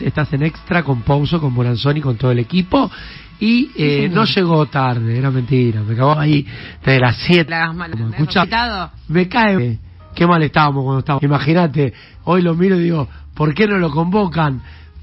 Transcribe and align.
Estás 0.00 0.32
en 0.32 0.42
extra 0.42 0.82
con 0.82 1.02
Pouso, 1.02 1.38
con 1.38 1.52
Moranzoni, 1.52 2.00
con 2.00 2.16
todo 2.16 2.30
el 2.30 2.38
equipo. 2.38 2.90
Y 3.38 3.70
eh, 3.76 4.08
no 4.10 4.24
llegó 4.24 4.64
tarde, 4.64 5.18
era 5.18 5.30
mentira. 5.30 5.82
Me 5.82 5.92
acabó 5.92 6.18
ahí 6.18 6.46
desde 6.82 6.98
las 6.98 7.18
7. 7.18 7.50
La 7.50 7.70
me 9.08 9.28
cae. 9.28 9.78
Qué 10.14 10.26
mal 10.26 10.42
estábamos 10.42 10.84
cuando 10.84 11.00
estábamos. 11.00 11.22
Imagínate, 11.22 11.92
hoy 12.24 12.40
lo 12.40 12.54
miro 12.54 12.76
y 12.76 12.84
digo, 12.84 13.06
¿por 13.34 13.52
qué 13.52 13.66
no 13.66 13.76
lo 13.76 13.90
convocan? 13.90 14.62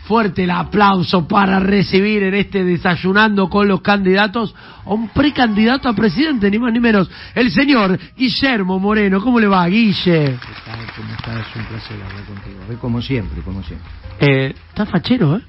Fuerte 0.10 0.46
el 0.46 0.50
aplauso 0.50 1.28
para 1.28 1.60
recibir 1.60 2.24
en 2.24 2.34
este 2.34 2.64
desayunando 2.64 3.48
con 3.48 3.68
los 3.68 3.82
candidatos 3.82 4.56
a 4.84 4.90
un 4.90 5.10
precandidato 5.10 5.88
a 5.88 5.94
presidente, 5.94 6.50
ni 6.50 6.58
más 6.58 6.74
ni 6.74 6.80
menos, 6.80 7.08
el 7.36 7.52
señor 7.52 7.96
Guillermo 8.18 8.80
Moreno. 8.80 9.22
¿Cómo 9.22 9.40
le 9.40 9.46
va, 9.46 9.68
Guille? 9.68 9.94
¿Qué 9.94 10.48
tal? 10.66 10.80
¿Cómo 10.98 11.14
estás? 11.14 11.48
Es 11.48 11.56
un 11.56 11.66
placer 11.66 11.98
hablar 12.02 12.24
contigo. 12.26 12.82
Como 12.82 13.04
siempre, 13.04 13.44
como 13.44 13.62
siempre. 13.62 13.88
Eh, 14.20 14.56
está 14.70 14.88
fachero, 14.88 15.38
¿eh? 15.38 15.42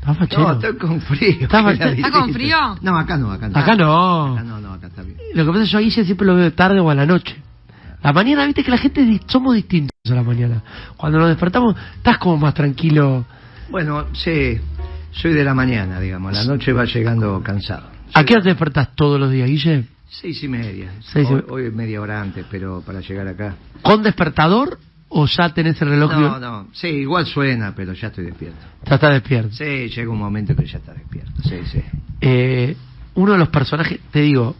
Está 0.00 0.14
fachero. 0.14 0.42
No, 0.44 0.52
estoy 0.52 0.76
con 0.78 1.00
frío. 1.02 1.36
Está 1.40 1.70
¿Está 1.70 2.10
con 2.10 2.32
frío? 2.32 2.56
No, 2.80 2.96
acá 2.96 3.18
no, 3.18 3.32
acá 3.32 3.48
no. 3.50 3.58
Acá 3.58 3.76
no. 3.76 4.32
Acá 4.32 4.44
no, 4.44 4.60
no, 4.62 4.72
acá 4.72 4.86
está 4.86 5.02
bien. 5.02 5.18
Lo 5.34 5.44
que 5.44 5.50
pasa 5.50 5.62
es 5.62 5.68
que 5.68 5.72
yo 5.72 5.78
a 5.78 5.82
Guille 5.82 6.04
siempre 6.06 6.26
lo 6.26 6.36
veo 6.36 6.50
tarde 6.54 6.80
o 6.80 6.88
a 6.88 6.94
la 6.94 7.04
noche. 7.04 7.36
La 8.02 8.14
mañana, 8.14 8.46
viste 8.46 8.64
que 8.64 8.70
la 8.70 8.78
gente 8.78 9.20
somos 9.26 9.54
distintos 9.54 9.94
a 10.10 10.14
la 10.14 10.22
mañana. 10.22 10.62
Cuando 10.96 11.18
nos 11.18 11.28
despertamos, 11.28 11.76
estás 11.98 12.16
como 12.16 12.38
más 12.38 12.54
tranquilo. 12.54 13.26
Bueno, 13.70 14.06
sí, 14.14 14.58
soy 15.12 15.32
de 15.32 15.44
la 15.44 15.54
mañana, 15.54 16.00
digamos. 16.00 16.32
La 16.34 16.44
noche 16.44 16.72
va 16.72 16.84
llegando 16.84 17.42
cansado. 17.42 17.88
¿A 18.12 18.24
qué 18.24 18.34
hora 18.34 18.42
te 18.42 18.48
despertás 18.50 18.94
todos 18.94 19.18
los 19.18 19.30
días, 19.30 19.48
Guille? 19.48 19.84
Seis 20.08 20.42
y 20.44 20.48
media. 20.48 20.92
Seis 21.00 21.28
y 21.28 21.34
hoy, 21.34 21.44
hoy 21.48 21.70
media 21.70 22.00
hora 22.00 22.20
antes, 22.20 22.46
pero 22.50 22.82
para 22.82 23.00
llegar 23.00 23.26
acá. 23.26 23.56
¿Con 23.82 24.02
despertador 24.02 24.78
o 25.08 25.26
ya 25.26 25.48
tenés 25.52 25.80
el 25.82 25.88
reloj? 25.88 26.12
No, 26.12 26.34
de- 26.34 26.40
no. 26.40 26.68
Sí, 26.72 26.88
igual 26.88 27.26
suena, 27.26 27.74
pero 27.74 27.92
ya 27.94 28.08
estoy 28.08 28.24
despierto. 28.26 28.58
Ya 28.84 28.94
estás 28.94 29.12
despierto. 29.12 29.52
Sí, 29.54 29.64
llega 29.88 30.10
un 30.10 30.18
momento 30.18 30.54
que 30.54 30.66
ya 30.66 30.78
está 30.78 30.92
despierto. 30.92 31.32
Sí, 31.42 31.56
sí. 31.72 31.82
Eh, 32.20 32.76
uno 33.14 33.32
de 33.32 33.38
los 33.38 33.48
personajes, 33.48 33.98
te 34.12 34.20
digo, 34.20 34.54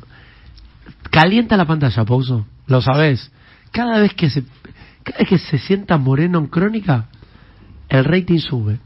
calienta 1.11 1.57
la 1.57 1.67
pantalla, 1.67 2.05
Pouso. 2.05 2.47
Lo 2.67 2.81
sabés. 2.81 3.31
Cada 3.71 4.01
vez 4.01 4.15
que 4.15 4.31
se, 4.31 4.43
cada 5.03 5.19
vez 5.19 5.29
que 5.29 5.39
se 5.39 5.59
sienta 5.59 5.99
Moreno 5.99 6.39
en 6.39 6.47
crónica, 6.47 7.07
el 7.89 8.05
rating 8.05 8.39
sube. 8.39 8.79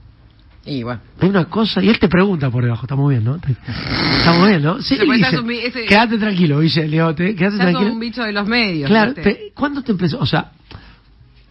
Y 0.69 0.83
bueno. 0.83 1.00
Hay 1.20 1.28
una 1.30 1.47
cosa, 1.47 1.83
y 1.83 1.88
él 1.88 1.98
te 1.98 2.08
pregunta 2.08 2.50
por 2.50 2.62
debajo, 2.62 2.83
estamos 2.83 3.08
bien, 3.11 3.24
¿no? 3.24 3.36
Estamos 3.36 4.47
bien, 4.48 4.62
¿no? 4.62 4.80
Sí, 4.83 4.98
dice, 4.98 5.38
un 5.41 5.50
ese- 5.50 5.86
quédate 5.86 6.19
tranquilo, 6.19 6.60
Guille, 6.60 6.83
le 6.83 6.88
digo, 6.88 7.14
te- 7.14 7.34
quédate 7.34 7.56
tranquilo. 7.56 7.92
un 7.92 8.00
bicho 8.00 8.22
de 8.22 8.33
los 8.33 8.47
medios. 8.47 8.88
Claro, 8.88 9.14
te- 9.14 9.52
¿cuándo 9.55 9.83
te 9.83 9.92
empezó? 9.92 10.19
O 10.19 10.27
sea, 10.27 10.52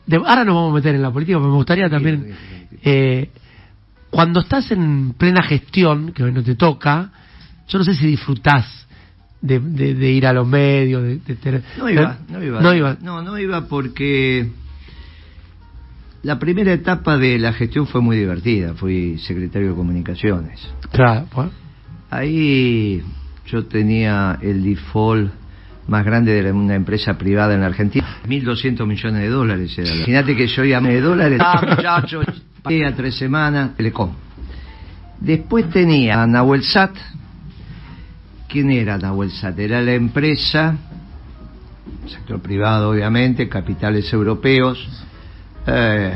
de- 0.05 0.17
ahora 0.17 0.45
nos 0.45 0.55
vamos 0.55 0.71
a 0.71 0.75
meter 0.75 0.95
en 0.95 1.01
la 1.01 1.11
política, 1.11 1.37
pero 1.39 1.49
me 1.49 1.55
gustaría 1.55 1.89
también, 1.89 2.35
eh, 2.83 3.29
cuando 4.09 4.39
estás 4.41 4.71
en 4.71 5.13
plena 5.17 5.41
gestión, 5.43 6.11
que 6.13 6.23
hoy 6.23 6.31
no 6.31 6.43
te 6.43 6.55
toca, 6.55 7.09
yo 7.67 7.79
no 7.79 7.83
sé 7.83 7.95
si 7.95 8.05
disfrutás 8.07 8.87
de, 9.41 9.59
de- 9.59 9.93
de 9.95 10.11
ir 10.11 10.25
a 10.27 10.33
los 10.33 10.47
medios, 10.47 11.01
de, 11.03 11.17
de 11.17 11.35
tener... 11.35 11.63
No 11.77 11.89
iba, 11.89 12.17
no 12.29 12.43
iba. 12.43 12.61
No 12.61 12.73
iba. 12.73 12.97
No, 13.01 13.21
no 13.21 13.37
iba 13.37 13.67
porque 13.67 14.49
la 16.23 16.39
primera 16.39 16.73
etapa 16.73 17.17
de 17.17 17.37
la 17.39 17.53
gestión 17.53 17.87
fue 17.87 18.01
muy 18.01 18.17
divertida. 18.17 18.73
Fui 18.73 19.17
secretario 19.19 19.69
de 19.69 19.75
comunicaciones. 19.75 20.67
Claro, 20.91 21.27
pues, 21.31 21.49
Ahí 22.09 23.03
yo 23.45 23.65
tenía 23.65 24.39
el 24.41 24.63
default 24.63 25.31
más 25.87 26.05
grande 26.05 26.41
de 26.41 26.51
una 26.51 26.75
empresa 26.75 27.17
privada 27.17 27.53
en 27.53 27.61
la 27.61 27.67
Argentina. 27.67 28.05
1.200 28.27 28.85
millones 28.85 29.21
de 29.21 29.29
dólares 29.29 29.77
era. 29.77 29.93
Imagínate 29.93 30.35
que 30.35 30.47
yo 30.47 30.63
a 30.63 30.81
de 30.81 31.01
dólares. 31.01 31.39
Ah, 31.41 31.61
muchachos, 31.75 32.25
pagué 32.61 32.85
a 32.85 32.95
tres 32.95 33.15
semanas, 33.15 33.75
Telecom. 33.75 34.11
Después 35.19 35.69
tenía 35.69 36.21
a 36.21 36.27
Nahuel 36.27 36.63
Sat. 36.63 36.95
¿Quién 38.47 38.71
era 38.71 38.97
Nahuel 38.97 39.31
Sat? 39.31 39.57
Era 39.59 39.81
la 39.81 39.93
empresa, 39.93 40.77
sector 42.07 42.41
privado 42.41 42.91
obviamente, 42.91 43.49
capitales 43.49 44.11
europeos, 44.13 44.87
eh, 45.67 46.13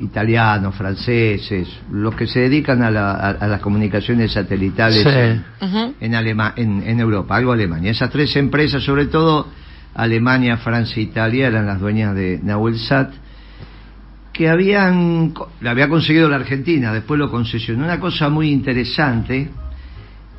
italianos, 0.00 0.74
franceses, 0.74 1.68
los 1.90 2.14
que 2.14 2.26
se 2.26 2.40
dedican 2.40 2.82
a, 2.82 2.90
la- 2.90 3.12
a- 3.12 3.30
a 3.30 3.46
las 3.46 3.60
comunicaciones 3.60 4.32
satelitales 4.32 5.02
Sí. 5.02 5.08
En, 6.00 6.14
Alema- 6.14 6.52
en, 6.56 6.82
en 6.86 7.00
Europa, 7.00 7.36
algo 7.36 7.52
Alemania. 7.52 7.90
Esas 7.90 8.10
tres 8.10 8.34
empresas, 8.36 8.82
sobre 8.82 9.06
todo 9.06 9.48
Alemania, 9.94 10.56
Francia 10.56 10.96
e 11.00 11.02
Italia, 11.04 11.46
eran 11.48 11.66
las 11.66 11.78
dueñas 11.80 12.14
de 12.14 12.40
Nahuel 12.42 12.78
Sat, 12.78 13.12
que 14.32 14.48
habían, 14.48 15.34
la 15.60 15.70
había 15.72 15.88
conseguido 15.88 16.28
la 16.28 16.36
Argentina, 16.36 16.92
después 16.92 17.18
lo 17.20 17.30
concesionó. 17.30 17.84
Una 17.84 18.00
cosa 18.00 18.28
muy 18.30 18.50
interesante, 18.50 19.50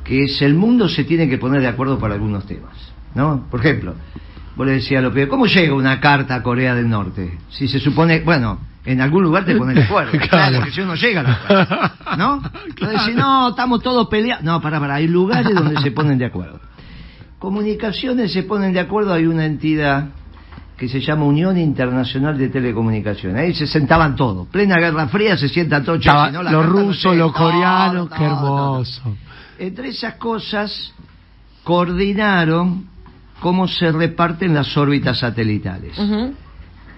que 0.02 0.24
es 0.24 0.42
el 0.42 0.54
mundo 0.54 0.88
se 0.88 1.04
tiene 1.04 1.28
que 1.28 1.38
poner 1.38 1.60
de 1.60 1.68
acuerdo 1.68 1.98
para 1.98 2.14
algunos 2.14 2.44
temas, 2.46 2.72
¿no? 3.14 3.46
Por 3.50 3.60
ejemplo, 3.60 3.94
vos 4.56 4.66
le 4.66 4.74
decías 4.74 5.00
a 5.00 5.02
los 5.02 5.12
pibes, 5.12 5.28
¿cómo 5.28 5.46
llega 5.46 5.74
una 5.74 6.00
carta 6.00 6.36
a 6.36 6.42
Corea 6.42 6.74
del 6.74 6.88
Norte? 6.88 7.38
Si 7.50 7.68
se 7.68 7.80
supone, 7.80 8.20
bueno, 8.20 8.58
en 8.84 9.00
algún 9.00 9.22
lugar 9.22 9.44
te 9.44 9.56
pones 9.56 9.76
de 9.76 9.82
acuerdo, 9.82 10.12
Claro. 10.12 10.28
claro, 10.28 10.56
porque 10.58 10.72
si 10.72 10.80
uno 10.80 10.94
llega 10.94 11.20
a 11.20 11.24
la 11.24 12.16
¿no? 12.16 12.42
Entonces, 12.66 13.00
decís, 13.00 13.16
no, 13.16 13.50
estamos 13.50 13.82
todos 13.82 14.08
peleados. 14.08 14.44
No, 14.44 14.60
para, 14.60 14.78
para, 14.78 14.96
hay 14.96 15.08
lugares 15.08 15.54
donde 15.54 15.80
se 15.80 15.90
ponen 15.90 16.18
de 16.18 16.26
acuerdo. 16.26 16.60
Comunicaciones 17.38 18.32
se 18.32 18.42
ponen 18.44 18.72
de 18.72 18.80
acuerdo, 18.80 19.12
hay 19.12 19.26
una 19.26 19.44
entidad 19.44 20.08
que 20.76 20.88
se 20.88 21.00
llama 21.00 21.24
Unión 21.24 21.56
Internacional 21.56 22.36
de 22.36 22.48
Telecomunicaciones. 22.48 23.40
Ahí 23.40 23.54
se 23.54 23.66
sentaban 23.66 24.16
todos. 24.16 24.48
Plena 24.48 24.76
Guerra 24.78 25.06
Fría 25.08 25.36
se 25.36 25.48
sientan 25.48 25.84
todos. 25.84 26.00
Estaba 26.00 26.30
no, 26.30 26.42
los 26.42 26.66
rusos, 26.66 27.16
los 27.16 27.32
No, 27.32 27.32
coreanos, 27.32 28.10
no, 28.10 28.16
qué 28.16 28.24
hermoso. 28.24 29.16
Entre 29.58 29.88
esas 29.88 30.14
cosas, 30.14 30.92
coordinaron 31.62 32.86
cómo 33.44 33.68
se 33.68 33.92
reparten 33.92 34.54
las 34.54 34.74
órbitas 34.74 35.18
satelitales. 35.18 35.98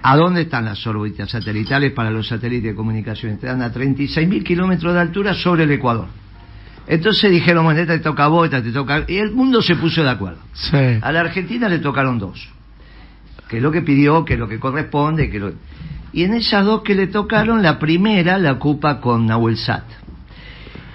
¿A 0.02 0.16
dónde 0.16 0.42
están 0.42 0.64
las 0.64 0.86
órbitas 0.86 1.28
satelitales 1.28 1.90
para 1.90 2.08
los 2.08 2.28
satélites 2.28 2.70
de 2.70 2.74
comunicación? 2.76 3.32
Están 3.32 3.62
a 3.62 3.72
36.000 3.72 4.44
kilómetros 4.44 4.94
de 4.94 5.00
altura 5.00 5.34
sobre 5.34 5.64
el 5.64 5.72
Ecuador. 5.72 6.06
Entonces 6.86 7.32
dijeron, 7.32 7.64
bueno, 7.64 7.80
esta 7.80 7.94
te 7.94 7.98
toca 7.98 8.26
a 8.26 8.28
vos, 8.28 8.44
esta 8.44 8.62
te 8.62 8.70
toca... 8.70 8.94
a-". 8.94 9.04
Y 9.08 9.16
el 9.16 9.32
mundo 9.32 9.60
se 9.60 9.74
puso 9.74 10.04
de 10.04 10.10
acuerdo. 10.10 10.38
Sí. 10.52 10.76
A 11.02 11.10
la 11.10 11.18
Argentina 11.18 11.68
le 11.68 11.80
tocaron 11.80 12.20
dos. 12.20 12.48
Que 13.48 13.56
es 13.56 13.62
lo 13.64 13.72
que 13.72 13.82
pidió, 13.82 14.24
que 14.24 14.34
es 14.34 14.38
lo 14.38 14.46
que 14.46 14.60
corresponde. 14.60 15.28
que 15.28 15.40
lo... 15.40 15.52
Y 16.12 16.22
en 16.22 16.34
esas 16.34 16.64
dos 16.64 16.82
que 16.82 16.94
le 16.94 17.08
tocaron, 17.08 17.60
la 17.60 17.80
primera 17.80 18.38
la 18.38 18.52
ocupa 18.52 19.00
con 19.00 19.26
Nahuel 19.26 19.56
Sat. 19.56 19.82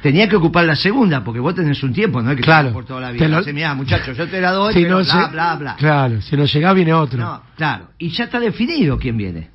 Tenía 0.02 0.28
que 0.28 0.36
ocupar 0.36 0.66
la 0.66 0.76
segunda, 0.76 1.24
porque 1.24 1.40
vos 1.40 1.54
tenés 1.54 1.82
un 1.84 1.94
tiempo, 1.94 2.22
no 2.22 2.32
es 2.32 2.38
que 2.38 2.44
Claro. 2.44 2.74
por 2.74 2.86
toda 2.86 3.02
la 3.02 3.08
Te 3.10 3.14
vida. 3.14 3.28
lo- 3.28 3.38
Dice, 3.40 3.54
mirá, 3.54 3.74
muchachos, 3.76 4.18
yo 4.18 4.28
te 4.28 4.42
la 4.42 4.52
doy, 4.52 4.74
Si 4.74 4.82
pero 4.84 4.98
no 5.00 5.04
bla, 5.06 5.14
lle- 5.14 5.32
bla, 5.32 5.56
bla. 5.56 5.76
Claro, 5.76 6.22
si 6.22 6.36
no 6.36 6.46
llega 6.46 6.74
viene 6.74 6.94
otro. 6.94 7.20
No, 7.20 7.42
claro. 7.56 7.90
Y 8.00 8.10
ya 8.10 8.24
está 8.24 8.40
definido 8.40 8.98
quién 8.98 9.16
viene. 9.18 9.50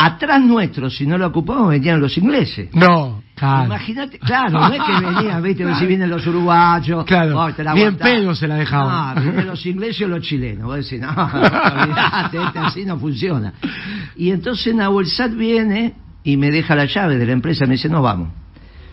Atrás 0.00 0.40
nuestro, 0.42 0.90
si 0.90 1.06
no 1.06 1.18
lo 1.18 1.26
ocupamos, 1.26 1.70
venían 1.70 2.00
los 2.00 2.16
ingleses. 2.18 2.68
No, 2.72 3.24
claro. 3.34 3.64
Imagínate, 3.64 4.18
claro, 4.20 4.50
no 4.60 4.66
es 4.72 4.80
que 4.80 4.92
venían, 5.06 5.42
viste, 5.42 5.74
si 5.74 5.86
vienen 5.86 6.08
los 6.08 6.24
uruguayos. 6.24 7.04
Claro, 7.04 7.40
oh, 7.40 7.52
te 7.52 7.64
la 7.64 7.74
ni 7.74 7.80
en 7.80 7.86
aguantás. 7.88 8.08
pedo 8.08 8.34
se 8.36 8.46
la 8.46 8.54
dejaban. 8.54 9.16
No, 9.16 9.22
vienen 9.22 9.46
los 9.48 9.66
ingleses 9.66 10.02
o 10.02 10.08
los 10.08 10.20
chilenos. 10.22 10.66
Vos 10.66 10.76
decís, 10.76 11.00
no, 11.00 11.08
olvidate, 11.10 12.42
este 12.44 12.58
así 12.60 12.84
no 12.84 12.96
funciona. 12.98 13.54
Y 14.14 14.30
entonces 14.30 14.72
Nahuel 14.72 15.06
Sat 15.08 15.32
viene 15.34 15.94
y 16.22 16.36
me 16.36 16.52
deja 16.52 16.76
la 16.76 16.84
llave 16.84 17.16
de 17.16 17.26
la 17.26 17.32
empresa, 17.32 17.64
me 17.66 17.72
dice, 17.72 17.88
no 17.88 18.00
vamos. 18.00 18.28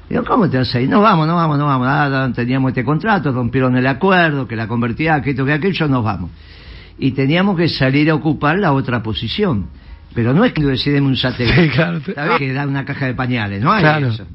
Digo, 0.10 0.24
¿cómo 0.24 0.50
te 0.50 0.58
vas 0.58 0.74
a 0.76 0.80
ir? 0.82 0.88
No 0.90 1.02
vamos, 1.02 1.26
no 1.28 1.36
vamos, 1.36 1.58
no 1.58 1.66
vamos. 1.66 1.88
Ah, 1.90 2.30
teníamos 2.36 2.70
este 2.70 2.84
contrato, 2.84 3.32
rompieron 3.32 3.76
el 3.76 3.88
acuerdo, 3.88 4.48
que 4.48 4.56
la 4.56 4.68
convertía, 4.68 5.22
que 5.22 5.32
esto, 5.32 5.46
que 5.46 5.54
aquello, 5.54 5.88
nos 5.88 6.04
vamos. 6.04 6.32
Y 7.00 7.12
teníamos 7.12 7.58
que 7.58 7.68
salir 7.68 8.10
a 8.12 8.16
ocupar 8.16 8.58
la 8.60 8.72
otra 8.74 9.02
posición. 9.02 9.68
Pero 10.14 10.34
no 10.34 10.46
es 10.46 10.54
que 10.54 10.64
decidimos 10.64 11.10
un 11.10 11.18
satélite. 11.18 11.64
Sí, 11.64 11.70
claro. 11.70 12.00
¿Sabés? 12.14 12.38
Que 12.38 12.54
da 12.54 12.68
una 12.68 12.86
caja 12.86 13.08
de 13.08 13.16
pañales, 13.16 13.62
no 13.62 13.72
hay 13.72 13.82
Claro. 13.82 14.08
eso. 14.10 14.26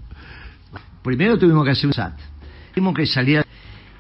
Primero 1.03 1.39
tuvimos 1.39 1.65
que 1.65 1.71
hacer 1.71 1.87
un 1.87 1.95
SAT. 1.95 2.19
Tuvimos 2.75 2.95
que 2.95 3.07
salir 3.07 3.43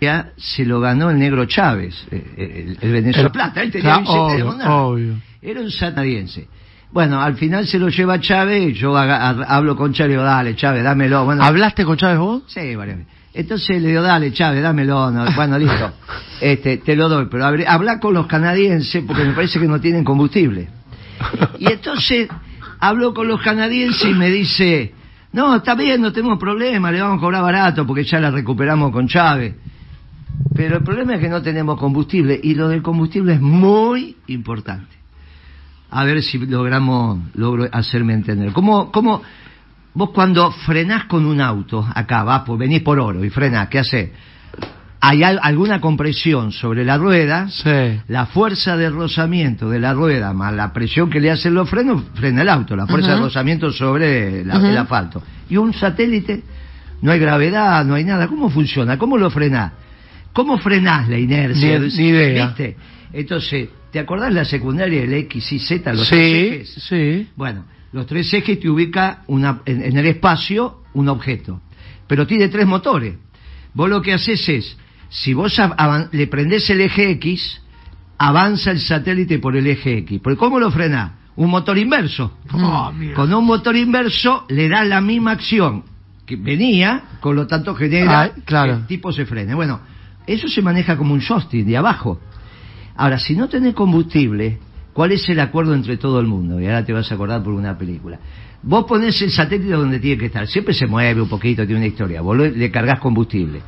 ya 0.00 0.30
se 0.36 0.64
lo 0.64 0.80
ganó 0.80 1.10
el 1.10 1.18
negro 1.18 1.44
Chávez, 1.44 2.06
eh, 2.10 2.24
el, 2.36 2.78
el 2.80 2.92
Venezuela 2.92 3.26
El- 3.28 3.32
Plata, 3.32 3.62
él 3.62 3.70
tenía 3.70 3.98
obvio, 3.98 4.48
obvio. 4.66 5.14
Era 5.42 5.60
un 5.60 5.70
sanadiense. 5.70 6.48
Bueno, 6.92 7.20
al 7.20 7.36
final 7.36 7.66
se 7.68 7.78
lo 7.78 7.88
lleva 7.88 8.18
Chávez, 8.18 8.76
yo 8.76 8.96
hablo 8.96 9.76
con 9.76 9.92
Chávez 9.92 10.10
y 10.10 10.12
digo, 10.14 10.24
dale 10.24 10.56
Chávez, 10.56 10.82
dámelo. 10.82 11.24
Bueno, 11.24 11.44
¿Hablaste 11.44 11.84
con 11.84 11.96
Chávez 11.96 12.18
vos? 12.18 12.42
Sí, 12.48 12.74
varias 12.74 12.98
veces. 12.98 13.12
Entonces 13.32 13.80
le 13.80 13.88
digo, 13.88 14.02
dale, 14.02 14.32
Chávez, 14.32 14.60
dámelo. 14.62 15.10
No, 15.10 15.24
bueno, 15.34 15.58
listo. 15.58 15.92
Este, 16.40 16.78
te 16.78 16.96
lo 16.96 17.10
doy, 17.10 17.26
pero 17.30 17.44
habla 17.44 18.00
con 18.00 18.14
los 18.14 18.26
canadienses 18.26 19.04
porque 19.06 19.24
me 19.24 19.34
parece 19.34 19.60
que 19.60 19.68
no 19.68 19.78
tienen 19.78 20.04
combustible. 20.04 20.70
Y 21.58 21.70
entonces 21.70 22.30
habló 22.78 23.12
con 23.12 23.28
los 23.28 23.42
canadienses 23.42 24.10
y 24.10 24.14
me 24.14 24.30
dice, 24.30 24.94
no, 25.32 25.56
está 25.56 25.74
bien, 25.74 26.00
no 26.00 26.14
tenemos 26.14 26.38
problema, 26.38 26.90
le 26.90 27.02
vamos 27.02 27.18
a 27.18 27.20
cobrar 27.20 27.42
barato 27.42 27.86
porque 27.86 28.04
ya 28.04 28.20
la 28.20 28.30
recuperamos 28.30 28.90
con 28.90 29.06
Chávez. 29.06 29.54
Pero 30.54 30.78
el 30.78 30.82
problema 30.82 31.16
es 31.16 31.20
que 31.20 31.28
no 31.28 31.42
tenemos 31.42 31.78
combustible 31.78 32.40
y 32.42 32.54
lo 32.54 32.68
del 32.68 32.80
combustible 32.82 33.34
es 33.34 33.40
muy 33.42 34.16
importante. 34.28 34.99
A 35.90 36.04
ver 36.04 36.22
si 36.22 36.38
logramos, 36.38 37.18
logro 37.34 37.68
hacerme 37.72 38.14
entender. 38.14 38.52
¿Cómo, 38.52 38.90
cómo, 38.92 39.22
vos 39.94 40.10
cuando 40.10 40.50
frenás 40.52 41.04
con 41.04 41.26
un 41.26 41.40
auto, 41.40 41.86
acá 41.94 42.22
vas, 42.22 42.42
pues 42.46 42.58
venís 42.58 42.82
por 42.82 42.98
oro 43.00 43.24
y 43.24 43.30
frenás, 43.30 43.68
¿qué 43.68 43.78
haces? 43.80 44.10
Hay 45.02 45.22
al- 45.22 45.40
alguna 45.42 45.80
compresión 45.80 46.52
sobre 46.52 46.84
la 46.84 46.98
rueda, 46.98 47.48
Sí. 47.48 48.00
la 48.08 48.26
fuerza 48.26 48.76
de 48.76 48.90
rozamiento 48.90 49.70
de 49.70 49.80
la 49.80 49.94
rueda 49.94 50.32
más 50.34 50.52
la 50.52 50.72
presión 50.74 51.08
que 51.08 51.20
le 51.20 51.30
hacen 51.30 51.54
los 51.54 51.68
frenos, 51.70 52.02
frena 52.14 52.42
el 52.42 52.48
auto, 52.50 52.76
la 52.76 52.86
fuerza 52.86 53.14
de 53.14 53.20
rozamiento 53.20 53.72
sobre 53.72 54.44
la- 54.44 54.56
el 54.68 54.76
asfalto. 54.76 55.22
Y 55.48 55.56
un 55.56 55.72
satélite, 55.72 56.42
no 57.00 57.10
hay 57.12 57.18
gravedad, 57.18 57.82
no 57.86 57.94
hay 57.94 58.04
nada. 58.04 58.28
¿Cómo 58.28 58.50
funciona? 58.50 58.98
¿Cómo 58.98 59.16
lo 59.16 59.30
frenás? 59.30 59.72
¿Cómo 60.34 60.58
frenás 60.58 61.08
la 61.08 61.18
inercia? 61.18 61.78
Ni- 61.78 61.88
ni 61.96 62.08
idea. 62.08 62.46
¿Viste? 62.48 62.76
Entonces, 63.14 63.70
¿te 63.92 63.98
acordás 63.98 64.32
la 64.32 64.44
secundaria 64.44 65.00
del 65.02 65.12
X 65.14 65.52
y 65.52 65.58
Z, 65.58 65.92
los 65.92 66.06
sí, 66.06 66.10
tres 66.10 66.52
ejes? 66.52 66.84
sí. 66.88 67.28
Bueno, 67.36 67.64
los 67.92 68.06
tres 68.06 68.32
ejes 68.32 68.60
te 68.60 68.68
ubica 68.70 69.22
una, 69.26 69.60
en, 69.66 69.82
en 69.82 69.96
el 69.98 70.06
espacio 70.06 70.82
un 70.94 71.08
objeto, 71.08 71.60
pero 72.06 72.26
tiene 72.26 72.48
tres 72.48 72.66
motores. 72.66 73.14
Vos 73.74 73.88
lo 73.88 74.02
que 74.02 74.12
haces 74.12 74.48
es, 74.48 74.76
si 75.08 75.32
vos 75.34 75.58
avan- 75.58 76.08
le 76.12 76.26
prendés 76.26 76.68
el 76.70 76.80
eje 76.80 77.10
X, 77.12 77.62
avanza 78.18 78.70
el 78.70 78.80
satélite 78.80 79.38
por 79.38 79.56
el 79.56 79.66
eje 79.66 79.98
X. 79.98 80.20
¿Pero 80.22 80.36
cómo 80.36 80.58
lo 80.60 80.70
frenás? 80.70 81.12
Un 81.36 81.48
motor 81.50 81.78
inverso. 81.78 82.36
Oh, 82.52 82.92
mira. 82.92 83.14
Con 83.14 83.32
un 83.32 83.46
motor 83.46 83.76
inverso 83.76 84.44
le 84.48 84.68
da 84.68 84.84
la 84.84 85.00
misma 85.00 85.30
acción 85.32 85.84
que 86.26 86.36
venía, 86.36 87.02
con 87.20 87.34
lo 87.34 87.46
tanto 87.46 87.74
genera 87.74 88.22
Ah, 88.22 88.30
claro. 88.44 88.72
que 88.74 88.78
el 88.80 88.86
tipo 88.86 89.10
se 89.12 89.24
frene. 89.24 89.54
Bueno, 89.54 89.80
eso 90.26 90.48
se 90.48 90.60
maneja 90.62 90.96
como 90.96 91.14
un 91.14 91.20
joystick 91.20 91.64
de 91.64 91.76
abajo. 91.76 92.20
Ahora, 92.96 93.18
si 93.18 93.34
no 93.34 93.48
tenés 93.48 93.74
combustible, 93.74 94.58
¿cuál 94.92 95.12
es 95.12 95.28
el 95.28 95.40
acuerdo 95.40 95.74
entre 95.74 95.96
todo 95.96 96.20
el 96.20 96.26
mundo? 96.26 96.60
Y 96.60 96.66
ahora 96.66 96.84
te 96.84 96.92
vas 96.92 97.10
a 97.10 97.14
acordar 97.14 97.42
por 97.42 97.52
una 97.52 97.76
película. 97.76 98.18
Vos 98.62 98.84
ponés 98.84 99.20
el 99.22 99.30
satélite 99.30 99.70
donde 99.70 100.00
tiene 100.00 100.18
que 100.18 100.26
estar. 100.26 100.46
Siempre 100.46 100.74
se 100.74 100.86
mueve 100.86 101.22
un 101.22 101.28
poquito, 101.28 101.64
tiene 101.64 101.80
una 101.80 101.86
historia. 101.86 102.20
Vos 102.20 102.36
le 102.36 102.70
cargas 102.70 103.00
combustible. 103.00 103.60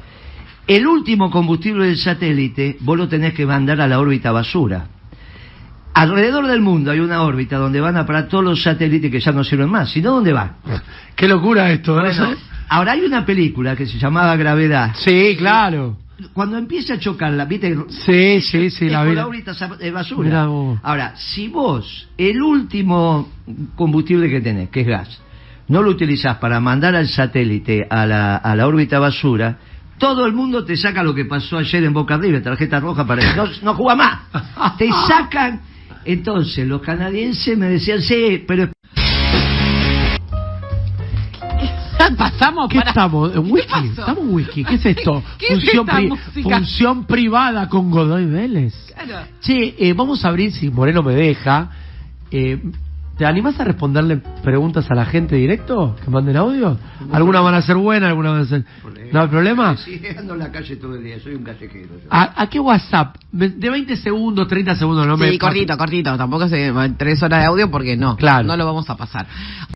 El 0.66 0.86
último 0.86 1.30
combustible 1.30 1.86
del 1.86 1.96
satélite, 1.96 2.76
vos 2.80 2.96
lo 2.96 3.08
tenés 3.08 3.34
que 3.34 3.46
mandar 3.46 3.80
a 3.80 3.88
la 3.88 3.98
órbita 3.98 4.30
basura. 4.30 4.86
Alrededor 5.94 6.46
del 6.46 6.60
mundo 6.60 6.90
hay 6.90 7.00
una 7.00 7.22
órbita 7.22 7.56
donde 7.56 7.80
van 7.80 7.96
a 7.96 8.06
parar 8.06 8.28
todos 8.28 8.44
los 8.44 8.62
satélites 8.62 9.10
que 9.10 9.20
ya 9.20 9.32
no 9.32 9.44
sirven 9.44 9.68
más. 9.68 9.90
Si 9.90 10.00
no, 10.00 10.12
¿dónde 10.12 10.32
van? 10.32 10.56
Qué 11.16 11.28
locura 11.28 11.70
esto, 11.70 11.96
¿no? 11.96 12.02
Bueno, 12.02 12.36
ahora 12.68 12.92
hay 12.92 13.00
una 13.00 13.26
película 13.26 13.76
que 13.76 13.86
se 13.86 13.98
llamaba 13.98 14.36
Gravedad. 14.36 14.94
Sí, 14.96 15.34
claro. 15.36 15.96
Cuando 16.32 16.56
empieza 16.58 16.94
a 16.94 16.98
chocarla, 16.98 17.44
¿viste? 17.44 17.76
Sí, 17.88 18.40
sí, 18.40 18.70
sí, 18.70 18.86
es 18.86 18.92
la 18.92 19.54
sa- 19.54 19.68
de 19.76 19.90
basura. 19.90 20.28
Mirá 20.28 20.46
vos. 20.46 20.78
Ahora, 20.82 21.14
si 21.16 21.48
vos 21.48 22.08
el 22.16 22.42
último 22.42 23.28
combustible 23.76 24.28
que 24.28 24.40
tenés, 24.40 24.68
que 24.70 24.80
es 24.82 24.86
gas, 24.86 25.20
no 25.68 25.82
lo 25.82 25.90
utilizás 25.90 26.38
para 26.38 26.60
mandar 26.60 26.94
al 26.94 27.08
satélite 27.08 27.86
a 27.88 28.06
la, 28.06 28.36
a 28.36 28.54
la 28.56 28.66
órbita 28.66 28.98
basura, 28.98 29.58
todo 29.98 30.26
el 30.26 30.32
mundo 30.32 30.64
te 30.64 30.76
saca 30.76 31.02
lo 31.02 31.14
que 31.14 31.24
pasó 31.24 31.58
ayer 31.58 31.84
en 31.84 31.92
Boca 31.92 32.16
River, 32.16 32.42
tarjeta 32.42 32.80
roja 32.80 33.06
para 33.06 33.34
no, 33.36 33.44
no 33.62 33.74
juega 33.74 33.94
más. 33.94 34.76
Te 34.76 34.88
sacan. 35.08 35.60
Entonces, 36.04 36.66
los 36.66 36.82
canadienses 36.82 37.56
me 37.56 37.68
decían, 37.68 38.02
sí, 38.02 38.42
pero 38.46 38.68
Pasamos 42.16 42.68
¿Qué 42.68 42.78
para... 42.78 42.90
estamos? 42.90 43.34
¿En 43.34 43.44
¿Qué 43.44 43.50
whisky? 43.52 43.86
¿Estamos 43.98 44.24
en 44.24 44.34
whisky? 44.34 44.64
¿Qué 44.64 44.74
es 44.74 44.86
esto? 44.86 45.22
¿Qué 45.38 45.46
es 45.46 45.50
función, 45.52 45.88
esta 45.88 45.96
pri- 46.32 46.42
función 46.42 47.04
privada 47.06 47.68
con 47.68 47.90
Godoy 47.90 48.26
Vélez. 48.26 48.74
Claro. 48.94 49.26
Che, 49.40 49.74
eh, 49.78 49.92
vamos 49.94 50.24
a 50.24 50.28
abrir, 50.28 50.52
si 50.52 50.70
Moreno 50.70 51.02
me 51.02 51.14
deja. 51.14 51.70
eh, 52.30 52.58
¿Te 53.16 53.26
animás 53.26 53.60
a 53.60 53.64
responderle 53.64 54.16
preguntas 54.42 54.90
a 54.90 54.94
la 54.94 55.04
gente 55.04 55.36
directo? 55.36 55.94
¿Que 56.02 56.10
manden 56.10 56.36
audio? 56.36 56.78
Algunas 57.12 57.42
van 57.44 57.54
a 57.54 57.62
ser 57.62 57.76
buenas, 57.76 58.08
algunas 58.08 58.32
van 58.32 58.40
a 58.42 58.46
ser... 58.46 58.64
¿No 59.12 59.20
hay 59.20 59.28
problema? 59.28 59.76
Sí, 59.76 60.00
ando 60.18 60.32
en 60.32 60.38
la 60.40 60.50
calle 60.50 60.76
todo 60.76 60.96
el 60.96 61.04
día, 61.04 61.20
soy 61.20 61.34
un 61.34 61.44
callejero. 61.44 61.88
yo. 62.02 62.08
¿A, 62.10 62.42
a 62.42 62.46
qué 62.48 62.58
WhatsApp? 62.58 63.16
Me- 63.30 63.50
De 63.50 63.68
20 63.68 63.96
segundos, 63.96 64.48
30 64.48 64.74
segundos, 64.76 65.06
no 65.06 65.18
me... 65.18 65.30
Sí, 65.30 65.38
cortito, 65.38 65.76
cortito. 65.76 66.16
Tampoco 66.16 66.48
se 66.48 66.72
tres 66.96 67.22
horas 67.22 67.40
de 67.40 67.46
audio 67.46 67.70
porque 67.70 67.96
no. 67.96 68.16
Claro. 68.16 68.44
No 68.48 68.56
lo 68.56 68.64
vamos 68.64 68.88
a 68.88 68.96
pasar. 68.96 69.26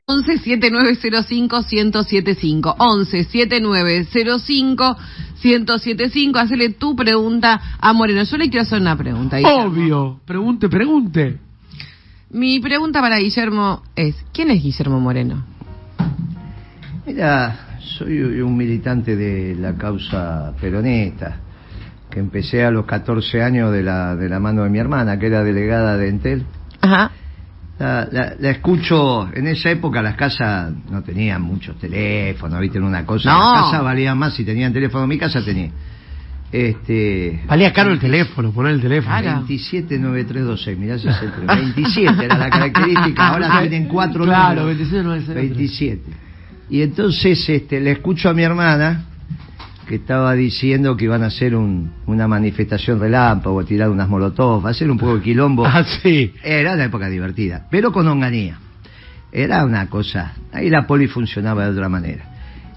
11 0.06 0.38
7905 0.38 1.56
1075. 1.70 2.74
11 2.78 3.24
7905 3.24 4.96
1075. 5.44 6.38
Hacele 6.38 6.70
tu 6.70 6.96
pregunta 6.96 7.60
a 7.78 7.92
Moreno. 7.92 8.22
Yo 8.22 8.36
le 8.38 8.48
quiero 8.48 8.62
hacer 8.62 8.80
una 8.80 8.96
pregunta. 8.96 9.36
Guillermo. 9.36 9.64
Obvio. 9.64 10.20
Pregunte, 10.24 10.68
pregunte. 10.70 11.38
Mi 12.30 12.60
pregunta 12.60 13.00
para 13.00 13.18
Guillermo 13.18 13.82
es: 13.94 14.16
¿quién 14.32 14.50
es 14.50 14.62
Guillermo 14.62 15.00
Moreno? 15.00 15.44
Mira, 17.06 17.78
soy 17.80 18.18
un 18.40 18.56
militante 18.56 19.14
de 19.16 19.54
la 19.54 19.74
causa 19.74 20.52
peronista, 20.60 21.36
que 22.10 22.18
empecé 22.18 22.64
a 22.64 22.70
los 22.70 22.84
14 22.84 23.42
años 23.42 23.72
de 23.72 23.82
la, 23.82 24.16
de 24.16 24.28
la 24.28 24.40
mano 24.40 24.64
de 24.64 24.70
mi 24.70 24.78
hermana, 24.78 25.18
que 25.18 25.26
era 25.26 25.44
delegada 25.44 25.96
de 25.96 26.08
Entel. 26.08 26.44
Ajá. 26.80 27.10
La, 27.78 28.08
la- 28.10 28.32
la 28.38 28.50
escucho, 28.50 29.28
en 29.34 29.46
esa 29.48 29.70
época 29.70 30.00
las 30.02 30.16
casas 30.16 30.72
no 30.90 31.02
tenían 31.02 31.42
muchos 31.42 31.78
teléfonos, 31.78 32.58
viste, 32.60 32.78
era 32.78 32.86
una 32.86 33.04
cosa, 33.04 33.30
No. 33.32 33.38
las 33.54 33.64
casas 33.64 33.82
valían 33.84 34.16
más 34.18 34.34
si 34.34 34.44
tenían 34.44 34.72
teléfono, 34.72 35.06
mi 35.06 35.18
casa 35.18 35.44
tenía. 35.44 35.70
Este, 36.52 37.42
Valía 37.46 37.72
caro 37.72 37.90
el 37.92 37.98
teléfono, 37.98 38.52
poner 38.52 38.72
el 38.74 38.80
teléfono. 38.80 39.16
Claro. 39.20 39.40
279326, 39.40 40.78
mirá 40.78 40.94
ese 40.94 41.08
es 41.10 41.22
el 41.22 41.32
teléfono. 41.32 41.60
27 41.60 42.24
era 42.24 42.38
la 42.38 42.50
característica, 42.50 43.28
ahora 43.32 43.60
tienen 43.60 43.88
cuatro 43.88 44.24
Claro, 44.24 44.62
números. 44.62 44.78
27 44.78 45.02
no 45.04 45.14
es 45.14 45.26
27. 45.28 46.02
Y 46.70 46.82
entonces 46.82 47.48
este, 47.48 47.80
le 47.80 47.92
escucho 47.92 48.28
a 48.28 48.34
mi 48.34 48.42
hermana 48.42 49.04
que 49.86 49.96
estaba 49.96 50.32
diciendo 50.34 50.96
que 50.96 51.04
iban 51.04 51.22
a 51.22 51.26
hacer 51.26 51.54
un- 51.54 51.92
una 52.06 52.26
manifestación 52.26 52.98
relámpago, 52.98 53.64
tirar 53.64 53.88
unas 53.90 54.08
molotov, 54.08 54.72
ser 54.74 54.90
un 54.90 54.98
poco 54.98 55.16
de 55.16 55.22
quilombo. 55.22 55.64
Ah, 55.66 55.84
sí. 56.02 56.32
Era 56.42 56.74
una 56.74 56.84
época 56.84 57.08
divertida, 57.08 57.66
pero 57.70 57.92
con 57.92 58.06
onganía. 58.08 58.58
Era 59.32 59.64
una 59.64 59.88
cosa. 59.88 60.32
Ahí 60.52 60.70
la 60.70 60.86
poli 60.86 61.06
funcionaba 61.08 61.64
de 61.66 61.70
otra 61.72 61.88
manera. 61.88 62.24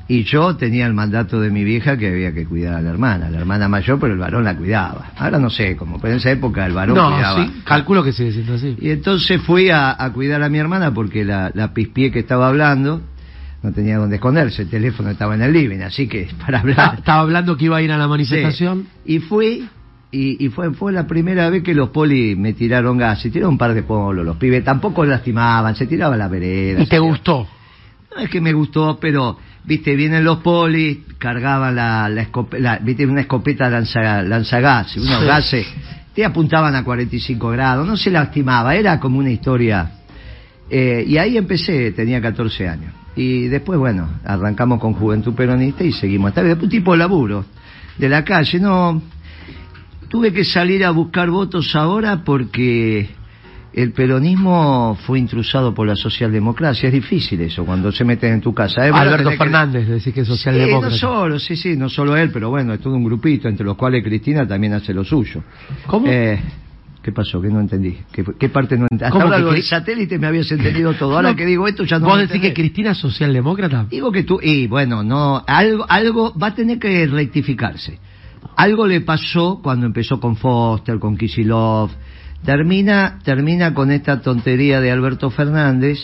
Y 0.09 0.23
yo 0.23 0.55
tenía 0.57 0.87
el 0.87 0.93
mandato 0.95 1.39
de 1.39 1.51
mi 1.51 1.63
vieja 1.63 1.95
que 1.95 2.07
había 2.07 2.33
que 2.33 2.45
cuidar 2.45 2.73
a 2.75 2.81
la 2.81 2.89
hermana, 2.89 3.29
la 3.29 3.37
hermana 3.37 3.67
mayor, 3.69 3.99
pero 3.99 4.13
el 4.13 4.19
varón 4.19 4.43
la 4.43 4.57
cuidaba. 4.57 5.11
Ahora 5.17 5.37
no 5.37 5.49
sé, 5.51 5.75
como 5.77 5.99
pero 6.01 6.13
en 6.13 6.19
esa 6.19 6.31
época 6.31 6.65
el 6.65 6.73
varón 6.73 6.95
No, 6.95 7.11
cuidaba. 7.13 7.45
sí, 7.45 7.61
calculo 7.63 8.03
que 8.03 8.11
sigue 8.11 8.31
siendo 8.31 8.55
así. 8.55 8.75
Y 8.81 8.89
entonces 8.89 9.39
fui 9.43 9.69
a, 9.69 9.95
a 10.03 10.11
cuidar 10.11 10.41
a 10.41 10.49
mi 10.49 10.57
hermana 10.57 10.91
porque 10.93 11.23
la, 11.23 11.51
la 11.53 11.73
pispié 11.75 12.11
que 12.11 12.19
estaba 12.19 12.47
hablando 12.47 13.01
no 13.61 13.71
tenía 13.71 13.97
dónde 13.97 14.15
esconderse, 14.15 14.63
el 14.63 14.69
teléfono 14.69 15.09
estaba 15.11 15.35
en 15.35 15.43
el 15.43 15.53
living, 15.53 15.81
así 15.81 16.07
que 16.07 16.27
para 16.45 16.61
hablar. 16.61 16.95
Estaba 16.97 17.21
hablando 17.21 17.55
que 17.55 17.65
iba 17.65 17.77
a 17.77 17.81
ir 17.83 17.91
a 17.91 17.97
la 17.99 18.07
manifestación. 18.07 18.87
Sí. 19.05 19.13
Y 19.15 19.19
fui, 19.19 19.69
y, 20.11 20.43
y 20.43 20.49
fue, 20.49 20.73
fue 20.73 20.91
la 20.91 21.05
primera 21.05 21.51
vez 21.51 21.61
que 21.61 21.75
los 21.75 21.89
polis 21.89 22.35
me 22.35 22.53
tiraron 22.53 22.97
gas, 22.97 23.21
se 23.21 23.29
tiraron 23.29 23.51
un 23.53 23.57
par 23.59 23.75
de 23.75 23.83
polos, 23.83 24.25
los 24.25 24.37
pibes 24.37 24.63
tampoco 24.63 25.05
lastimaban, 25.05 25.75
se 25.75 25.85
tiraba 25.85 26.15
a 26.15 26.17
la 26.17 26.27
vereda. 26.27 26.79
Y 26.81 26.85
te 26.85 26.89
tiraba- 26.97 27.07
gustó. 27.09 27.47
No 28.15 28.23
es 28.23 28.29
que 28.31 28.41
me 28.41 28.53
gustó, 28.53 28.97
pero, 28.99 29.37
viste, 29.65 29.95
vienen 29.95 30.23
los 30.23 30.39
polis, 30.39 30.99
cargaban 31.17 31.75
la, 31.75 32.09
la, 32.09 32.23
escope- 32.29 32.59
la- 32.59 32.77
viste, 32.79 33.05
una 33.05 33.21
escopeta 33.21 33.69
lanza, 33.69 34.21
lanzagás, 34.23 34.95
unos 34.97 35.19
Sí. 35.19 35.25
gases, 35.25 35.67
te 36.13 36.25
apuntaban 36.25 36.75
a 36.75 36.83
45 36.83 37.49
grados, 37.49 37.87
no 37.87 37.95
se 37.97 38.09
lastimaba, 38.11 38.75
era 38.75 38.99
como 38.99 39.19
una 39.19 39.29
historia. 39.31 39.91
Eh, 40.69 41.03
y 41.07 41.17
ahí 41.17 41.37
empecé, 41.37 41.91
tenía 41.91 42.21
14 42.21 42.67
años. 42.67 42.93
Y 43.15 43.47
después, 43.47 43.79
bueno, 43.79 44.07
arrancamos 44.23 44.79
con 44.79 44.93
Juventud 44.93 45.33
Peronista 45.33 45.83
y 45.83 45.91
seguimos. 45.91 46.29
Hasta 46.29 46.41
un 46.41 46.69
tipo 46.69 46.91
de 46.93 46.97
laburo, 46.99 47.45
de 47.97 48.09
la 48.09 48.23
calle, 48.23 48.59
no... 48.59 49.01
Tuve 50.07 50.33
que 50.33 50.43
salir 50.43 50.83
a 50.83 50.89
buscar 50.89 51.29
votos 51.29 51.75
ahora 51.75 52.23
porque 52.23 53.09
el 53.73 53.91
peronismo 53.93 54.97
fue 55.05 55.19
intrusado 55.19 55.73
por 55.73 55.87
la 55.87 55.95
socialdemocracia. 55.95 56.87
Es 56.87 56.93
difícil 56.93 57.39
eso 57.41 57.65
cuando 57.65 57.91
se 57.91 58.03
meten 58.03 58.33
en 58.33 58.41
tu 58.41 58.53
casa. 58.53 58.81
Verdad, 58.81 58.99
Alberto 59.01 59.17
tenés 59.25 59.31
que- 59.37 59.43
Fernández, 59.43 59.87
decís 59.87 60.13
que 60.13 60.21
es 60.21 60.27
Sí, 60.27 60.33
socialdemócrata. 60.33 60.89
no 60.93 60.99
solo, 60.99 61.39
sí, 61.39 61.55
sí, 61.55 61.75
no 61.77 61.87
solo 61.89 62.17
él, 62.17 62.31
pero 62.31 62.49
bueno, 62.49 62.73
es 62.73 62.79
todo 62.79 62.95
un 62.95 63.03
grupito, 63.03 63.47
entre 63.47 63.65
los 63.65 63.77
cuales 63.77 64.03
Cristina 64.03 64.47
también 64.47 64.73
hace 64.73 64.93
lo 64.93 65.03
suyo. 65.03 65.43
¿Cómo? 65.87 66.07
Eh, 66.09 66.39
¿Qué 67.01 67.11
pasó? 67.13 67.41
Que 67.41 67.47
no 67.47 67.61
entendí. 67.61 67.97
¿Qué, 68.11 68.25
qué 68.37 68.49
parte 68.49 68.75
no 68.75 68.83
entendí? 68.83 69.05
Hasta 69.05 69.11
¿Cómo 69.13 69.25
ahora 69.25 69.37
que 69.37 69.43
lo 69.43 69.51
del 69.53 69.63
satélite 69.63 70.19
me 70.19 70.27
habías 70.27 70.51
entendido 70.51 70.93
todo. 70.95 71.15
Ahora 71.15 71.29
No, 71.31 71.35
que 71.37 71.45
digo 71.45 71.65
esto 71.67 71.85
ya 71.85 71.97
no 71.97 72.07
¿Vos 72.07 72.19
decís 72.19 72.41
que. 72.41 72.53
Cristina 72.53 72.91
es 72.91 72.97
socialdemócrata? 72.97 73.85
Digo 73.89 74.11
que 74.11 74.23
tú, 74.23 74.39
y 74.41 74.67
bueno, 74.67 75.01
no, 75.03 75.41
algo, 75.47 75.85
algo 75.87 76.33
va 76.37 76.47
a 76.47 76.55
tener 76.55 76.77
que 76.77 77.07
rectificarse. 77.07 77.99
Algo 78.57 78.85
le 78.85 78.99
pasó 79.01 79.61
cuando 79.63 79.85
empezó 79.85 80.19
con 80.19 80.35
Foster, 80.35 80.99
con 80.99 81.15
Kisilov. 81.15 81.89
Termina, 82.45 83.19
termina 83.23 83.73
con 83.73 83.91
esta 83.91 84.21
tontería 84.21 84.79
de 84.81 84.91
Alberto 84.91 85.29
Fernández. 85.29 85.99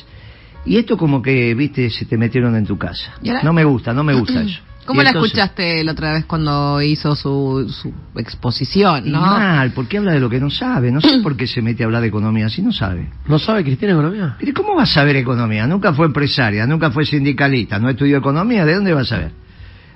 Y 0.66 0.78
esto 0.78 0.98
como 0.98 1.22
que, 1.22 1.54
viste, 1.56 1.90
se 1.90 2.06
te 2.06 2.18
metieron 2.18 2.56
en 2.56 2.66
tu 2.66 2.78
casa. 2.78 3.14
No 3.44 3.54
me 3.54 3.64
gusta, 3.64 3.94
no 3.94 4.04
me 4.04 4.14
gusta 4.20 4.42
eso. 4.42 4.60
¿Cómo 4.86 5.02
la 5.02 5.10
entonces- 5.10 5.32
escuchaste 5.32 5.84
la 5.84 5.94
otra 5.94 6.14
vez 6.14 6.26
cuando 6.26 6.80
hizo 6.82 7.16
su, 7.16 7.68
su 7.70 7.92
exposición, 8.20 9.08
Y 9.08 9.12
no? 9.12 9.20
mal, 9.22 9.72
porque 9.72 9.98
habla 9.98 10.12
de 10.12 10.20
lo 10.20 10.30
que 10.30 10.40
no 10.40 10.52
sabe. 10.52 10.92
No 10.92 11.02
sé 11.02 11.20
por 11.24 11.36
qué 11.36 11.48
se 11.48 11.62
mete 11.62 11.82
a 11.84 11.88
hablar 11.88 12.02
de 12.02 12.10
economía 12.10 12.50
si 12.50 12.62
no 12.62 12.72
sabe. 12.72 13.10
¿No 13.28 13.40
sabe 13.40 13.64
Cristina 13.64 13.94
Economía? 13.94 14.36
Pero 14.40 14.54
¿cómo 14.54 14.76
va 14.76 14.84
a 14.84 14.88
saber 14.88 15.16
economía? 15.16 15.66
Nunca 15.66 15.94
fue 15.94 16.06
empresaria, 16.06 16.68
nunca 16.68 16.92
fue 16.92 17.06
sindicalista, 17.06 17.80
no 17.80 17.90
estudió 17.90 18.18
economía, 18.18 18.64
¿de 18.66 18.76
dónde 18.76 18.94
va 18.94 19.02
a 19.02 19.06
saber? 19.06 19.32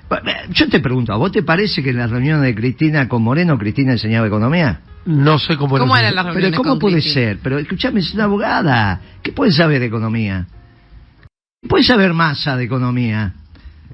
Ba- 0.08 0.22
Yo 0.50 0.68
te 0.68 0.80
pregunto, 0.80 1.12
¿a 1.12 1.16
vos 1.16 1.30
te 1.30 1.44
parece 1.44 1.84
que 1.84 1.90
en 1.90 1.98
las 1.98 2.10
reuniones 2.10 2.42
de 2.42 2.54
Cristina 2.56 3.08
con 3.08 3.22
Moreno, 3.22 3.56
Cristina 3.58 3.92
enseñaba 3.92 4.26
economía? 4.26 4.80
No 5.06 5.38
sé 5.38 5.56
cómo 5.56 5.78
¿Cómo 5.78 5.96
era. 5.96 6.08
eran 6.08 6.16
las 6.16 6.24
Pero 6.26 6.34
reuniones 6.34 6.56
¿cómo 6.58 6.70
con 6.70 6.78
puede 6.78 7.00
ser? 7.00 7.38
Pero 7.42 7.58
escúchame, 7.58 8.00
es 8.00 8.12
una 8.14 8.24
abogada. 8.24 9.00
¿Qué 9.22 9.32
puede 9.32 9.52
saber 9.52 9.80
de 9.80 9.86
economía? 9.86 10.46
¿Qué 11.62 11.68
puede 11.68 11.84
saber 11.84 12.12
masa 12.12 12.56
de 12.56 12.64
economía? 12.64 13.34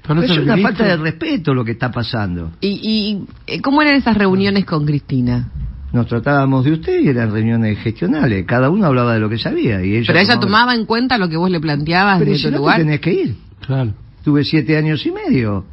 Pero 0.01 0.15
no 0.15 0.21
es 0.23 0.37
una 0.37 0.57
falta 0.57 0.85
de 0.85 0.97
respeto 0.97 1.53
lo 1.53 1.65
que 1.65 1.71
está 1.71 1.91
pasando. 1.91 2.51
¿Y, 2.61 2.67
y 2.81 3.25
eh, 3.47 3.61
cómo 3.61 3.81
eran 3.81 3.95
esas 3.95 4.15
reuniones 4.17 4.65
con 4.65 4.85
Cristina? 4.85 5.49
Nos 5.93 6.07
tratábamos 6.07 6.65
de 6.65 6.73
usted 6.73 6.99
y 6.99 7.07
eran 7.07 7.31
reuniones 7.31 7.79
gestionales. 7.79 8.45
Cada 8.45 8.69
uno 8.69 8.85
hablaba 8.85 9.13
de 9.13 9.19
lo 9.19 9.29
que 9.29 9.37
sabía. 9.37 9.83
Y 9.83 9.95
ella 9.95 10.07
Pero 10.07 10.19
ella 10.19 10.39
tomaba 10.39 10.75
en 10.75 10.85
cuenta 10.85 11.17
lo 11.17 11.29
que 11.29 11.37
vos 11.37 11.49
le 11.49 11.59
planteabas 11.59 12.19
Pero 12.19 12.31
de 12.31 12.37
si 12.37 12.43
tu 12.43 12.51
no 12.51 12.57
lugar. 12.57 12.77
te 12.77 12.83
tenés 12.83 12.99
que 12.99 13.13
ir. 13.13 13.35
Claro. 13.65 13.93
Tuve 14.23 14.43
siete 14.43 14.77
años 14.77 15.05
y 15.05 15.11
medio. 15.11 15.65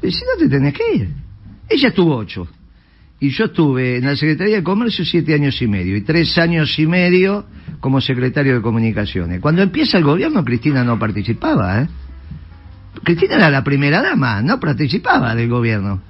Pero 0.00 0.12
si 0.12 0.20
no 0.24 0.38
te 0.38 0.48
tenés 0.48 0.74
que 0.74 0.94
ir. 0.94 1.08
Ella 1.68 1.88
estuvo 1.88 2.16
ocho. 2.16 2.46
Y 3.20 3.30
yo 3.30 3.44
estuve 3.46 3.98
en 3.98 4.06
la 4.06 4.16
Secretaría 4.16 4.56
de 4.56 4.62
Comercio 4.62 5.04
siete 5.04 5.34
años 5.34 5.60
y 5.60 5.66
medio. 5.66 5.94
Y 5.96 6.00
tres 6.02 6.36
años 6.38 6.78
y 6.78 6.86
medio 6.86 7.44
como 7.80 8.00
secretario 8.00 8.54
de 8.54 8.62
Comunicaciones. 8.62 9.40
Cuando 9.40 9.60
empieza 9.62 9.98
el 9.98 10.04
gobierno, 10.04 10.42
Cristina 10.44 10.82
no 10.84 10.98
participaba, 10.98 11.82
¿eh? 11.82 11.88
Cristina 13.04 13.36
era 13.36 13.50
la 13.50 13.62
primera 13.62 14.02
dama, 14.02 14.42
no 14.42 14.58
participaba 14.58 15.34
del 15.34 15.48
gobierno. 15.48 16.02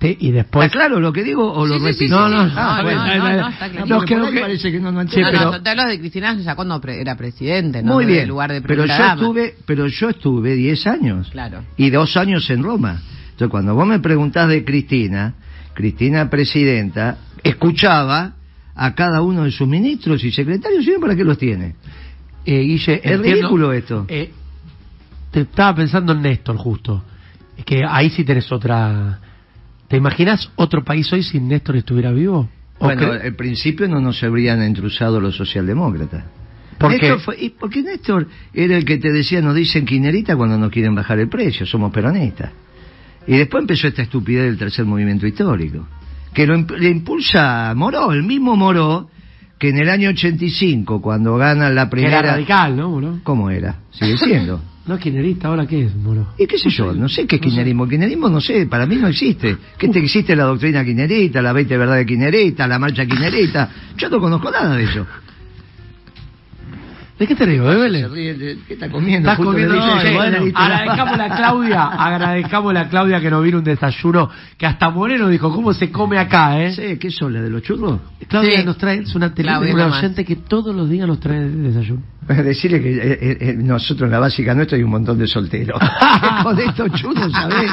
Y 0.00 0.30
después. 0.30 0.66
¿Está 0.66 0.78
claro 0.78 1.00
lo 1.00 1.12
que 1.12 1.22
digo 1.24 1.52
o 1.52 1.66
lo 1.66 1.74
Sí, 1.78 1.80
sí, 1.80 1.92
sí, 1.92 1.98
repito? 2.04 2.16
No, 2.20 2.28
no, 2.28 2.48
sí. 2.48 2.54
Ah, 2.56 2.76
No, 2.78 2.82
bueno. 2.84 3.06
no, 3.06 3.14
no, 3.16 3.36
no, 3.42 3.48
está 3.48 3.68
claro. 3.70 3.86
No, 3.86 3.98
No, 4.00 4.04
creo 4.04 4.30
que- 4.30 4.40
parece 4.40 4.72
que 4.72 4.80
no, 4.80 4.92
no 4.92 5.00
entiendo. 5.02 5.32
no, 5.32 5.38
pero- 5.38 5.50
no, 5.52 5.62
te 5.62 5.70
hablo 5.70 5.86
de 5.86 5.98
Cristina 5.98 6.34
ya 6.38 6.54
cuando 6.54 6.80
pre- 6.80 7.00
era 7.00 7.16
presidente, 7.16 7.82
¿no? 7.82 7.94
Muy 7.94 8.06
bien, 8.06 8.28
lugar 8.28 8.52
de 8.52 8.62
pero 8.62 8.84
yo 8.86 8.92
dama. 8.92 9.14
estuve, 9.14 9.54
pero 9.66 9.86
yo 9.88 10.10
estuve 10.10 10.54
10 10.54 10.86
años 10.86 11.28
Claro. 11.30 11.64
y 11.76 11.90
dos 11.90 12.16
años 12.16 12.48
en 12.50 12.62
Roma. 12.62 13.00
Entonces 13.32 13.50
cuando 13.50 13.74
vos 13.74 13.86
me 13.86 13.98
preguntás 14.00 14.48
de 14.48 14.64
Cristina, 14.64 15.34
Cristina 15.80 16.28
presidenta 16.28 17.16
escuchaba 17.42 18.34
a 18.74 18.94
cada 18.94 19.22
uno 19.22 19.44
de 19.44 19.50
sus 19.50 19.66
ministros 19.66 20.22
y 20.24 20.30
secretarios, 20.30 20.86
¿y 20.86 21.00
para 21.00 21.16
qué 21.16 21.24
los 21.24 21.38
tiene? 21.38 21.74
Eh, 22.44 22.60
Guille, 22.60 22.94
Es 22.96 23.04
entiendo- 23.04 23.22
ridículo 23.22 23.72
esto. 23.72 24.04
Eh, 24.08 24.30
te 25.30 25.40
estaba 25.42 25.74
pensando 25.74 26.12
en 26.12 26.20
Néstor, 26.22 26.56
justo. 26.56 27.02
Es 27.56 27.64
que 27.64 27.82
ahí 27.88 28.10
sí 28.10 28.24
tenés 28.24 28.50
otra. 28.52 29.18
¿Te 29.88 29.96
imaginas 29.96 30.50
otro 30.56 30.84
país 30.84 31.10
hoy 31.12 31.22
si 31.22 31.40
Néstor 31.40 31.76
estuviera 31.76 32.10
vivo? 32.12 32.48
¿O 32.78 32.84
Bueno, 32.84 33.12
al 33.12 33.34
principio 33.34 33.88
no 33.88 34.00
nos 34.00 34.22
habrían 34.22 34.62
intrusado 34.66 35.18
los 35.20 35.34
socialdemócratas. 35.36 36.24
¿Por 36.78 36.90
Néstor 36.90 37.16
qué? 37.18 37.22
fue- 37.24 37.36
y 37.40 37.50
porque 37.50 37.82
Néstor 37.82 38.26
era 38.54 38.76
el 38.76 38.84
que 38.84 38.98
te 38.98 39.10
decía, 39.12 39.40
nos 39.40 39.54
dicen 39.54 39.84
quinerita 39.86 40.36
cuando 40.36 40.56
nos 40.58 40.70
quieren 40.70 40.94
bajar 40.94 41.18
el 41.18 41.28
precio, 41.28 41.64
somos 41.66 41.90
peronistas. 41.92 42.50
Y 43.26 43.36
después 43.36 43.62
empezó 43.62 43.86
esta 43.88 44.02
estupidez 44.02 44.44
del 44.44 44.58
tercer 44.58 44.84
movimiento 44.84 45.26
histórico, 45.26 45.86
que 46.32 46.46
lo 46.46 46.56
imp- 46.56 46.76
le 46.78 46.88
impulsa 46.90 47.72
Moró, 47.76 48.12
el 48.12 48.22
mismo 48.22 48.56
Moró, 48.56 49.08
que 49.58 49.68
en 49.68 49.78
el 49.78 49.90
año 49.90 50.08
85, 50.10 51.02
cuando 51.02 51.36
gana 51.36 51.68
la 51.70 51.90
primera... 51.90 52.20
era 52.20 52.32
radical, 52.32 52.76
¿no, 52.76 52.88
Moro? 52.90 53.18
¿Cómo 53.22 53.50
era? 53.50 53.76
Sigue 53.90 54.16
siendo. 54.18 54.60
No 54.86 54.94
es 54.96 55.02
kirchnerista, 55.02 55.48
¿ahora 55.48 55.66
qué 55.66 55.84
es, 55.84 55.94
Moro? 55.94 56.28
¿Y 56.38 56.46
qué 56.46 56.58
sé 56.58 56.70
yo? 56.70 56.92
No 56.94 57.08
sé 57.08 57.26
qué 57.26 57.36
es 57.36 57.42
No 57.42 57.44
sé. 57.44 57.50
kirchnerismo. 57.50 57.86
Kirchnerismo 57.86 58.28
no 58.30 58.40
sé, 58.40 58.66
para 58.66 58.86
mí 58.86 58.96
no 58.96 59.06
existe. 59.08 59.56
¿Qué 59.78 59.88
te 59.88 59.98
existe 60.00 60.34
la 60.34 60.44
doctrina 60.44 60.82
kirchnerista, 60.84 61.40
la 61.42 61.52
20 61.52 61.76
verdades 61.76 62.06
kirchnerista, 62.06 62.66
la 62.66 62.78
marcha 62.78 63.04
kirchnerista? 63.06 63.68
Yo 63.96 64.08
no 64.08 64.18
conozco 64.18 64.50
nada 64.50 64.74
de 64.74 64.84
eso. 64.84 65.06
¿De 67.20 67.26
qué 67.26 67.34
te 67.34 67.44
Se 67.44 68.08
ríe 68.08 68.34
de- 68.34 68.58
¿Qué 68.66 68.72
está 68.74 68.88
comiendo? 68.88 69.30
Estás 69.30 69.44
comiendo. 69.44 69.74
No, 69.74 70.00
"Che, 70.00 70.14
bueno, 70.14 70.38
le 70.38 70.44
diste 70.46 70.58
la 70.58 70.66
agradezcamos 70.78 71.20
a 71.20 71.36
Claudia, 71.36 71.84
agradezcamos 71.86 72.76
a 72.76 72.88
Claudia 72.88 73.20
que 73.20 73.30
nos 73.30 73.44
vino 73.44 73.58
un 73.58 73.64
desayuno 73.64 74.30
que 74.56 74.64
hasta 74.64 74.88
Moreno 74.88 75.28
dijo, 75.28 75.52
¿cómo 75.54 75.74
se 75.74 75.90
come 75.92 76.16
acá, 76.18 76.58
eh? 76.62 76.72
Sí, 76.72 76.96
¿Qué 76.98 77.10
son 77.10 77.34
las 77.34 77.42
de 77.42 77.50
los 77.50 77.62
churros? 77.62 78.00
Claudia 78.26 78.60
Sí. 78.60 78.64
nos 78.64 78.78
trae, 78.78 79.00
es 79.00 79.14
una, 79.14 79.34
Claudia 79.34 79.74
una 79.74 79.86
oyente 79.98 80.24
que 80.24 80.36
todos 80.36 80.74
los 80.74 80.88
días 80.88 81.06
nos 81.06 81.20
trae 81.20 81.40
desayuno. 81.40 82.00
Decirle 82.26 82.80
que 82.80 82.90
eh, 82.96 83.18
eh, 83.20 83.36
eh, 83.40 83.54
nosotros 83.58 84.06
en 84.06 84.12
la 84.12 84.18
básica 84.20 84.54
nuestra 84.54 84.76
hay 84.78 84.84
un 84.84 84.90
montón 84.90 85.18
de 85.18 85.26
solteros. 85.26 85.78
con 86.42 86.58
estos 86.58 86.92
churros, 86.92 87.30
¿sabés? 87.32 87.70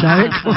¿Sabés 0.00 0.30
cómo, 0.42 0.54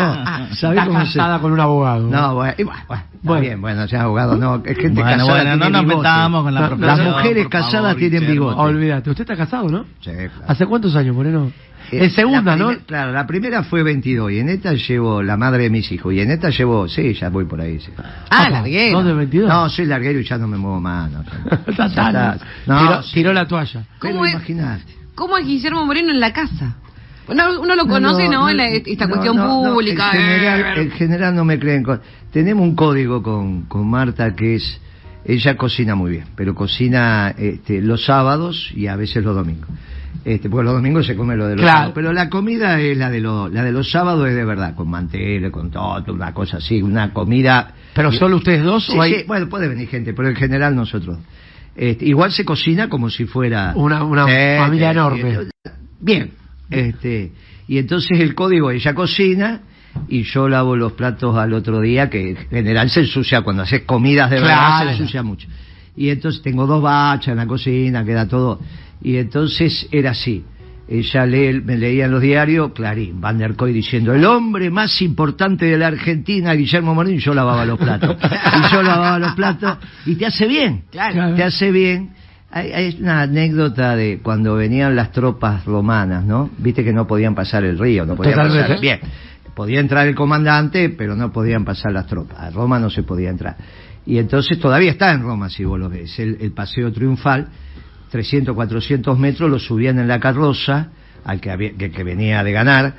sabés 0.55 0.79
Está 0.79 0.85
cómo 0.85 0.99
se- 1.05 1.17
casada 1.19 1.39
con 1.39 1.51
un 1.53 1.59
abogado. 1.59 2.09
No, 2.09 2.35
bueno, 2.35 2.53
y 2.57 2.63
bueno, 2.63 2.81
bueno, 3.21 3.41
bien, 3.41 3.61
bueno, 3.61 3.85
ya 3.85 4.01
abogado, 4.01 4.35
no, 4.37 4.55
es 4.65 4.75
gente 4.77 5.01
Bueno, 5.01 5.17
casada 5.25 5.43
bueno, 5.43 5.55
no 5.57 5.69
nos 5.69 5.85
metamos 5.85 6.43
con 6.43 6.53
la. 6.53 6.69
Las 6.77 6.99
mujeres 6.99 7.47
casadas 7.47 7.93
favor, 7.93 7.95
tienen 7.99 8.25
Bigote. 8.33 8.59
Olvídate, 8.61 9.09
usted 9.09 9.21
está 9.23 9.35
casado, 9.35 9.69
¿no? 9.69 9.83
Sí, 10.01 10.11
claro. 10.11 10.31
¿Hace 10.47 10.65
cuántos 10.65 10.95
años, 10.95 11.15
Moreno? 11.15 11.51
Eh, 11.91 12.05
en 12.05 12.11
segunda, 12.11 12.55
¿no? 12.55 12.71
Claro, 12.85 13.11
la 13.11 13.27
primera 13.27 13.63
fue 13.63 13.83
22 13.83 14.31
y 14.31 14.39
en 14.39 14.49
esta 14.49 14.73
llevo 14.73 15.21
la 15.21 15.35
madre 15.37 15.63
de 15.63 15.69
mis 15.69 15.91
hijos 15.91 16.13
y 16.13 16.21
en 16.21 16.31
esta 16.31 16.49
llevo, 16.49 16.87
sí, 16.87 17.13
ya 17.13 17.29
voy 17.29 17.45
por 17.45 17.59
ahí, 17.61 17.79
sí. 17.79 17.91
Ah, 17.97 18.41
Apa, 18.41 18.49
larguero. 18.49 18.97
¿Dos 18.99 19.05
de 19.07 19.13
22? 19.13 19.49
No, 19.49 19.69
soy 19.69 19.85
larguero 19.85 20.19
y 20.19 20.23
ya 20.23 20.37
no 20.37 20.47
me 20.47 20.57
muevo 20.57 20.79
más. 20.79 21.11
No, 21.11 21.21
Está 21.67 21.87
Ya. 21.89 22.37
No, 22.65 22.79
tiró, 22.79 23.03
sí. 23.03 23.13
tiró 23.15 23.33
la 23.33 23.47
toalla. 23.47 23.83
¿Cómo 23.99 24.25
es? 24.25 24.35
¿Cómo 25.15 25.37
es 25.37 25.45
Guillermo 25.45 25.85
Moreno 25.85 26.11
en 26.11 26.19
la 26.19 26.31
casa? 26.33 26.75
Uno, 27.27 27.61
uno 27.61 27.75
lo 27.75 27.85
conoce, 27.87 28.27
¿no? 28.27 28.51
La- 28.51 28.67
esta 28.67 29.05
no, 29.05 29.11
cuestión 29.11 29.35
no, 29.37 29.63
no, 29.65 29.73
pública. 29.73 30.11
en, 30.13 30.19
general, 30.19 30.59
eh, 30.77 30.81
en 30.81 30.91
general 30.91 31.35
no 31.35 31.45
me 31.45 31.59
creen. 31.59 31.85
Tenemos 32.31 32.63
un 32.63 32.75
código 32.75 33.21
con, 33.23 33.63
con 33.63 33.89
Marta 33.89 34.35
que 34.35 34.55
es, 34.55 34.81
ella 35.25 35.55
cocina 35.57 35.95
muy 35.95 36.11
bien, 36.11 36.25
pero 36.35 36.53
cocina 36.55 37.33
este, 37.37 37.81
los 37.81 38.05
sábados 38.05 38.71
y 38.75 38.87
a 38.87 38.95
veces 38.95 39.23
los 39.23 39.35
domingos. 39.35 39.69
Este, 40.25 40.49
porque 40.49 40.65
los 40.65 40.73
domingos 40.75 41.05
se 41.05 41.15
come 41.15 41.35
lo 41.35 41.47
de 41.47 41.55
los 41.55 41.61
Claro. 41.63 41.73
sábados. 41.77 41.93
Pero 41.95 42.13
la 42.13 42.29
comida 42.29 42.79
es 42.79 42.97
la 42.97 43.09
de, 43.09 43.19
los 43.19 43.51
la 43.51 43.63
de 43.63 43.71
los 43.71 43.91
sábados 43.91 44.27
es 44.29 44.35
de 44.35 44.45
verdad, 44.45 44.75
con 44.75 44.89
mantel, 44.89 45.51
con 45.51 45.69
todo, 45.71 46.03
una 46.13 46.33
cosa 46.33 46.57
así, 46.57 46.81
una 46.81 47.11
comida... 47.13 47.73
¿Pero 47.93 48.11
solo 48.11 48.37
ustedes 48.37 48.63
dos 48.63 48.85
Sí, 48.85 48.97
o 48.97 49.01
hay 49.01 49.13
sí, 49.13 49.23
bueno, 49.27 49.47
puede 49.49 49.67
venir 49.67 49.87
gente, 49.89 50.13
pero 50.13 50.29
en 50.29 50.35
general 50.35 50.75
nosotros. 50.75 51.17
Este, 51.75 52.05
igual 52.05 52.31
se 52.31 52.45
cocina 52.45 52.87
como 52.89 53.09
si 53.09 53.25
fuera... 53.25 53.73
Una- 53.75 54.03
una 54.03 54.25
Eh, 54.29 54.57
familia 54.59 54.89
eh, 54.89 54.91
enorme. 54.91 55.37
Bien, 55.99 56.31
este, 56.69 57.31
y 57.67 57.77
entonces 57.77 58.19
el 58.19 58.33
código, 58.35 58.71
ella 58.71 58.93
cocina 58.93 59.61
y 60.07 60.23
yo 60.23 60.49
lavo 60.49 60.75
los 60.75 60.93
platos 60.93 61.35
al 61.37 61.53
otro 61.53 61.79
día, 61.81 62.09
que 62.09 62.31
en 62.31 62.35
general 62.49 62.89
se 62.89 63.01
ensucia, 63.01 63.41
cuando 63.41 63.63
haces 63.63 63.81
comidas 63.83 64.29
de 64.29 64.37
verdad 64.39 64.55
Claro. 64.55 64.89
se 64.89 64.95
ensucia 64.97 65.23
mucho. 65.23 65.47
Y 65.95 66.09
entonces 66.09 66.41
tengo 66.41 66.65
dos 66.65 66.81
bachas 66.81 67.29
en 67.29 67.37
la 67.37 67.45
cocina, 67.47 68.03
queda 68.03 68.27
todo. 68.27 68.59
Y 69.01 69.17
entonces 69.17 69.87
era 69.91 70.11
así. 70.11 70.43
Ella 70.87 71.25
lee, 71.25 71.61
me 71.63 71.77
leía 71.77 72.05
en 72.05 72.11
los 72.11 72.21
diarios, 72.21 72.71
Clarín, 72.73 73.21
Van 73.21 73.37
der 73.37 73.55
Koy 73.55 73.71
diciendo, 73.71 74.13
el 74.13 74.25
hombre 74.25 74.69
más 74.69 75.01
importante 75.01 75.65
de 75.65 75.77
la 75.77 75.87
Argentina, 75.87 76.53
Guillermo 76.53 76.93
Moreno, 76.93 77.15
y 77.15 77.19
yo 77.19 77.33
lavaba 77.33 77.65
los 77.65 77.79
platos. 77.79 78.17
y 78.21 78.73
yo 78.73 78.83
lavaba 78.83 79.17
los 79.17 79.33
platos, 79.33 79.77
y 80.05 80.15
te 80.15 80.25
hace 80.25 80.45
bien 80.47 80.83
Claro. 80.91 81.35
te 81.35 81.43
hace 81.43 81.71
bien. 81.71 82.09
Hay, 82.51 82.71
hay 82.71 82.97
una 82.99 83.21
anécdota 83.21 83.95
de 83.95 84.19
cuando 84.21 84.55
venían 84.55 84.95
las 84.95 85.11
tropas 85.11 85.65
romanas, 85.65 86.23
¿no? 86.25 86.49
Viste 86.57 86.83
que 86.83 86.91
no 86.93 87.07
podían 87.07 87.33
pasar 87.33 87.63
el 87.63 87.79
río, 87.79 88.05
no 88.05 88.15
podían 88.15 88.35
Totalmente. 88.35 88.61
pasar. 88.63 88.81
Bien, 88.81 88.99
podía 89.55 89.79
entrar 89.79 90.07
el 90.07 90.15
comandante, 90.15 90.89
pero 90.89 91.15
no 91.15 91.31
podían 91.31 91.65
pasar 91.65 91.91
las 91.91 92.07
tropas. 92.07 92.39
A 92.39 92.49
Roma 92.49 92.79
no 92.79 92.89
se 92.89 93.03
podía 93.03 93.29
entrar. 93.29 93.55
Y 94.05 94.17
entonces 94.17 94.59
todavía 94.59 94.91
está 94.91 95.11
en 95.13 95.21
Roma, 95.21 95.49
si 95.49 95.63
vos 95.63 95.79
lo 95.79 95.89
ves, 95.89 96.17
el, 96.19 96.37
el 96.41 96.51
paseo 96.51 96.91
triunfal, 96.91 97.47
300, 98.11 98.53
400 98.55 99.17
metros, 99.17 99.49
lo 99.49 99.59
subían 99.59 99.97
en 99.99 100.07
la 100.07 100.19
carroza 100.19 100.89
al 101.23 101.39
que, 101.39 101.49
había- 101.51 101.73
que, 101.77 101.89
que 101.89 102.03
venía 102.03 102.43
de 102.43 102.51
ganar 102.51 102.95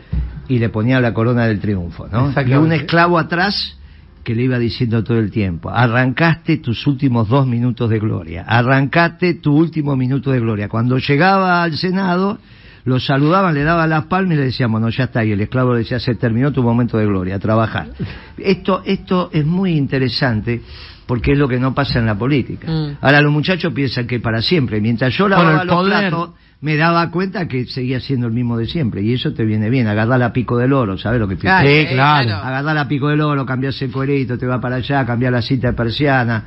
y 0.48 0.58
le 0.58 0.68
ponían 0.70 1.02
la 1.02 1.12
corona 1.12 1.46
del 1.46 1.60
triunfo, 1.60 2.06
¿no? 2.08 2.32
Y 2.42 2.54
un 2.62 2.72
esclavo 2.72 3.18
atrás 3.18 3.78
que 4.24 4.34
le 4.34 4.44
iba 4.44 4.58
diciendo 4.58 5.04
todo 5.04 5.18
el 5.18 5.30
tiempo, 5.30 5.68
arrancaste 5.70 6.56
tus 6.56 6.86
últimos 6.86 7.28
dos 7.28 7.46
minutos 7.46 7.90
de 7.90 7.98
gloria, 7.98 8.42
arrancaste 8.48 9.34
tu 9.34 9.54
último 9.54 9.96
minuto 9.96 10.30
de 10.32 10.40
gloria. 10.40 10.68
Cuando 10.70 10.96
llegaba 10.96 11.62
al 11.62 11.76
Senado, 11.76 12.38
lo 12.84 13.00
saludaban, 13.00 13.54
le 13.54 13.62
daban 13.62 13.88
las 13.88 14.04
palmas 14.04 14.34
y 14.34 14.40
le 14.40 14.44
decían, 14.46 14.70
bueno, 14.70 14.88
ya 14.90 15.04
está, 15.04 15.24
y 15.24 15.32
el 15.32 15.40
esclavo 15.40 15.72
le 15.72 15.80
decía, 15.80 15.98
se 15.98 16.14
terminó 16.16 16.52
tu 16.52 16.62
momento 16.62 16.98
de 16.98 17.06
gloria, 17.06 17.36
a 17.36 17.38
trabajar. 17.38 17.88
Esto, 18.36 18.82
esto 18.84 19.30
es 19.32 19.44
muy 19.46 19.72
interesante 19.76 20.60
porque 21.06 21.32
es 21.32 21.38
lo 21.38 21.48
que 21.48 21.58
no 21.58 21.74
pasa 21.74 21.98
en 21.98 22.06
la 22.06 22.16
política. 22.16 22.70
Mm. 22.70 22.98
Ahora 23.00 23.20
los 23.20 23.32
muchachos 23.32 23.72
piensan 23.72 24.06
que 24.06 24.20
para 24.20 24.42
siempre, 24.42 24.80
mientras 24.80 25.16
yo 25.16 25.28
lavaba 25.28 25.62
el 25.62 25.66
los 25.68 25.86
platos, 25.86 26.30
me 26.60 26.76
daba 26.76 27.10
cuenta 27.10 27.46
que 27.46 27.66
seguía 27.66 28.00
siendo 28.00 28.26
el 28.26 28.32
mismo 28.32 28.56
de 28.56 28.66
siempre, 28.66 29.02
y 29.02 29.12
eso 29.12 29.32
te 29.32 29.44
viene 29.44 29.68
bien, 29.70 29.86
agarrar 29.86 30.18
la 30.18 30.32
pico 30.32 30.56
del 30.56 30.72
oro, 30.72 30.96
¿sabes 30.96 31.20
lo 31.20 31.28
que 31.28 31.36
pienso? 31.36 31.60
Claro, 31.60 31.68
Sí, 31.68 31.86
claro. 31.94 32.34
agarrar 32.36 32.74
la 32.74 32.88
pico 32.88 33.08
del 33.08 33.20
oro, 33.20 33.44
cambiarse 33.44 33.86
el 33.86 33.92
cuerito, 33.92 34.38
te 34.38 34.46
va 34.46 34.60
para 34.60 34.76
allá, 34.76 35.04
cambiar 35.04 35.32
la 35.32 35.42
cinta 35.42 35.68
de 35.68 35.74
persiana, 35.74 36.44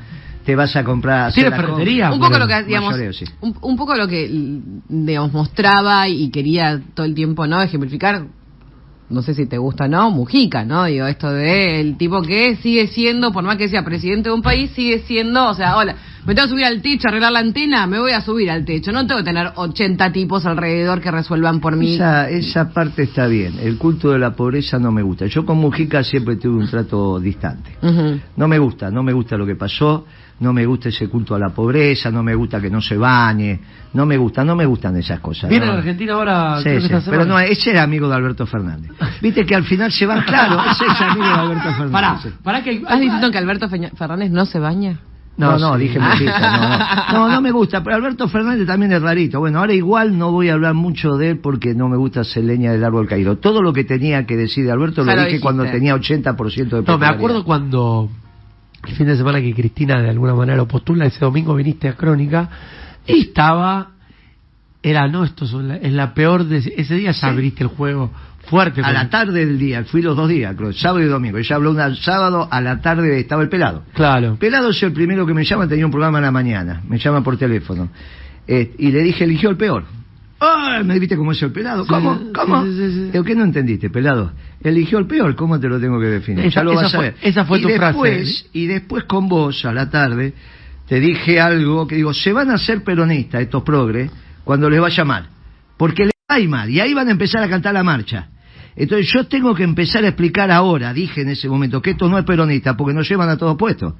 te 0.47 0.55
vas 0.55 0.73
a 0.77 0.83
comprar... 0.85 1.27
hacer 1.27 1.43
¿Tiene 1.43 1.49
la 1.49 1.57
ferretería? 1.57 2.09
un 2.09 2.21
poco 2.21 2.39
lo 2.39 2.47
que 2.47 2.63
digamos 2.63 2.91
Mayoreo, 2.91 3.11
sí. 3.11 3.25
un, 3.41 3.53
un 3.59 3.75
poco 3.75 3.95
lo 3.95 4.07
que 4.07 4.29
digamos 4.87 5.33
mostraba 5.33 6.07
y 6.07 6.29
quería 6.29 6.81
todo 6.93 7.05
el 7.05 7.13
tiempo 7.13 7.45
no 7.45 7.61
ejemplificar 7.61 8.27
no 9.09 9.21
sé 9.21 9.33
si 9.33 9.45
te 9.45 9.57
gusta 9.57 9.85
o 9.85 9.87
no, 9.89 10.09
Mujica, 10.09 10.65
¿no? 10.65 10.85
Digo, 10.85 11.05
esto 11.07 11.31
de 11.31 11.79
el 11.79 11.97
tipo 11.97 12.21
que 12.21 12.57
sigue 12.57 12.87
siendo, 12.87 13.31
por 13.31 13.43
más 13.43 13.55
que 13.57 13.69
sea 13.69 13.83
presidente 13.83 14.29
de 14.29 14.35
un 14.35 14.41
país, 14.41 14.71
sigue 14.71 14.99
siendo, 14.99 15.47
o 15.49 15.53
sea, 15.53 15.77
hola, 15.77 15.95
me 16.27 16.35
tengo 16.35 16.47
que 16.47 16.51
subir 16.51 16.65
al 16.65 16.81
techo, 16.81 17.07
arreglar 17.07 17.31
la 17.31 17.39
antena, 17.39 17.87
me 17.87 17.99
voy 17.99 18.11
a 18.11 18.19
subir 18.19 18.51
al 18.51 18.65
techo. 18.65 18.91
No 18.91 19.07
tengo 19.07 19.21
que 19.21 19.25
tener 19.27 19.49
80 19.55 20.11
tipos 20.11 20.45
alrededor 20.45 20.99
que 20.99 21.09
resuelvan 21.09 21.61
por 21.61 21.77
mí. 21.77 21.95
Esa, 21.95 22.29
esa 22.29 22.73
parte 22.73 23.03
está 23.03 23.27
bien. 23.27 23.53
El 23.61 23.77
culto 23.77 24.11
de 24.11 24.19
la 24.19 24.35
pobreza 24.35 24.77
no 24.77 24.91
me 24.91 25.01
gusta. 25.01 25.27
Yo 25.27 25.45
con 25.45 25.57
Mujica 25.57 26.03
siempre 26.03 26.35
tuve 26.35 26.57
un 26.57 26.69
trato 26.69 27.17
distante. 27.21 27.77
No 28.35 28.47
me 28.49 28.59
gusta, 28.59 28.91
no 28.91 29.03
me 29.03 29.13
gusta 29.13 29.37
lo 29.37 29.45
que 29.45 29.55
pasó, 29.55 30.05
no 30.41 30.51
me 30.51 30.65
gusta 30.65 30.89
ese 30.89 31.07
culto 31.07 31.33
a 31.33 31.39
la 31.39 31.49
pobreza, 31.49 32.11
no 32.11 32.21
me 32.23 32.35
gusta 32.35 32.59
que 32.59 32.69
no 32.69 32.81
se 32.81 32.97
bañe, 32.97 33.61
no 33.93 34.05
me 34.05 34.17
gusta, 34.17 34.43
no 34.43 34.53
me 34.53 34.65
gustan 34.65 34.97
esas 34.97 35.21
cosas. 35.21 35.49
Viene 35.49 35.65
¿no? 35.65 35.71
a 35.71 35.75
Argentina 35.77 36.13
ahora, 36.13 36.57
Sí, 36.57 36.63
creo 36.63 36.81
que 36.81 36.87
sí, 36.89 36.93
esta 36.93 37.09
pero 37.09 37.23
no, 37.23 37.39
ese 37.39 37.71
era 37.71 37.83
amigo 37.83 38.09
de 38.09 38.15
Alberto 38.15 38.45
Fernández. 38.45 38.91
Viste 39.21 39.45
que 39.45 39.55
al 39.55 39.63
final 39.63 39.93
se 39.93 40.05
van, 40.05 40.23
claro, 40.23 40.59
ese 40.71 40.85
es 40.87 41.01
amigo 41.01 41.25
de 41.25 41.31
Alberto 41.31 41.69
Fernández. 41.69 41.91
Pará, 41.93 42.19
pará 42.43 42.63
que... 42.63 42.71
¿Estás 42.71 42.99
diciendo 42.99 43.31
que 43.31 43.37
Alberto 43.37 43.69
Fernández 43.69 44.29
no 44.29 44.45
se 44.45 44.59
baña? 44.59 44.99
No, 45.37 45.57
no, 45.59 45.75
sí. 45.75 45.83
dije 45.83 45.99
Mujica, 45.99 46.39
no, 47.11 47.19
no. 47.19 47.27
No, 47.27 47.29
no 47.35 47.41
me 47.41 47.51
gusta, 47.51 47.83
pero 47.83 47.95
Alberto 47.95 48.27
Fernández 48.27 48.65
también 48.67 48.91
es 48.91 49.01
rarito. 49.01 49.39
Bueno, 49.39 49.59
ahora 49.59 49.73
igual 49.73 50.17
no 50.17 50.31
voy 50.31 50.49
a 50.49 50.53
hablar 50.53 50.73
mucho 50.73 51.15
de 51.17 51.29
él 51.31 51.39
porque 51.39 51.75
no 51.75 51.87
me 51.89 51.97
gusta 51.97 52.21
hacer 52.21 52.43
leña 52.43 52.71
del 52.71 52.83
árbol 52.83 53.07
caído. 53.07 53.37
Todo 53.37 53.61
lo 53.61 53.71
que 53.71 53.83
tenía 53.83 54.25
que 54.25 54.35
decir 54.35 54.65
de 54.65 54.71
Alberto 54.71 55.01
lo 55.01 55.05
lo 55.05 55.11
dije 55.13 55.25
dijiste. 55.25 55.43
cuando 55.43 55.63
tenía 55.65 55.95
80% 55.95 55.95
de 56.55 56.65
No, 56.65 56.77
me 56.77 56.83
popularidad. 56.83 57.09
acuerdo 57.15 57.43
cuando 57.45 58.09
el 58.87 58.95
fin 58.95 59.05
de 59.07 59.15
semana 59.17 59.39
que 59.41 59.53
Cristina 59.53 60.01
de 60.01 60.09
alguna 60.09 60.33
manera 60.33 60.57
lo 60.57 60.67
postula, 60.67 61.05
ese 61.05 61.19
domingo 61.23 61.53
viniste 61.55 61.87
a 61.87 61.93
Crónica 61.93 62.49
y 63.05 63.21
estaba, 63.21 63.91
era, 64.81 65.07
no, 65.07 65.23
esto 65.23 65.45
es 65.45 65.53
la, 65.53 65.75
es 65.77 65.93
la 65.93 66.13
peor, 66.13 66.45
de, 66.45 66.57
ese 66.75 66.95
día 66.95 67.11
ya 67.11 67.27
abriste 67.27 67.63
el 67.63 67.69
juego 67.69 68.11
fuerte. 68.47 68.81
A 68.83 68.91
la 68.91 69.09
tarde 69.09 69.45
del 69.45 69.57
día, 69.59 69.83
fui 69.85 70.01
los 70.01 70.15
dos 70.17 70.27
días, 70.29 70.55
creo, 70.57 70.73
sábado 70.73 71.01
y 71.03 71.07
domingo. 71.07 71.37
Ella 71.37 71.55
habló 71.55 71.71
un 71.71 71.95
sábado, 71.97 72.47
a 72.49 72.61
la 72.61 72.81
tarde 72.81 73.19
estaba 73.19 73.43
el 73.43 73.49
pelado. 73.49 73.83
Claro. 73.93 74.35
Pelado 74.39 74.69
es 74.69 74.81
el 74.83 74.91
primero 74.93 75.25
que 75.25 75.33
me 75.33 75.43
llama, 75.43 75.67
tenía 75.67 75.85
un 75.85 75.91
programa 75.91 76.17
en 76.19 76.23
la 76.25 76.31
mañana, 76.31 76.81
me 76.87 76.97
llama 76.97 77.23
por 77.23 77.37
teléfono. 77.37 77.89
Eh, 78.47 78.73
y 78.77 78.91
le 78.91 79.01
dije, 79.03 79.23
eligió 79.25 79.49
el 79.49 79.57
peor. 79.57 79.83
¡Ah! 80.39 80.81
¿Me 80.85 80.99
viste 80.99 81.17
cómo 81.17 81.31
es 81.31 81.41
el 81.41 81.51
pelado? 81.51 81.83
Sí, 81.83 81.89
¿Cómo? 81.89 82.19
¿Cómo? 82.33 82.63
sí, 82.65 83.09
sí, 83.11 83.23
¿qué 83.25 83.35
no 83.35 83.43
entendiste, 83.43 83.89
pelado? 83.89 84.31
Eligió 84.63 84.99
el 84.99 85.07
peor, 85.07 85.35
¿cómo 85.35 85.59
te 85.59 85.67
lo 85.67 85.79
tengo 85.79 85.99
que 85.99 86.05
definir? 86.07 86.45
Esa- 86.45 86.59
ya 86.61 86.63
lo 86.63 86.73
esa 86.73 86.81
vas 86.83 86.93
a 86.93 86.97
fue- 86.97 87.05
ver. 87.11 87.15
esa 87.23 87.45
fue 87.45 87.57
y 87.59 87.61
tu 87.63 87.69
frase. 87.69 87.85
después, 87.87 88.49
Y 88.53 88.65
después 88.67 89.03
con 89.05 89.27
vos, 89.27 89.65
a 89.65 89.73
la 89.73 89.89
tarde, 89.89 90.33
te 90.87 90.99
dije 90.99 91.41
algo 91.41 91.87
que 91.87 91.95
digo, 91.95 92.13
se 92.13 92.31
van 92.33 92.51
a 92.51 92.53
hacer 92.53 92.83
peronistas 92.83 93.41
estos 93.41 93.63
progres 93.63 94.11
cuando 94.43 94.69
les 94.69 94.79
vaya 94.79 95.03
mal. 95.03 95.27
Porque 95.75 96.03
les 96.03 96.11
va 96.29 96.35
a 96.35 96.39
ir 96.39 96.49
mal, 96.49 96.69
y 96.69 96.79
ahí 96.79 96.93
van 96.93 97.07
a 97.07 97.11
empezar 97.11 97.41
a 97.43 97.49
cantar 97.49 97.73
la 97.73 97.83
marcha. 97.83 98.27
Entonces 98.77 99.11
yo 99.11 99.27
tengo 99.27 99.53
que 99.55 99.63
empezar 99.63 100.05
a 100.05 100.09
explicar 100.09 100.51
ahora, 100.51 100.93
dije 100.93 101.21
en 101.21 101.29
ese 101.29 101.49
momento, 101.49 101.81
que 101.81 101.91
esto 101.91 102.07
no 102.07 102.17
es 102.17 102.23
peronista, 102.23 102.77
porque 102.77 102.93
nos 102.93 103.09
llevan 103.09 103.29
a 103.29 103.37
todos 103.37 103.57
puestos 103.57 103.93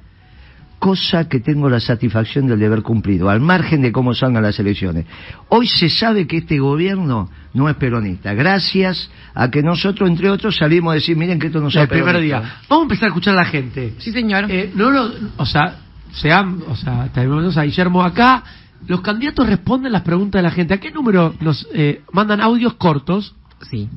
cosa 0.78 1.28
que 1.28 1.40
tengo 1.40 1.68
la 1.68 1.80
satisfacción 1.80 2.46
del 2.46 2.60
deber 2.60 2.82
cumplido, 2.82 3.28
al 3.28 3.40
margen 3.40 3.82
de 3.82 3.92
cómo 3.92 4.14
salgan 4.14 4.42
las 4.42 4.58
elecciones. 4.58 5.06
Hoy 5.48 5.66
se 5.66 5.88
sabe 5.88 6.26
que 6.26 6.38
este 6.38 6.58
gobierno 6.58 7.30
no 7.54 7.68
es 7.68 7.76
peronista, 7.76 8.32
gracias 8.34 9.10
a 9.34 9.50
que 9.50 9.62
nosotros, 9.62 10.08
entre 10.08 10.30
otros, 10.30 10.56
salimos 10.56 10.92
a 10.92 10.94
decir, 10.94 11.16
miren 11.16 11.38
que 11.38 11.48
esto 11.48 11.60
no 11.60 11.68
es 11.68 11.76
el 11.76 11.88
primer 11.88 12.20
día. 12.20 12.60
Vamos 12.68 12.82
a 12.82 12.84
empezar 12.84 13.04
a 13.04 13.08
escuchar 13.08 13.34
a 13.34 13.38
la 13.38 13.44
gente. 13.44 13.94
Sí, 13.98 14.12
señor. 14.12 14.46
Eh, 14.48 14.70
no, 14.74 14.90
no, 14.92 15.10
o 15.36 15.46
sea, 15.46 15.78
sean, 16.12 16.62
o 16.68 16.76
sea, 16.76 17.08
tenemos 17.12 17.56
a 17.56 17.62
Guillermo 17.64 18.02
acá. 18.02 18.44
Los 18.86 19.00
candidatos 19.00 19.48
responden 19.48 19.92
las 19.92 20.02
preguntas 20.02 20.38
de 20.38 20.42
la 20.44 20.52
gente. 20.52 20.74
¿A 20.74 20.78
qué 20.78 20.92
número 20.92 21.34
nos 21.40 21.66
eh, 21.74 22.02
mandan 22.12 22.40
audios 22.40 22.74
cortos? 22.74 23.34
Sí. 23.68 23.88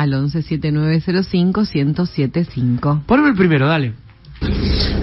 Al 0.00 0.12
117905-1075. 0.14 3.04
Poneme 3.04 3.28
el 3.28 3.34
primero, 3.34 3.66
dale. 3.66 3.92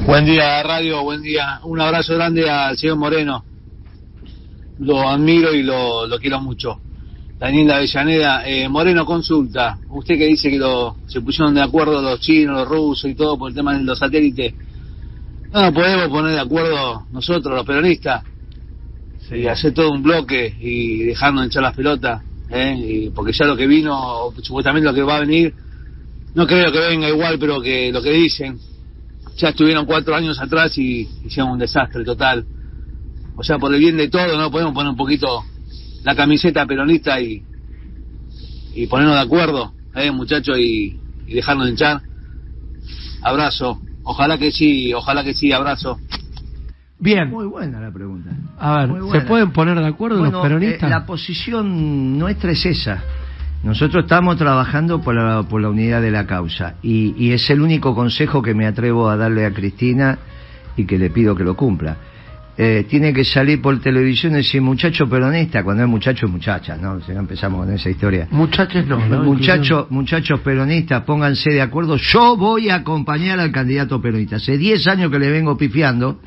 Buen 0.08 0.25
día, 0.25 0.63
radio, 0.63 1.04
buen 1.04 1.22
día. 1.22 1.60
Un 1.66 1.80
abrazo 1.80 2.16
grande 2.16 2.50
al 2.50 2.75
señor 2.80 2.98
Moreno. 2.98 3.46
Lo 4.80 5.08
admiro 5.08 5.54
y 5.54 5.62
lo, 5.62 6.08
lo 6.08 6.17
quiero 6.17 6.41
mucho. 6.41 6.82
Daniel 7.38 7.74
Avellaneda, 7.74 8.50
eh, 8.50 8.67
Moreno 8.67 9.06
consulta. 9.06 9.78
Usted 9.89 10.17
que 10.17 10.26
dice 10.26 10.50
que 10.50 10.58
lo, 10.58 10.95
se 11.06 11.21
pusieron 11.21 11.54
de 11.54 11.62
acuerdo 11.62 12.02
los 12.02 12.19
chinos, 12.19 12.58
los 12.58 12.67
rusos 12.67 13.12
y 13.12 13.13
todo 13.13 13.38
por 13.38 13.52
el 13.52 13.56
tema 13.56 13.78
de 13.78 13.84
los 13.84 14.00
satélites. 14.00 14.56
No 15.54 15.62
nos 15.62 15.74
podemos 15.74 16.08
poner 16.08 16.32
de 16.32 16.39
acuerdo 16.39 17.06
nosotros, 17.12 17.54
los 17.54 17.67
peronistas, 17.67 18.24
y 19.30 19.45
hacer 19.45 19.76
todo 19.76 19.91
un 19.91 20.02
bloque 20.02 20.58
y 20.60 21.04
dejarnos 21.04 21.45
echar 21.45 21.62
las 21.62 21.76
pelotas. 21.76 22.24
¿Eh? 22.49 22.75
Y 22.77 23.10
porque 23.10 23.33
ya 23.33 23.45
lo 23.45 23.55
que 23.55 23.67
vino, 23.67 24.33
supuestamente 24.41 24.88
lo 24.88 24.93
que 24.93 25.03
va 25.03 25.17
a 25.17 25.21
venir, 25.21 25.53
no 26.33 26.45
creo 26.45 26.71
que 26.71 26.79
venga 26.79 27.10
igual, 27.10 27.38
pero 27.39 27.62
que 27.62 27.91
lo 27.91 28.01
que 28.01 28.12
dicen, 28.12 28.60
ya 29.38 29.49
estuvieron 29.49 29.86
cuatro 29.86 30.15
años 30.15 30.39
atrás 30.39 30.77
y 30.77 31.07
hicieron 31.25 31.51
un 31.51 31.60
desastre 31.60 32.03
total. 32.03 32.45
O 33.36 33.43
sea, 33.43 33.60
por 33.60 33.73
el 33.73 33.79
bien 33.79 33.97
de 33.97 34.10
todos, 34.10 34.38
no 34.38 34.51
podemos 34.51 34.73
poner 34.73 34.89
un 34.89 34.97
poquito 34.97 35.43
la 36.03 36.15
camiseta 36.15 36.65
peronista 36.65 37.19
y, 37.21 37.43
y 38.73 38.88
ponernos 38.88 39.15
de 39.15 39.21
acuerdo, 39.21 39.73
¿eh, 39.95 40.12
muchachos, 40.12 40.57
y, 40.57 40.99
y 41.27 41.33
dejarnos 41.33 41.65
de 41.65 41.71
hinchar. 41.71 42.01
Abrazo. 43.21 43.79
Ojalá 44.03 44.38
que 44.38 44.51
sí, 44.51 44.93
ojalá 44.93 45.23
que 45.23 45.33
sí, 45.33 45.51
abrazo. 45.51 45.99
Bien. 46.99 47.29
Muy 47.29 47.45
buena 47.45 47.79
la 47.79 47.91
pregunta. 47.91 48.31
A 48.60 48.86
ver, 48.86 49.01
¿se 49.12 49.21
pueden 49.21 49.51
poner 49.51 49.77
de 49.79 49.86
acuerdo 49.86 50.19
Bueno, 50.19 50.38
los 50.39 50.41
peronistas? 50.43 50.88
eh, 50.88 50.89
la 50.89 51.05
posición 51.05 52.17
nuestra 52.17 52.51
es 52.51 52.65
esa. 52.65 53.03
Nosotros 53.63 54.03
estamos 54.05 54.38
trabajando 54.38 55.01
por 55.01 55.15
la, 55.15 55.43
por 55.43 55.62
la 55.62 55.69
unidad 55.69 56.01
de 56.01 56.12
la 56.12 56.25
causa 56.25 56.75
y, 56.81 57.13
y 57.17 57.31
es 57.33 57.49
el 57.49 57.62
único 57.62 57.93
consejo 57.95 58.41
que 58.41 58.53
me 58.53 58.65
atrevo 58.65 59.10
a 59.10 59.17
darle 59.17 59.45
a 59.45 59.51
Cristina 59.51 60.17
y 60.75 60.86
que 60.86 60.97
le 60.97 61.10
pido 61.10 61.36
que 61.36 61.43
lo 61.43 61.55
cumpla. 61.55 61.97
Eh, 62.60 62.86
tiene 62.89 63.13
que 63.13 63.23
salir 63.23 63.62
por 63.62 63.79
televisión 63.79 64.33
y 64.33 64.38
decir 64.38 64.62
muchacho 64.63 65.07
peronista, 65.07 65.63
cuando 65.63 65.83
es 65.83 65.89
muchacho 65.89 66.25
es 66.25 66.31
muchacha, 66.31 66.75
¿no? 66.75 66.99
Si 67.01 67.12
no 67.12 67.19
empezamos 67.19 67.63
con 67.65 67.73
esa 67.75 67.88
historia. 67.89 68.27
Muchachos 68.31 68.88
no, 68.88 68.97
¿no? 69.07 69.21
Muchachos, 69.23 69.91
muchachos 69.91 70.39
peronistas, 70.39 71.03
pónganse 71.03 71.51
de 71.51 71.62
acuerdo. 71.62 71.97
Yo 71.97 72.36
voy 72.36 72.69
a 72.69 72.75
acompañar 72.75 73.39
al 73.39 73.51
candidato 73.51 74.01
peronista. 74.01 74.38
Hace 74.38 74.57
10 74.57 74.88
años 74.88 75.12
que 75.12 75.19
le 75.19 75.29
vengo 75.29 75.55
pifiando. 75.55 76.19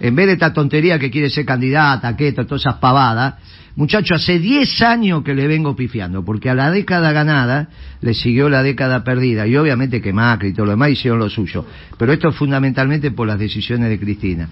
En 0.00 0.14
vez 0.14 0.26
de 0.26 0.32
esta 0.34 0.52
tontería 0.52 0.98
que 0.98 1.10
quiere 1.10 1.30
ser 1.30 1.44
candidata, 1.44 2.16
que 2.16 2.28
esto, 2.28 2.46
todas 2.46 2.62
esas 2.62 2.76
pavadas. 2.76 3.34
Muchachos, 3.76 4.22
hace 4.22 4.38
10 4.38 4.82
años 4.82 5.22
que 5.22 5.34
le 5.34 5.46
vengo 5.46 5.76
pifiando, 5.76 6.24
porque 6.24 6.50
a 6.50 6.54
la 6.54 6.70
década 6.70 7.12
ganada 7.12 7.68
le 8.00 8.14
siguió 8.14 8.48
la 8.48 8.62
década 8.62 9.04
perdida. 9.04 9.46
Y 9.46 9.56
obviamente 9.56 10.00
que 10.00 10.12
Macri 10.12 10.48
y 10.48 10.52
todo 10.52 10.66
lo 10.66 10.72
demás 10.72 10.90
hicieron 10.90 11.18
lo 11.18 11.28
suyo. 11.28 11.64
Pero 11.96 12.12
esto 12.12 12.28
es 12.28 12.36
fundamentalmente 12.36 13.12
por 13.12 13.28
las 13.28 13.38
decisiones 13.38 13.88
de 13.88 13.98
Cristina. 14.00 14.48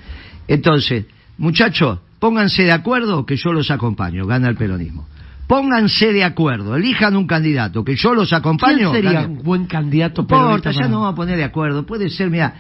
Entonces, 0.46 1.06
muchachos, 1.38 1.98
pónganse 2.20 2.62
de 2.64 2.72
acuerdo 2.72 3.26
que 3.26 3.36
yo 3.36 3.52
los 3.52 3.70
acompaño. 3.70 4.26
Gana 4.26 4.48
el 4.48 4.56
peronismo. 4.56 5.06
Pónganse 5.46 6.12
de 6.12 6.24
acuerdo, 6.24 6.74
elijan 6.74 7.14
un 7.14 7.26
candidato, 7.26 7.84
que 7.84 7.94
yo 7.94 8.14
los 8.14 8.32
acompaño. 8.32 8.90
¿Quién 8.90 9.04
sería 9.04 9.20
un 9.26 9.44
buen 9.44 9.66
candidato 9.66 10.26
no 10.28 10.36
importa, 10.36 10.72
ya 10.72 10.82
nos 10.82 11.00
vamos 11.00 11.12
a 11.12 11.14
poner 11.14 11.36
de 11.36 11.44
acuerdo. 11.44 11.86
Puede 11.86 12.10
ser, 12.10 12.30
mira, 12.30 12.52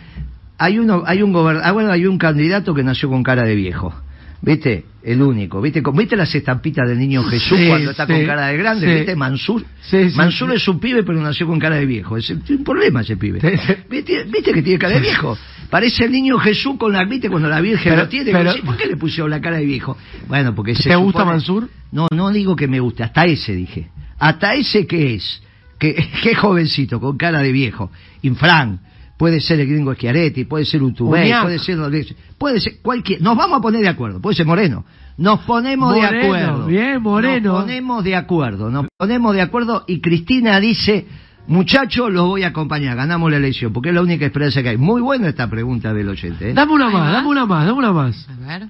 hay 0.58 0.78
uno, 0.78 1.02
hay 1.06 1.22
un 1.22 1.34
ah, 1.62 1.72
bueno, 1.72 1.90
hay 1.90 2.06
un 2.06 2.18
candidato 2.18 2.74
que 2.74 2.82
nació 2.82 3.08
con 3.08 3.22
cara 3.22 3.44
de 3.44 3.54
viejo. 3.54 3.94
¿Viste? 4.42 4.84
El 5.02 5.22
único. 5.22 5.60
¿Viste? 5.62 5.82
¿Viste 5.94 6.14
las 6.14 6.32
estampitas 6.34 6.86
del 6.86 6.98
niño 6.98 7.24
Jesús 7.24 7.58
Sí, 7.58 7.68
cuando 7.68 7.90
está 7.90 8.06
sí, 8.06 8.12
con 8.12 8.26
cara 8.26 8.46
de 8.48 8.56
grande? 8.58 8.86
sí. 8.86 8.94
¿Viste? 8.94 9.16
Mansur. 9.16 9.64
Mansur 10.14 10.52
es 10.52 10.68
un 10.68 10.78
pibe, 10.78 11.02
pero 11.04 11.20
nació 11.20 11.46
con 11.46 11.58
cara 11.58 11.76
de 11.76 11.86
viejo. 11.86 12.16
Es 12.16 12.30
un 12.30 12.62
problema 12.64 13.00
ese 13.00 13.16
pibe. 13.16 13.40
¿Viste? 13.88 14.24
¿Viste 14.24 14.52
que 14.52 14.62
tiene 14.62 14.78
cara 14.78 14.94
de 14.94 15.00
viejo? 15.00 15.36
Parece 15.70 16.04
el 16.04 16.12
niño 16.12 16.38
Jesús 16.38 16.76
con 16.78 16.92
la, 16.92 17.04
¿viste? 17.04 17.28
Cuando 17.30 17.48
la 17.48 17.60
Virgen 17.60 17.92
Pero- 17.92 18.02
lo 18.04 18.08
tiene. 18.08 18.30
pero- 18.30 18.52
¿Por 18.64 18.76
qué 18.76 18.86
le 18.86 18.96
pusieron 18.96 19.30
la 19.30 19.40
cara 19.40 19.56
de 19.56 19.64
viejo? 19.64 19.96
Bueno, 20.28 20.54
porque 20.54 20.74
se 20.76 20.90
¿Te 20.90 20.96
gusta 20.96 21.24
Mansur? 21.24 21.68
No, 21.90 22.06
no 22.14 22.30
digo 22.30 22.54
que 22.54 22.68
me 22.68 22.78
guste, 22.78 23.02
hasta 23.02 23.24
ese 23.24 23.52
dije. 23.54 23.88
Hasta 24.18 24.54
ese 24.54 24.86
que 24.86 25.14
es, 25.14 25.42
que, 25.78 25.94
que 26.22 26.34
jovencito, 26.34 27.00
con 27.00 27.16
cara 27.16 27.40
de 27.42 27.50
viejo. 27.52 27.90
Infran, 28.22 28.80
puede 29.16 29.40
ser 29.40 29.60
el 29.60 29.66
gringo 29.66 29.94
Schiaretti, 29.94 30.44
puede 30.44 30.64
ser 30.64 30.82
Utubey, 30.82 31.32
puede 31.42 31.58
ser 31.58 31.78
puede 32.38 32.60
ser 32.60 32.80
cualquier, 32.82 33.22
nos 33.22 33.36
vamos 33.36 33.58
a 33.58 33.62
poner 33.62 33.80
de 33.82 33.88
acuerdo, 33.88 34.20
puede 34.20 34.36
ser 34.36 34.46
Moreno. 34.46 34.84
Nos 35.18 35.40
ponemos 35.40 35.94
de 35.94 36.02
Moreno, 36.02 36.24
acuerdo. 36.24 36.66
bien, 36.66 37.02
Moreno. 37.02 37.52
Nos 37.52 37.62
ponemos 37.62 38.04
de 38.04 38.16
acuerdo, 38.16 38.70
nos 38.70 38.86
ponemos 38.98 39.34
de 39.34 39.40
acuerdo 39.40 39.84
y 39.86 40.00
Cristina 40.00 40.60
dice, 40.60 41.06
muchachos, 41.46 42.12
los 42.12 42.26
voy 42.26 42.42
a 42.42 42.48
acompañar, 42.48 42.96
ganamos 42.96 43.30
la 43.30 43.38
elección, 43.38 43.72
porque 43.72 43.88
es 43.88 43.94
la 43.94 44.02
única 44.02 44.26
esperanza 44.26 44.62
que 44.62 44.70
hay. 44.70 44.76
Muy 44.76 45.00
buena 45.00 45.28
esta 45.28 45.48
pregunta 45.48 45.94
del 45.94 46.08
oyente. 46.10 46.50
¿eh? 46.50 46.54
Dame 46.54 46.72
una 46.72 46.90
más, 46.90 47.12
dame 47.12 47.28
una 47.28 47.46
más, 47.46 47.66
dame 47.66 47.78
una 47.78 47.92
más. 47.92 48.28
A 48.28 48.58
ver. 48.58 48.68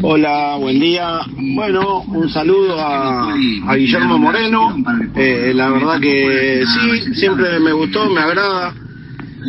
Hola, 0.00 0.56
buen 0.58 0.80
día. 0.80 1.18
Bueno, 1.54 2.00
un 2.00 2.30
saludo 2.30 2.80
a, 2.80 3.30
a 3.30 3.74
Guillermo 3.74 4.18
Moreno. 4.18 4.74
Eh, 5.14 5.52
la 5.54 5.68
verdad 5.68 6.00
que 6.00 6.62
sí, 6.64 7.14
siempre 7.14 7.60
me 7.60 7.72
gustó, 7.72 8.08
me 8.08 8.20
agrada. 8.22 8.72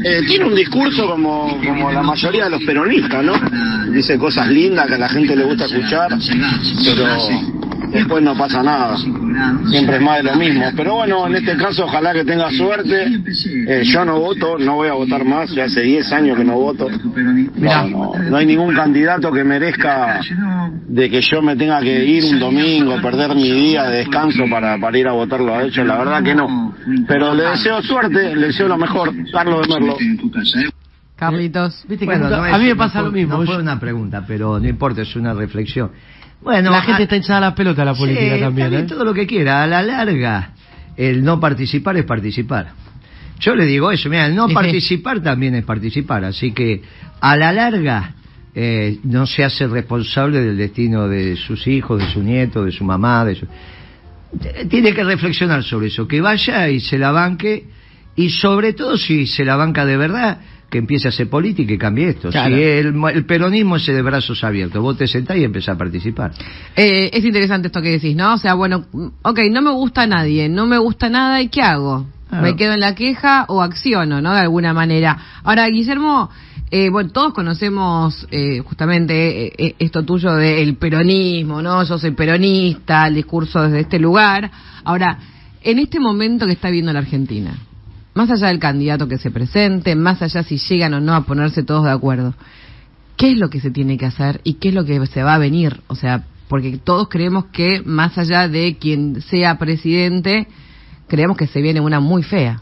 Eh, 0.03 0.21
tiene 0.27 0.45
un 0.45 0.55
discurso 0.55 1.07
como, 1.07 1.57
como 1.63 1.91
la 1.91 2.03
mayoría 2.03 2.45
de 2.45 2.49
los 2.49 2.63
peronistas, 2.63 3.23
¿no? 3.23 3.33
Dice 3.91 4.17
cosas 4.17 4.47
lindas 4.49 4.87
que 4.87 4.95
a 4.95 4.97
la 4.97 5.09
gente 5.09 5.35
le 5.35 5.43
gusta 5.45 5.65
escuchar, 5.65 6.09
pero 6.83 7.07
después 7.91 8.23
no 8.23 8.35
pasa 8.37 8.61
nada. 8.63 8.97
siempre 8.97 9.95
es 9.97 10.01
más 10.01 10.17
de 10.17 10.23
lo 10.23 10.35
mismo. 10.35 10.65
Pero 10.75 10.95
bueno, 10.95 11.27
en 11.27 11.35
este 11.35 11.55
caso 11.57 11.85
ojalá 11.85 12.13
que 12.13 12.23
tenga 12.23 12.49
suerte. 12.51 13.05
Eh, 13.67 13.81
yo 13.83 14.05
no 14.05 14.19
voto, 14.19 14.57
no 14.57 14.75
voy 14.75 14.87
a 14.89 14.93
votar 14.93 15.23
más, 15.25 15.49
ya 15.51 15.65
hace 15.65 15.81
10 15.81 16.11
años 16.13 16.37
que 16.37 16.43
no 16.43 16.53
voto. 16.53 16.87
No, 16.89 17.87
no, 17.87 18.11
no 18.29 18.37
hay 18.37 18.45
ningún 18.45 18.73
candidato 18.75 19.31
que 19.31 19.43
merezca 19.43 20.19
de 20.87 21.09
que 21.09 21.21
yo 21.21 21.41
me 21.41 21.55
tenga 21.55 21.79
que 21.81 22.05
ir 22.05 22.23
un 22.25 22.39
domingo, 22.39 23.01
perder 23.01 23.35
mi 23.35 23.49
día 23.51 23.83
de 23.83 23.97
descanso 23.97 24.43
para, 24.49 24.77
para 24.79 24.97
ir 24.97 25.07
a 25.07 25.11
votarlo 25.13 25.53
a 25.55 25.63
ellos, 25.63 25.85
la 25.85 25.97
verdad 25.97 26.23
que 26.23 26.35
no. 26.35 26.75
Pero 27.07 27.33
le 27.33 27.43
deseo 27.43 27.81
suerte, 27.81 28.35
le 28.35 28.47
deseo 28.47 28.67
lo 28.67 28.77
mejor, 28.77 29.11
Carlos 29.31 29.67
de 29.67 29.73
Merlo. 29.73 29.97
Carlitos. 31.15 31.85
Viste 31.87 31.99
que 31.99 32.05
Bueno, 32.05 32.25
nunca- 32.25 32.37
no 32.49 32.55
a 32.55 32.57
mí 32.57 32.63
me 32.65 32.69
no 32.71 32.77
pasa 32.77 33.01
lo 33.01 33.11
mismo. 33.11 33.37
No 33.37 33.45
fue 33.45 33.57
una 33.57 33.79
pregunta, 33.79 34.25
pero 34.27 34.59
no 34.59 34.67
importa, 34.67 35.01
es 35.01 35.15
una 35.15 35.33
reflexión. 35.33 35.91
Bueno, 36.45 36.69
la 36.71 36.81
gente 36.83 37.01
a- 37.01 37.03
está 37.05 37.15
hinchada 37.17 37.37
a 37.39 37.41
la 37.49 37.55
pelota 37.55 37.83
la 37.83 37.93
Sí, 37.95 37.99
política 38.01 38.39
también, 38.39 38.67
está 38.67 38.69
bien, 38.69 38.81
¿eh? 38.83 38.87
todo 38.87 39.03
lo 39.03 39.13
que 39.13 39.25
quiera. 39.27 39.63
A 39.63 39.67
la 39.67 39.81
larga, 39.81 40.51
el 40.95 41.23
no 41.23 41.39
participar 41.39 41.97
es 41.97 42.05
participar. 42.05 42.67
Yo 43.39 43.55
le 43.55 43.65
digo 43.65 43.91
eso, 43.91 44.09
mira, 44.09 44.27
el 44.27 44.35
no 44.35 44.43
Sí, 44.45 44.49
sí. 44.51 44.53
participar 44.55 45.19
también 45.21 45.55
es 45.55 45.65
participar. 45.65 46.23
Así 46.23 46.51
que, 46.51 46.81
a 47.19 47.35
la 47.35 47.51
larga, 47.51 48.13
eh, 48.53 48.99
no 49.03 49.25
se 49.25 49.43
hace 49.43 49.67
responsable 49.67 50.39
del 50.39 50.55
destino 50.55 51.07
de 51.09 51.35
sus 51.35 51.65
hijos, 51.67 51.99
de 51.99 52.09
su 52.13 52.21
nieto, 52.23 52.63
de 52.63 52.71
su 52.71 52.85
mamá, 52.85 53.25
de 53.25 53.35
su... 53.35 53.47
Tiene 54.69 54.93
que 54.93 55.03
reflexionar 55.03 55.63
sobre 55.63 55.87
eso, 55.87 56.07
que 56.07 56.21
vaya 56.21 56.69
y 56.69 56.79
se 56.79 56.97
la 56.97 57.11
banque, 57.11 57.65
y 58.15 58.29
sobre 58.29 58.73
todo 58.73 58.97
si 58.97 59.25
se 59.27 59.43
la 59.45 59.55
banca 59.55 59.85
de 59.85 59.97
verdad, 59.97 60.39
que 60.69 60.77
empiece 60.77 61.07
a 61.07 61.09
hacer 61.09 61.29
política 61.29 61.73
y 61.73 61.77
cambie 61.77 62.09
esto. 62.09 62.29
Claro. 62.29 62.55
Si 62.55 62.61
el, 62.61 62.95
el 63.13 63.25
peronismo 63.25 63.75
es 63.75 63.85
de 63.85 64.01
brazos 64.01 64.43
abiertos, 64.43 64.81
vos 64.81 64.97
te 64.97 65.07
sentás 65.07 65.37
y 65.37 65.43
empezás 65.43 65.75
a 65.75 65.77
participar. 65.77 66.31
Eh, 66.75 67.09
es 67.13 67.23
interesante 67.23 67.67
esto 67.67 67.81
que 67.81 67.91
decís, 67.91 68.15
¿no? 68.15 68.33
O 68.33 68.37
sea, 68.37 68.53
bueno, 68.55 68.85
ok, 69.21 69.39
no 69.51 69.61
me 69.61 69.71
gusta 69.71 70.03
a 70.03 70.07
nadie, 70.07 70.49
no 70.49 70.65
me 70.65 70.77
gusta 70.77 71.09
nada, 71.09 71.41
¿y 71.41 71.49
qué 71.49 71.61
hago? 71.61 72.07
Claro. 72.29 72.43
¿Me 72.43 72.55
quedo 72.55 72.73
en 72.73 72.79
la 72.79 72.95
queja 72.95 73.45
o 73.47 73.61
acciono, 73.61 74.21
¿no? 74.21 74.33
De 74.33 74.41
alguna 74.41 74.73
manera. 74.73 75.17
Ahora, 75.43 75.67
Guillermo, 75.67 76.29
eh, 76.71 76.89
bueno, 76.89 77.11
todos 77.11 77.33
conocemos 77.33 78.27
eh, 78.31 78.59
justamente 78.65 79.45
eh, 79.45 79.53
eh, 79.57 79.75
esto 79.77 80.03
tuyo 80.03 80.33
del 80.33 80.75
peronismo, 80.75 81.61
¿no? 81.61 81.83
Yo 81.83 81.99
soy 81.99 82.11
peronista, 82.11 83.07
el 83.07 83.15
discurso 83.15 83.61
desde 83.61 83.81
este 83.81 83.99
lugar. 83.99 84.49
Ahora, 84.83 85.19
en 85.61 85.79
este 85.79 85.99
momento 85.99 86.47
que 86.47 86.53
está 86.53 86.71
viendo 86.71 86.91
la 86.91 86.99
Argentina, 86.99 87.55
más 88.15 88.31
allá 88.31 88.47
del 88.47 88.59
candidato 88.59 89.07
que 89.07 89.17
se 89.17 89.29
presente, 89.29 89.95
más 89.95 90.21
allá 90.21 90.41
si 90.41 90.57
llegan 90.57 90.95
o 90.95 91.01
no 91.01 91.13
a 91.13 91.25
ponerse 91.25 91.63
todos 91.63 91.83
de 91.83 91.91
acuerdo, 91.91 92.33
¿qué 93.17 93.31
es 93.31 93.37
lo 93.37 93.49
que 93.49 93.59
se 93.59 93.69
tiene 93.69 93.97
que 93.97 94.07
hacer 94.07 94.41
y 94.43 94.55
qué 94.55 94.69
es 94.69 94.73
lo 94.73 94.85
que 94.85 95.05
se 95.05 95.21
va 95.21 95.35
a 95.35 95.37
venir? 95.37 95.81
O 95.87 95.95
sea, 95.95 96.23
porque 96.47 96.79
todos 96.83 97.09
creemos 97.09 97.45
que 97.45 97.81
más 97.85 98.17
allá 98.17 98.47
de 98.47 98.77
quien 98.79 99.21
sea 99.21 99.57
presidente, 99.57 100.47
creemos 101.07 101.37
que 101.37 101.47
se 101.47 101.61
viene 101.61 101.81
una 101.81 101.99
muy 101.99 102.23
fea. 102.23 102.61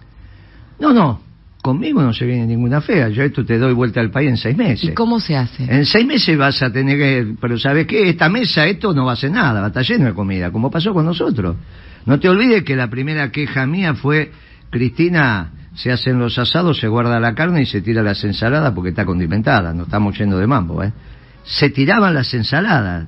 No, 0.79 0.91
no, 0.91 1.21
conmigo 1.61 2.01
no 2.01 2.13
se 2.13 2.25
viene 2.25 2.45
ninguna 2.47 2.81
fea. 2.81 3.09
Yo 3.09 3.23
esto 3.23 3.45
te 3.45 3.57
doy 3.57 3.73
vuelta 3.73 4.01
al 4.01 4.09
país 4.09 4.29
en 4.29 4.37
seis 4.37 4.57
meses. 4.57 4.83
¿Y 4.83 4.93
cómo 4.93 5.19
se 5.19 5.35
hace? 5.35 5.63
En 5.63 5.85
seis 5.85 6.05
meses 6.05 6.37
vas 6.37 6.61
a 6.61 6.71
tener 6.71 6.97
que... 6.97 7.35
Pero 7.39 7.59
¿sabes 7.59 7.85
qué? 7.87 8.09
Esta 8.09 8.27
mesa, 8.27 8.65
esto 8.65 8.93
no 8.93 9.05
va 9.05 9.11
a 9.11 9.13
hacer 9.13 9.31
nada, 9.31 9.59
va 9.59 9.67
a 9.67 9.69
estar 9.69 9.85
lleno 9.85 10.05
de 10.05 10.13
comida, 10.13 10.51
como 10.51 10.71
pasó 10.71 10.93
con 10.93 11.05
nosotros. 11.05 11.55
No 12.05 12.19
te 12.19 12.27
olvides 12.27 12.63
que 12.63 12.75
la 12.75 12.89
primera 12.89 13.31
queja 13.31 13.65
mía 13.65 13.93
fue, 13.95 14.31
Cristina, 14.73 15.51
se 15.75 15.91
hacen 15.91 16.17
los 16.19 16.37
asados, 16.39 16.79
se 16.79 16.87
guarda 16.87 17.19
la 17.19 17.35
carne 17.35 17.61
y 17.61 17.65
se 17.65 17.81
tira 17.81 18.01
las 18.01 18.23
ensaladas 18.23 18.73
porque 18.73 18.89
está 18.89 19.05
condimentada, 19.05 19.71
no 19.73 19.83
estamos 19.83 20.17
yendo 20.17 20.37
de 20.39 20.47
mambo, 20.47 20.83
¿eh? 20.83 20.91
Se 21.43 21.69
tiraban 21.69 22.13
las 22.13 22.33
ensaladas 22.33 23.07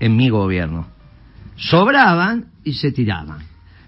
en 0.00 0.16
mi 0.16 0.28
gobierno. 0.28 0.88
Sobraban 1.56 2.46
y 2.64 2.72
se 2.74 2.90
tiraban. 2.92 3.38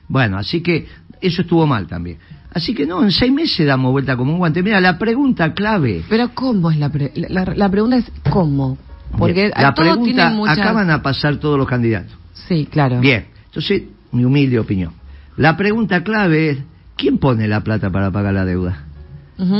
Bueno, 0.08 0.38
así 0.38 0.62
que 0.62 0.86
eso 1.20 1.42
estuvo 1.42 1.66
mal 1.66 1.86
también. 1.86 2.18
Así 2.52 2.74
que 2.74 2.86
no, 2.86 3.02
en 3.02 3.10
seis 3.10 3.32
meses 3.32 3.66
damos 3.66 3.90
vuelta 3.92 4.16
como 4.16 4.32
un 4.32 4.38
guante. 4.38 4.62
Mira, 4.62 4.80
la 4.80 4.96
pregunta 4.98 5.52
clave... 5.52 6.04
Pero 6.08 6.30
¿cómo 6.32 6.70
es 6.70 6.78
la, 6.78 6.90
pre- 6.90 7.12
la, 7.14 7.44
la 7.44 7.68
pregunta 7.68 7.96
es 7.96 8.10
cómo? 8.30 8.78
Porque 9.18 9.32
Bien, 9.34 9.52
la 9.60 9.74
pregunta, 9.74 10.30
muchas... 10.30 10.58
acá 10.58 10.72
van 10.72 10.90
a 10.90 11.02
pasar 11.02 11.36
todos 11.36 11.58
los 11.58 11.66
candidatos. 11.68 12.16
Sí, 12.48 12.66
claro. 12.70 13.00
Bien, 13.00 13.26
entonces, 13.46 13.82
mi 14.12 14.24
humilde 14.24 14.58
opinión. 14.58 14.92
La 15.36 15.56
pregunta 15.56 16.02
clave 16.02 16.50
es, 16.50 16.58
¿quién 16.96 17.18
pone 17.18 17.46
la 17.48 17.60
plata 17.62 17.90
para 17.90 18.10
pagar 18.10 18.34
la 18.34 18.44
deuda? 18.44 18.84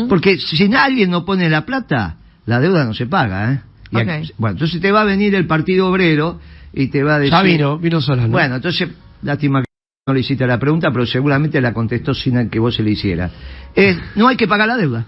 Porque 0.09 0.39
si 0.39 0.69
nadie 0.69 1.07
no 1.07 1.25
pone 1.25 1.51
la 1.51 1.67
plata, 1.67 2.17
la 2.47 2.61
deuda 2.61 2.85
no 2.85 2.95
se 2.95 3.07
paga, 3.07 3.53
¿eh? 3.53 3.61
Y 3.91 3.99
aquí- 3.99 4.33
bueno, 4.39 4.53
entonces 4.55 4.81
te 4.81 4.91
va 4.91 5.03
a 5.03 5.05
venir 5.05 5.35
el 5.35 5.47
Partido 5.47 5.89
Obrero 5.89 6.41
y 6.73 6.89
te 6.89 7.03
va 7.03 7.17
a 7.17 7.19
decir... 7.19 7.33
Ya 7.33 7.43
vino, 7.43 7.79
vino 7.79 8.01
sola, 8.01 8.23
¿no? 8.23 8.31
Bueno, 8.33 8.57
entonces, 8.57 8.89
lástima 9.23 9.61
que 9.61 9.67
no 10.07 10.15
le 10.15 10.21
hiciste 10.21 10.47
la 10.47 10.59
pregunta, 10.59 10.91
pero 10.93 11.07
seguramente 11.07 11.61
la 11.61 11.73
contestó 11.73 12.15
sin 12.15 12.49
que 12.49 12.59
vos 12.59 12.75
se 12.75 12.83
le 12.83 12.91
hiciera. 12.93 13.31
Es, 13.75 13.99
no 14.17 14.29
hay 14.29 14.37
que 14.37 14.49
pagar 14.49 14.69
la 14.69 14.77
deuda. 14.77 15.07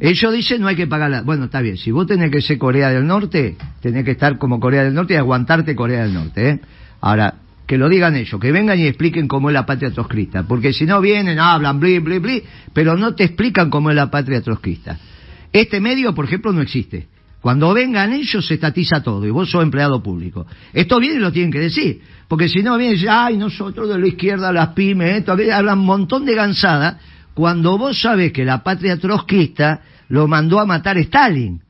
Ellos 0.00 0.32
dicen 0.32 0.60
no 0.60 0.66
hay 0.68 0.76
que 0.76 0.86
pagarla. 0.88 1.22
Bueno, 1.22 1.44
está 1.44 1.60
bien. 1.60 1.76
Si 1.76 1.90
vos 1.92 2.06
tenés 2.06 2.30
que 2.30 2.42
ser 2.42 2.58
Corea 2.58 2.90
del 2.90 3.06
Norte, 3.06 3.56
tenés 3.80 4.04
que 4.04 4.10
estar 4.10 4.36
como 4.38 4.58
Corea 4.58 4.82
del 4.82 4.92
Norte 4.94 5.14
y 5.14 5.16
aguantarte 5.16 5.76
Corea 5.76 6.02
del 6.02 6.12
Norte. 6.12 6.50
¿eh? 6.50 6.60
Ahora, 7.00 7.34
que 7.66 7.78
lo 7.78 7.88
digan 7.88 8.14
ellos, 8.16 8.40
que 8.40 8.52
vengan 8.52 8.78
y 8.78 8.86
expliquen 8.86 9.26
cómo 9.26 9.48
es 9.48 9.54
la 9.54 9.64
patria 9.64 9.90
trotskista. 9.90 10.42
Porque 10.42 10.72
si 10.72 10.84
no 10.84 11.00
vienen, 11.00 11.38
hablan, 11.38 11.80
bli, 11.80 11.98
bli, 11.98 12.18
bli, 12.18 12.42
pero 12.72 12.96
no 12.96 13.14
te 13.14 13.24
explican 13.24 13.70
cómo 13.70 13.90
es 13.90 13.96
la 13.96 14.10
patria 14.10 14.42
trotskista. 14.42 14.98
Este 15.52 15.80
medio, 15.80 16.14
por 16.14 16.26
ejemplo, 16.26 16.52
no 16.52 16.60
existe. 16.60 17.08
Cuando 17.40 17.74
vengan 17.74 18.12
ellos 18.12 18.46
se 18.46 18.54
estatiza 18.54 19.02
todo 19.02 19.26
y 19.26 19.30
vos 19.30 19.50
sos 19.50 19.62
empleado 19.62 20.02
público. 20.02 20.46
Esto 20.72 20.98
viene 20.98 21.16
y 21.16 21.18
lo 21.18 21.30
tienen 21.30 21.52
que 21.52 21.60
decir. 21.60 22.00
Porque 22.26 22.48
si 22.48 22.62
no 22.62 22.76
vienen 22.78 22.98
ay, 23.08 23.36
nosotros 23.36 23.88
de 23.88 23.98
la 23.98 24.06
izquierda, 24.06 24.50
las 24.50 24.68
pymes, 24.68 25.18
esto, 25.18 25.32
aquello", 25.32 25.54
hablan 25.54 25.80
un 25.80 25.86
montón 25.86 26.24
de 26.24 26.34
gansada. 26.34 26.98
Cuando 27.34 27.76
vos 27.76 28.00
sabés 28.00 28.32
que 28.32 28.44
la 28.44 28.62
patria 28.62 28.96
trotskista 28.96 29.82
lo 30.08 30.26
mandó 30.26 30.58
a 30.58 30.64
matar 30.64 30.96
Stalin 30.98 31.60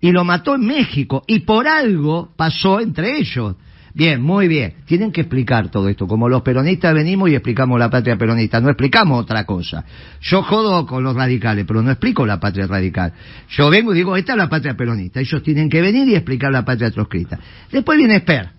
y 0.00 0.12
lo 0.12 0.24
mató 0.24 0.56
en 0.56 0.66
México 0.66 1.24
y 1.26 1.40
por 1.40 1.66
algo 1.68 2.30
pasó 2.36 2.80
entre 2.80 3.16
ellos. 3.18 3.56
Bien, 3.96 4.20
muy 4.20 4.48
bien. 4.48 4.74
Tienen 4.86 5.12
que 5.12 5.20
explicar 5.20 5.70
todo 5.70 5.88
esto. 5.88 6.08
Como 6.08 6.28
los 6.28 6.42
peronistas 6.42 6.92
venimos 6.92 7.30
y 7.30 7.36
explicamos 7.36 7.78
la 7.78 7.88
patria 7.88 8.18
peronista, 8.18 8.60
no 8.60 8.68
explicamos 8.68 9.22
otra 9.22 9.46
cosa. 9.46 9.84
Yo 10.20 10.42
jodo 10.42 10.84
con 10.84 11.04
los 11.04 11.14
radicales, 11.14 11.64
pero 11.64 11.80
no 11.80 11.92
explico 11.92 12.26
la 12.26 12.40
patria 12.40 12.66
radical. 12.66 13.12
Yo 13.50 13.70
vengo 13.70 13.94
y 13.94 13.96
digo, 13.96 14.16
esta 14.16 14.32
es 14.32 14.38
la 14.38 14.48
patria 14.48 14.76
peronista. 14.76 15.20
Ellos 15.20 15.40
tienen 15.44 15.70
que 15.70 15.80
venir 15.80 16.08
y 16.08 16.16
explicar 16.16 16.50
la 16.50 16.64
patria 16.64 16.90
trotskista. 16.90 17.38
Después 17.70 17.96
viene 17.96 18.16
Esper 18.16 18.50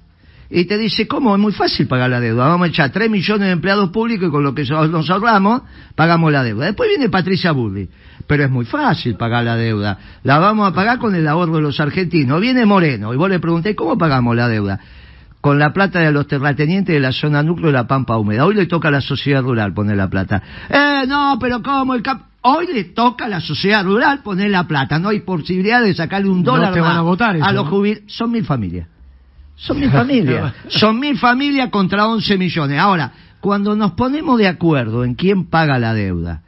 y 0.50 0.63
te 0.63 0.78
dice, 0.78 1.06
¿cómo? 1.06 1.36
Es 1.36 1.41
muy 1.41 1.52
fácil 1.52 1.86
pagar 1.86 2.12
la 2.12 2.21
deuda. 2.21 2.48
Vamos 2.48 2.67
a 2.67 2.69
echar 2.69 2.91
3 2.91 3.10
millones 3.10 3.48
de 3.48 3.52
empleados 3.52 3.89
públicos 3.89 4.30
y 4.30 4.32
con 4.32 4.41
lo 4.41 4.56
que 4.56 4.63
nos 4.63 5.10
ahorramos, 5.10 5.63
pagamos 5.95 6.32
la 6.32 6.45
deuda. 6.45 6.67
Después 6.67 6.88
viene 6.88 7.10
Patricia 7.10 7.52
Burri. 7.52 7.89
Pero 8.26 8.45
es 8.45 8.50
muy 8.50 8.63
fácil 8.63 9.15
pagar 9.15 9.43
la 9.43 9.58
deuda. 9.58 10.00
La 10.24 10.39
vamos 10.39 10.71
a 10.71 10.74
pagar 10.74 10.98
con 10.98 11.13
el 11.13 11.28
ahorro 11.28 11.58
de 11.58 11.62
los 11.62 11.78
argentinos. 11.82 12.39
Viene 12.39 12.65
Moreno 12.65 13.13
y 13.13 13.17
vos 13.17 13.30
le 13.30 13.39
pregunté, 13.39 13.76
¿cómo 13.76 13.98
pagamos 13.98 14.34
la 14.34 14.48
deuda? 14.48 14.80
Con 15.45 15.60
la 15.60 15.71
plata 15.71 15.99
de 15.99 16.12
los 16.12 16.25
terratenientes 16.25 16.91
de 16.91 16.99
la 16.99 17.12
zona 17.12 17.43
núcleo 17.43 17.67
de 17.67 17.73
la 17.73 17.86
Pampa 17.86 18.17
Húmeda. 18.17 18.47
Hoy 18.47 18.55
le 18.55 18.65
toca 18.65 18.88
a 18.88 18.91
la 18.91 18.99
sociedad 18.99 19.43
rural 19.43 19.75
poner 19.75 19.95
la 19.95 20.10
plata. 20.10 20.41
Eh, 20.67 21.03
no, 21.08 21.38
pero 21.39 21.62
¿cómo 21.62 21.93
el 21.93 22.01
cap... 22.01 22.19
Hoy 22.41 22.65
le 22.73 22.86
toca 22.86 23.25
a 23.25 23.27
la 23.27 23.39
sociedad 23.39 23.84
rural 23.84 24.23
poner 24.23 24.49
la 24.49 24.63
plata. 24.63 24.97
No 24.97 25.10
hay 25.10 25.19
posibilidad 25.19 25.84
de 25.84 25.93
sacarle 25.93 26.29
un 26.29 26.41
No 26.41 26.53
dólar 26.53 26.73
te 26.73 26.81
van 26.81 26.93
más 26.93 26.97
a 26.97 27.01
votar 27.01 27.36
eso, 27.36 27.51
los 27.51 27.67
jubilados. 27.67 28.12
Son 28.12 28.31
mil 28.31 28.43
familias. 28.43 28.88
Son 29.55 29.79
mil 29.79 29.91
familias. 29.91 30.51
Son 30.67 30.99
mil 30.99 31.15
familias 31.15 31.69
contra 31.69 32.08
11 32.08 32.39
millones. 32.39 32.79
Ahora, 32.79 33.12
cuando 33.39 33.75
nos 33.75 33.91
ponemos 33.91 34.39
de 34.39 34.47
acuerdo 34.47 35.03
en 35.03 35.13
quién 35.13 35.45
paga 35.45 35.77
la 35.77 35.93
deuda 35.93 36.41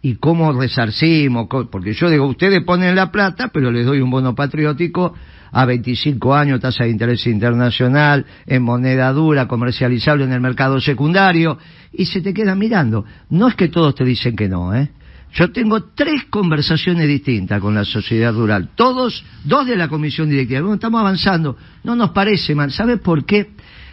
y 0.00 0.14
cómo 0.14 0.52
resarcimos, 0.52 1.48
porque 1.72 1.92
yo 1.92 2.08
digo, 2.08 2.24
ustedes 2.28 2.62
ponen 2.62 2.94
la 2.94 3.10
plata, 3.10 3.50
pero 3.52 3.72
les 3.72 3.84
doy 3.84 4.00
un 4.00 4.10
bono 4.10 4.36
patriótico 4.36 5.12
a 5.54 5.64
25 5.64 6.34
años, 6.34 6.60
tasa 6.60 6.84
de 6.84 6.90
interés 6.90 7.26
internacional, 7.28 8.26
en 8.44 8.62
moneda 8.62 9.12
dura, 9.12 9.46
comercializable 9.46 10.24
en 10.24 10.32
el 10.32 10.40
mercado 10.40 10.80
secundario, 10.80 11.56
y 11.92 12.06
se 12.06 12.20
te 12.20 12.34
quedan 12.34 12.58
mirando. 12.58 13.04
No 13.30 13.46
es 13.46 13.54
que 13.54 13.68
todos 13.68 13.94
te 13.94 14.04
dicen 14.04 14.34
que 14.34 14.48
no, 14.48 14.74
¿eh? 14.74 14.90
Yo 15.32 15.50
tengo 15.52 15.82
tres 15.94 16.24
conversaciones 16.30 17.08
distintas 17.08 17.60
con 17.60 17.74
la 17.74 17.84
sociedad 17.84 18.32
rural, 18.32 18.70
todos, 18.74 19.24
dos 19.44 19.66
de 19.66 19.76
la 19.76 19.88
comisión 19.88 20.28
directiva. 20.28 20.60
Bueno, 20.60 20.74
estamos 20.74 21.00
avanzando, 21.00 21.56
no 21.84 21.96
nos 21.96 22.10
parece 22.10 22.54
mal. 22.54 22.70
¿Sabes 22.70 23.00
por 23.00 23.24
qué? 23.24 23.50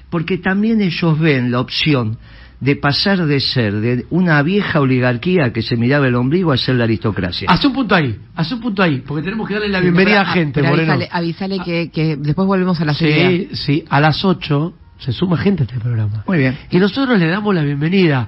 Porque 0.09 0.39
también 0.39 0.81
ellos 0.81 1.19
ven 1.19 1.51
la 1.51 1.59
opción 1.59 2.17
de 2.61 2.75
pasar 2.75 3.25
de 3.25 3.39
ser 3.39 3.73
de 3.73 4.05
una 4.11 4.41
vieja 4.43 4.79
oligarquía 4.79 5.51
que 5.51 5.61
se 5.63 5.75
miraba 5.75 6.07
el 6.07 6.15
ombligo 6.15 6.51
a 6.51 6.57
ser 6.57 6.75
la 6.75 6.83
aristocracia. 6.85 7.49
Hace 7.49 7.67
un 7.67 7.73
punto 7.73 7.95
ahí, 7.95 8.15
hace 8.35 8.53
un 8.53 8.61
punto 8.61 8.83
ahí, 8.83 8.99
porque 9.05 9.23
tenemos 9.23 9.47
que 9.47 9.55
darle 9.55 9.69
la 9.69 9.79
bienvenida 9.81 10.21
a 10.21 10.25
gente, 10.25 10.61
Pero 10.61 10.69
Moreno. 10.71 10.93
avísale, 10.93 11.09
avísale 11.11 11.59
que, 11.65 11.89
que 11.91 12.15
después 12.17 12.47
volvemos 12.47 12.79
a 12.79 12.85
la 12.85 12.93
serie. 12.93 13.49
Sí, 13.51 13.55
sí, 13.55 13.85
a 13.89 13.99
las 13.99 14.23
8 14.23 14.73
se 14.99 15.11
suma 15.11 15.37
gente 15.37 15.63
a 15.63 15.65
este 15.65 15.79
programa. 15.79 16.23
Muy 16.27 16.37
bien. 16.37 16.55
Y 16.69 16.77
nosotros 16.77 17.17
le 17.19 17.27
damos 17.27 17.53
la 17.55 17.63
bienvenida. 17.63 18.27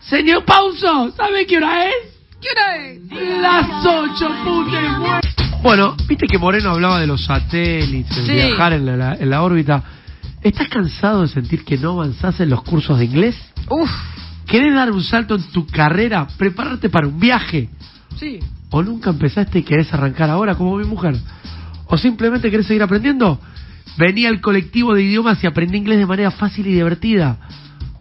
Señor 0.00 0.44
Pauso, 0.44 1.12
¿sabe 1.16 1.46
qué 1.46 1.56
hora 1.58 1.86
es? 1.86 1.94
¿Qué 2.40 2.48
hora 2.50 2.76
es? 2.76 3.40
Las 3.40 3.86
8, 3.86 4.30
puta 4.44 5.20
Bueno, 5.62 5.94
viste 6.08 6.26
que 6.26 6.38
Moreno 6.38 6.70
hablaba 6.70 6.98
de 7.00 7.06
los 7.06 7.24
satélites, 7.24 8.16
Sí. 8.26 8.32
viajar 8.32 8.72
en 8.72 8.98
la, 8.98 9.14
en 9.14 9.30
la 9.30 9.42
órbita. 9.42 9.84
¿Estás 10.42 10.68
cansado 10.68 11.22
de 11.22 11.28
sentir 11.28 11.64
que 11.64 11.76
no 11.76 11.92
avanzás 11.92 12.40
en 12.40 12.50
los 12.50 12.62
cursos 12.62 12.98
de 12.98 13.04
inglés? 13.04 13.36
Uf, 13.68 13.90
¿Querés 14.46 14.74
dar 14.74 14.90
un 14.90 15.02
salto 15.02 15.36
en 15.36 15.42
tu 15.52 15.66
carrera? 15.66 16.26
¿Prepararte 16.36 16.88
para 16.88 17.06
un 17.06 17.18
viaje? 17.20 17.68
sí. 18.16 18.40
¿O 18.72 18.84
nunca 18.84 19.10
empezaste 19.10 19.58
y 19.58 19.62
querés 19.64 19.92
arrancar 19.92 20.30
ahora 20.30 20.54
como 20.54 20.76
mi 20.76 20.84
mujer? 20.84 21.16
¿O 21.86 21.98
simplemente 21.98 22.52
querés 22.52 22.66
seguir 22.66 22.84
aprendiendo? 22.84 23.40
Vení 23.98 24.26
al 24.26 24.40
colectivo 24.40 24.94
de 24.94 25.02
idiomas 25.02 25.42
y 25.42 25.48
aprendí 25.48 25.76
inglés 25.76 25.98
de 25.98 26.06
manera 26.06 26.30
fácil 26.30 26.68
y 26.68 26.74
divertida. 26.74 27.36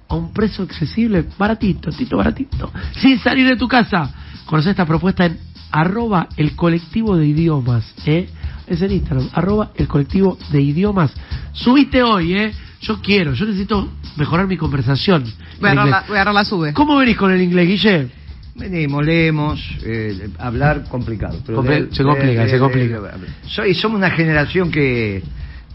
A 0.08 0.14
un 0.14 0.32
precio 0.32 0.64
accesible, 0.64 1.26
baratito, 1.40 1.90
tito 1.90 2.18
baratito. 2.18 2.72
Sin 3.02 3.18
salir 3.18 3.48
de 3.48 3.56
tu 3.56 3.68
casa. 3.68 4.14
Conoce 4.46 4.70
esta 4.70 4.86
propuesta 4.86 5.26
en 5.26 5.40
arroba 5.72 6.28
el 6.38 6.56
colectivo 6.56 7.18
de 7.18 7.26
idiomas. 7.26 7.96
¿eh? 8.06 8.30
Es 8.70 8.82
en 8.82 8.92
Instagram, 8.92 9.30
arroba 9.34 9.72
el 9.76 9.88
colectivo 9.88 10.38
de 10.52 10.62
idiomas. 10.62 11.12
Subiste 11.54 12.04
hoy, 12.04 12.34
¿eh? 12.36 12.52
Yo 12.82 13.02
quiero, 13.02 13.34
yo 13.34 13.46
necesito 13.46 13.90
mejorar 14.16 14.48
mi 14.48 14.58
conversación. 14.58 15.24
Voy 15.60 15.70
a 15.70 15.72
agarrar 15.72 16.06
la, 16.28 16.34
la 16.34 16.46
sube. 16.46 16.74
¿Cómo 16.74 16.96
venís 16.98 17.18
con 17.18 17.32
el 17.32 17.42
inglés, 17.42 17.68
Guille? 17.68 18.08
Venimos, 18.56 19.04
leemos, 19.06 19.60
eh, 19.84 20.30
hablar 20.38 20.84
complicado. 20.90 21.40
pero 21.46 21.64
Compli- 21.64 21.88
de- 21.90 21.96
se 21.96 22.04
complica, 22.04 22.44
de- 22.44 22.50
se 22.50 22.60
complica. 22.60 23.00
de- 23.02 23.28
soy, 23.48 23.74
somos 23.74 23.98
una 23.98 24.12
generación 24.12 24.70
que 24.70 25.24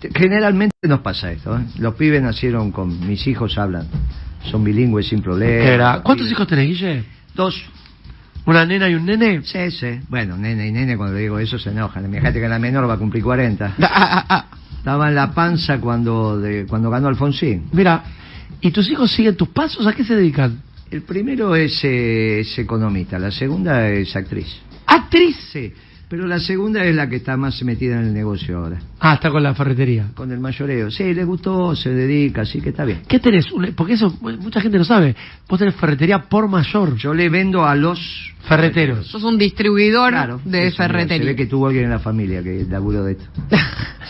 te- 0.01 0.11
generalmente 0.15 0.77
nos 0.87 1.01
pasa 1.01 1.33
esto. 1.33 1.57
¿eh? 1.59 1.63
Los 1.79 1.95
pibes 1.95 2.23
nacieron 2.23 2.71
con, 2.73 3.07
mis 3.09 3.27
hijos 3.27 3.59
hablan, 3.59 3.87
son 4.51 4.63
bilingües 4.65 5.09
sin 5.09 5.21
problema. 5.23 5.65
¿Cuántos 6.03 6.27
pibes- 6.27 6.33
hijos 6.33 6.47
tenés, 6.47 6.67
Guille? 6.69 7.05
Dos. 7.35 7.61
¿Una 8.47 8.67
nena 8.67 8.89
y 8.91 8.95
un 8.95 9.07
nene? 9.07 9.43
Sí, 9.43 9.71
sí. 9.71 10.01
Bueno, 10.09 10.37
nene 10.37 10.69
y 10.69 10.73
nene, 10.73 10.97
cuando 10.97 11.17
digo 11.17 11.39
eso 11.39 11.59
se 11.59 11.71
enojan. 11.71 12.11
Fíjate 12.13 12.41
que 12.41 12.49
la 12.49 12.59
menor 12.59 12.89
va 12.89 12.95
a 12.95 12.99
cumplir 12.99 13.23
40. 13.23 13.75
Ah, 13.81 13.91
ah, 13.91 14.27
ah. 14.29 14.47
Estaba 14.77 15.09
en 15.09 15.15
la 15.15 15.33
panza 15.33 15.81
cuando 15.81 16.39
de, 16.39 16.67
cuando 16.67 16.91
ganó 16.91 17.09
Alfonsín. 17.09 17.69
Mira, 17.73 18.05
¿y 18.61 18.71
tus 18.71 18.91
hijos 18.91 19.11
siguen 19.11 19.35
tus 19.35 19.49
pasos? 19.49 19.87
¿A 19.87 19.95
qué 19.95 20.05
se 20.05 20.15
dedican? 20.15 20.61
El 20.91 21.03
primero 21.03 21.57
es, 21.57 21.83
eh, 21.85 22.41
es 22.41 22.59
economista, 22.59 23.19
la 23.19 23.31
segunda 23.31 23.89
es 23.89 24.15
actriz. 24.15 24.47
¿Actriz? 24.87 25.37
Sí, 25.51 25.73
pero 26.09 26.27
la 26.27 26.39
segunda 26.39 26.85
es 26.85 26.95
la 26.95 27.09
que 27.09 27.17
está 27.17 27.37
más 27.37 27.63
metida 27.63 27.95
en 28.01 28.07
el 28.07 28.15
negocio 28.15 28.59
ahora. 28.59 28.79
Ah, 29.01 29.15
está 29.15 29.31
con 29.31 29.43
la 29.43 29.55
ferretería. 29.55 30.09
Con 30.15 30.31
el 30.33 30.41
mayoreo. 30.41 30.91
Sí, 30.91 31.13
le 31.15 31.25
gustó, 31.25 31.75
se 31.75 31.91
dedica, 31.91 32.43
así 32.43 32.61
que 32.61 32.71
está 32.71 32.85
bien. 32.85 33.01
¿Qué 33.09 33.19
tenés? 33.19 33.51
Un- 33.53 33.73
Porque 33.77 33.95
eso 33.95 34.17
mu- 34.21 34.37
mucha 34.39 34.61
gente 34.61 34.79
no 34.79 34.85
sabe. 34.85 35.15
Vos 35.49 35.59
tenés 35.59 35.75
ferretería 35.75 36.21
por 36.29 36.49
mayor. 36.49 36.97
Yo 36.97 37.13
le 37.15 37.29
vendo 37.29 37.65
a 37.65 37.75
los 37.75 38.31
Ferreteros. 38.45 39.07
Sos 39.07 39.23
un 39.25 39.39
distribuidor 39.39 40.11
Claro, 40.11 40.39
de 40.45 40.67
eso, 40.67 40.77
mira, 40.83 40.89
ferretería. 40.93 41.23
Se 41.25 41.31
ve 41.31 41.35
que 41.37 41.47
tuvo 41.47 41.67
alguien 41.69 41.85
en 41.87 41.91
la 41.91 41.99
familia 41.99 42.43
que 42.43 42.67
laburó 42.69 43.03
de 43.05 43.13
esto. 43.13 43.25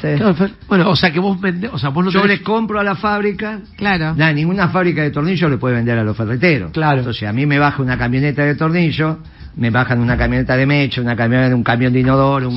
Sí. 0.01 0.09
Claro, 0.17 0.35
fer- 0.35 0.53
Bueno, 0.69 0.91
o 0.91 0.97
sea 0.97 1.13
que 1.13 1.21
vos 1.21 1.41
vendés, 1.41 1.71
o 1.73 1.79
sea, 1.79 1.89
vos 1.91 2.05
no 2.05 2.11
Yo 2.11 2.21
tenés- 2.21 2.39
le 2.39 2.43
compro 2.43 2.81
a 2.81 2.85
la 2.85 2.97
fábrica. 2.97 3.61
Claro. 3.77 4.15
Nada, 4.17 4.33
ninguna 4.33 4.69
fábrica 4.69 5.03
de 5.03 5.11
tornillos 5.13 5.49
le 5.49 5.57
puede 5.57 5.77
vender 5.77 5.97
a 5.99 6.03
los 6.05 6.17
ferreteros. 6.17 6.73
Claro. 6.73 6.99
Entonces, 6.99 7.29
a 7.29 7.33
mí 7.33 7.47
me 7.47 7.59
baja 7.61 7.81
una 7.81 7.97
camioneta 7.97 8.43
de 8.45 8.57
tornillo, 8.57 9.21
me 9.57 9.71
bajan 9.71 10.01
una 10.01 10.17
camioneta 10.17 10.57
de 10.57 10.67
mecha, 10.67 11.01
una 11.01 11.17
camioneta, 11.17 11.55
un 11.55 11.63
camión 11.63 11.93
de 11.93 12.01
inodoro. 12.01 12.51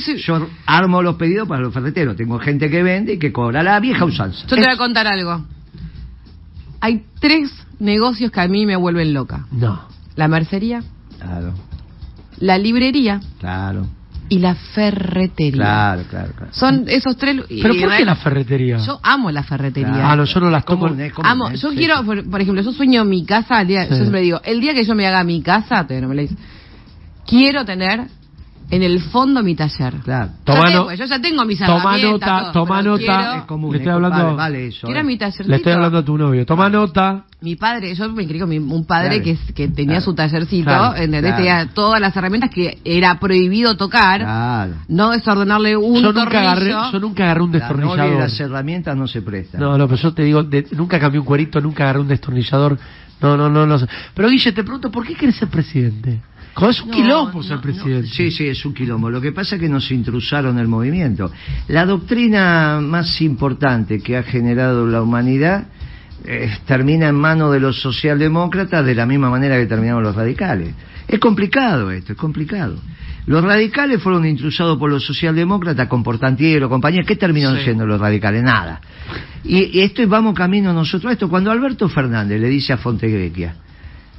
sí. 0.00 0.16
Yo 0.16 0.48
armo 0.66 1.02
los 1.02 1.16
pedidos 1.16 1.46
para 1.48 1.60
los 1.60 1.72
ferreteros. 1.72 2.16
Tengo 2.16 2.38
gente 2.38 2.70
que 2.70 2.82
vende 2.82 3.14
y 3.14 3.18
que 3.18 3.32
cobra 3.32 3.62
la 3.62 3.78
vieja 3.80 4.04
usanza. 4.04 4.42
Yo 4.46 4.56
te 4.56 4.62
voy 4.62 4.72
a 4.72 4.76
contar 4.76 5.06
algo. 5.06 5.44
Hay 6.80 7.04
tres 7.20 7.52
negocios 7.78 8.30
que 8.30 8.40
a 8.40 8.48
mí 8.48 8.64
me 8.64 8.76
vuelven 8.76 9.12
loca. 9.12 9.46
No. 9.52 9.82
La 10.16 10.28
mercería, 10.28 10.82
Claro, 11.18 11.52
la 12.38 12.56
librería 12.56 13.20
claro, 13.38 13.86
y 14.30 14.38
la 14.38 14.54
ferretería. 14.54 15.60
claro, 15.60 16.02
claro. 16.08 16.32
claro. 16.36 16.52
Son 16.54 16.84
esos 16.86 17.16
tres... 17.16 17.42
¿Pero 17.48 17.74
por 17.74 17.96
qué 17.96 18.04
la 18.04 18.14
ferretería? 18.14 18.78
Yo 18.78 19.00
amo 19.02 19.30
la 19.32 19.42
ferretería. 19.42 19.90
Claro. 19.90 20.06
Ah, 20.08 20.16
no, 20.16 20.24
yo 20.24 20.40
no 20.40 20.50
las. 20.50 20.64
Común, 20.64 21.00
eh, 21.00 21.10
común, 21.10 21.28
Amo, 21.30 21.48
eh, 21.50 21.56
yo 21.56 21.70
sí, 21.70 21.76
quiero, 21.76 22.04
por, 22.04 22.30
por 22.30 22.40
ejemplo, 22.40 22.62
yo 22.62 22.72
sueño 22.72 23.04
mi 23.04 23.26
casa, 23.26 23.60
el 23.60 23.66
día, 23.66 23.82
Sí. 23.84 23.90
yo 23.90 23.96
siempre 23.96 24.20
digo, 24.20 24.40
el 24.44 24.60
día 24.60 24.72
que 24.72 24.84
yo 24.84 24.94
me 24.94 25.04
haga 25.04 25.24
mi 25.24 25.42
casa, 25.42 25.82
todavía 25.84 26.06
no 26.06 26.14
me 26.14 26.22
hice, 26.22 26.36
quiero 27.26 27.64
tener 27.64 28.06
en 28.70 28.82
el 28.82 29.00
fondo 29.00 29.42
mi 29.42 29.54
taller. 29.54 29.94
Claro. 30.04 30.30
Ya 30.30 30.44
Toma 30.44 30.66
tengo, 30.70 30.92
yo 30.92 31.04
ya 31.04 31.20
tengo 31.20 31.44
mis 31.44 31.58
toma 31.58 31.98
nota, 31.98 32.40
todo, 32.40 32.52
toma 32.52 32.82
nota. 32.82 32.98
quiero- 32.98 33.32
Es 33.34 33.42
común, 33.44 33.70
Le 33.72 33.76
es 33.78 33.80
estoy 33.82 33.94
hablando- 33.94 34.24
Vale, 34.24 34.36
vale 34.36 34.66
eso. 34.68 34.86
quiero 34.86 35.00
eh. 35.00 35.04
mi. 35.04 35.18
Le 35.18 35.56
estoy 35.56 35.72
hablando 35.72 35.98
a 35.98 36.04
tu 36.04 36.16
novio. 36.16 36.46
Toma 36.46 36.68
nota. 36.68 37.24
Mi 37.42 37.56
padre, 37.56 37.94
yo 37.94 38.08
me 38.10 38.26
crié 38.26 38.40
con 38.40 38.50
mi- 38.50 38.58
un 38.58 38.84
padre 38.84 39.22
Claro. 39.22 39.38
que, 39.46 39.52
que 39.54 39.68
tenía 39.68 39.94
Claro. 39.96 40.04
su 40.04 40.14
tallercito, 40.14 40.64
Claro, 40.64 40.94
¿entendés? 40.96 41.20
claro. 41.22 41.36
Tenía 41.36 41.66
todas 41.74 42.00
las 42.00 42.14
herramientas 42.16 42.50
que 42.50 42.78
era 42.84 43.18
prohibido 43.18 43.76
tocar, 43.76 44.20
Claro. 44.20 44.72
no 44.88 45.10
desordenarle 45.10 45.76
un 45.76 46.02
Yo 46.02 46.12
nunca, 46.12 46.24
tornillo. 46.24 46.38
agarré, 46.40 46.92
yo 46.92 47.00
nunca 47.00 47.24
agarré 47.24 47.42
un 47.42 47.52
La 47.52 47.58
destornillador. 47.58 48.18
las 48.18 48.40
herramientas 48.40 48.96
no 48.96 49.08
se 49.08 49.22
prestan. 49.22 49.60
No, 49.60 49.76
no, 49.78 49.88
pero 49.88 50.00
yo 50.00 50.12
te 50.12 50.22
digo, 50.22 50.42
de- 50.42 50.66
nunca 50.72 51.00
cambié 51.00 51.18
un 51.18 51.26
cuerito, 51.26 51.60
nunca 51.60 51.84
agarré 51.84 52.00
un 52.00 52.08
destornillador. 52.08 52.78
No, 53.22 53.36
no, 53.36 53.50
no, 53.50 53.66
no 53.66 53.78
sé. 53.78 53.86
Pero 54.14 54.28
Guille, 54.30 54.52
te 54.52 54.62
pregunto, 54.62 54.90
¿por 54.90 55.06
qué 55.06 55.14
quieres 55.14 55.36
ser 55.36 55.48
presidente? 55.48 56.20
Es 56.68 56.82
un 56.82 56.90
quilombo 56.90 57.42
no, 57.42 57.60
presidente. 57.60 58.08
Sí, 58.08 58.30
sí, 58.30 58.46
es 58.46 58.64
un 58.64 58.74
quilombo. 58.74 59.08
Lo 59.10 59.20
que 59.20 59.32
pasa 59.32 59.54
es 59.56 59.60
que 59.60 59.68
nos 59.68 59.90
intrusaron 59.90 60.58
el 60.58 60.68
movimiento. 60.68 61.30
La 61.68 61.86
doctrina 61.86 62.80
más 62.82 63.20
importante 63.22 64.00
que 64.00 64.16
ha 64.16 64.22
generado 64.22 64.86
la 64.86 65.00
humanidad 65.02 65.68
eh, 66.24 66.50
termina 66.66 67.08
en 67.08 67.14
manos 67.14 67.52
de 67.52 67.60
los 67.60 67.80
socialdemócratas 67.80 68.84
de 68.84 68.94
la 68.94 69.06
misma 69.06 69.30
manera 69.30 69.56
que 69.56 69.66
terminaron 69.66 70.02
los 70.02 70.14
radicales. 70.14 70.74
Es 71.08 71.18
complicado 71.18 71.90
esto, 71.90 72.12
es 72.12 72.18
complicado. 72.18 72.76
Los 73.26 73.42
radicales 73.44 74.02
fueron 74.02 74.26
intrusados 74.26 74.78
por 74.78 74.90
los 74.90 75.04
socialdemócratas 75.04 75.88
con 75.88 76.02
Portantiero, 76.02 76.68
compañía. 76.68 77.02
¿Qué 77.06 77.16
terminaron 77.16 77.58
Sí. 77.58 77.64
siendo 77.64 77.86
los 77.86 78.00
radicales? 78.00 78.42
Nada. 78.42 78.80
Y, 79.44 79.78
y 79.78 79.80
esto 79.80 80.02
y 80.02 80.06
vamos 80.06 80.34
camino 80.34 80.72
nosotros 80.72 81.10
a 81.10 81.12
esto. 81.12 81.28
Cuando 81.28 81.50
Alberto 81.50 81.88
Fernández 81.88 82.40
le 82.40 82.48
dice 82.48 82.72
a 82.72 82.76
Fontevecchia, 82.76 83.54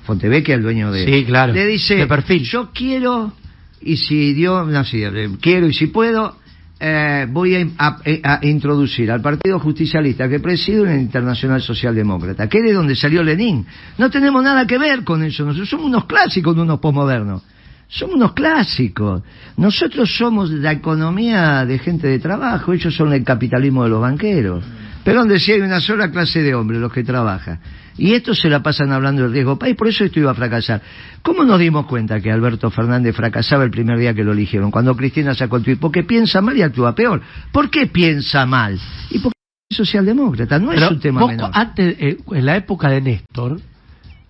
Fontevecchia, 0.03 0.55
el 0.55 0.63
dueño 0.63 0.91
de... 0.91 1.05
Sí, 1.05 1.25
claro. 1.25 1.53
Le 1.53 1.65
dice, 1.67 1.95
De 1.95 2.07
perfil. 2.07 2.43
yo 2.43 2.71
quiero, 2.73 3.33
y 3.81 3.97
si 3.97 4.33
Dios, 4.33 4.67
no, 4.67 4.81
eh, 4.93 5.29
quiero 5.39 5.67
y 5.67 5.73
si 5.73 5.87
puedo, 5.87 6.37
eh, 6.79 7.27
voy 7.29 7.55
a, 7.55 7.67
a- 7.77 7.99
a 8.23 8.45
introducir 8.45 9.11
al 9.11 9.21
Partido 9.21 9.59
Justicialista 9.59 10.27
que 10.27 10.39
presido 10.39 10.85
en 10.85 10.93
el 10.93 11.01
Internacional 11.01 11.61
Socialdemócrata, 11.61 12.49
que 12.49 12.57
es 12.57 12.63
de 12.63 12.73
donde 12.73 12.95
salió 12.95 13.21
Lenin. 13.23 13.65
No 13.99 14.09
tenemos 14.09 14.43
nada 14.43 14.65
que 14.65 14.77
ver 14.79 15.03
con 15.03 15.21
eso, 15.23 15.45
nosotros 15.45 15.69
somos 15.69 15.85
unos 15.85 16.05
clásicos, 16.05 16.55
no 16.55 16.63
unos 16.63 16.79
posmodernos. 16.79 17.43
Somos 17.87 18.15
unos 18.15 18.31
clásicos. 18.31 19.21
Nosotros 19.57 20.15
somos 20.17 20.49
la 20.49 20.71
economía 20.71 21.65
de 21.65 21.77
gente 21.77 22.07
de 22.07 22.19
trabajo, 22.19 22.71
ellos 22.71 22.95
son 22.95 23.11
el 23.13 23.23
capitalismo 23.25 23.83
de 23.83 23.89
los 23.89 23.99
banqueros. 24.01 24.63
Pero 25.03 25.19
donde 25.19 25.39
sí 25.39 25.51
hay 25.51 25.61
una 25.61 25.79
sola 25.81 26.11
clase 26.11 26.41
de 26.43 26.53
hombres, 26.53 26.79
los 26.79 26.91
que 26.93 27.03
trabajan. 27.03 27.59
Y 27.97 28.13
estos 28.13 28.39
se 28.39 28.49
la 28.49 28.63
pasan 28.63 28.91
hablando 28.91 29.23
del 29.23 29.31
riesgo 29.33 29.57
país, 29.59 29.75
por 29.75 29.87
eso 29.87 30.03
esto 30.05 30.19
iba 30.19 30.31
a 30.31 30.33
fracasar. 30.35 30.81
¿Cómo 31.21 31.43
nos 31.43 31.59
dimos 31.59 31.85
cuenta 31.87 32.19
que 32.21 32.31
Alberto 32.31 32.71
Fernández 32.71 33.15
fracasaba 33.15 33.63
el 33.63 33.71
primer 33.71 33.97
día 33.99 34.13
que 34.13 34.23
lo 34.23 34.31
eligieron? 34.31 34.71
Cuando 34.71 34.95
Cristina 34.95 35.33
sacó 35.35 35.57
el 35.57 35.63
tuit. 35.63 35.79
Porque 35.79 36.03
piensa 36.03 36.41
mal 36.41 36.57
y 36.57 36.61
actúa 36.61 36.95
peor. 36.95 37.21
¿Por 37.51 37.69
qué 37.69 37.87
piensa 37.87 38.45
mal? 38.45 38.79
Y 39.09 39.19
porque 39.19 39.35
es 39.69 39.77
socialdemócrata, 39.77 40.57
no 40.59 40.69
Pero 40.69 40.85
es 40.85 40.91
un 40.91 40.99
tema 40.99 41.21
vos, 41.21 41.29
menor. 41.31 41.51
antes, 41.53 41.95
eh, 41.99 42.17
en 42.31 42.45
la 42.45 42.55
época 42.55 42.89
de 42.89 43.01
Néstor, 43.01 43.59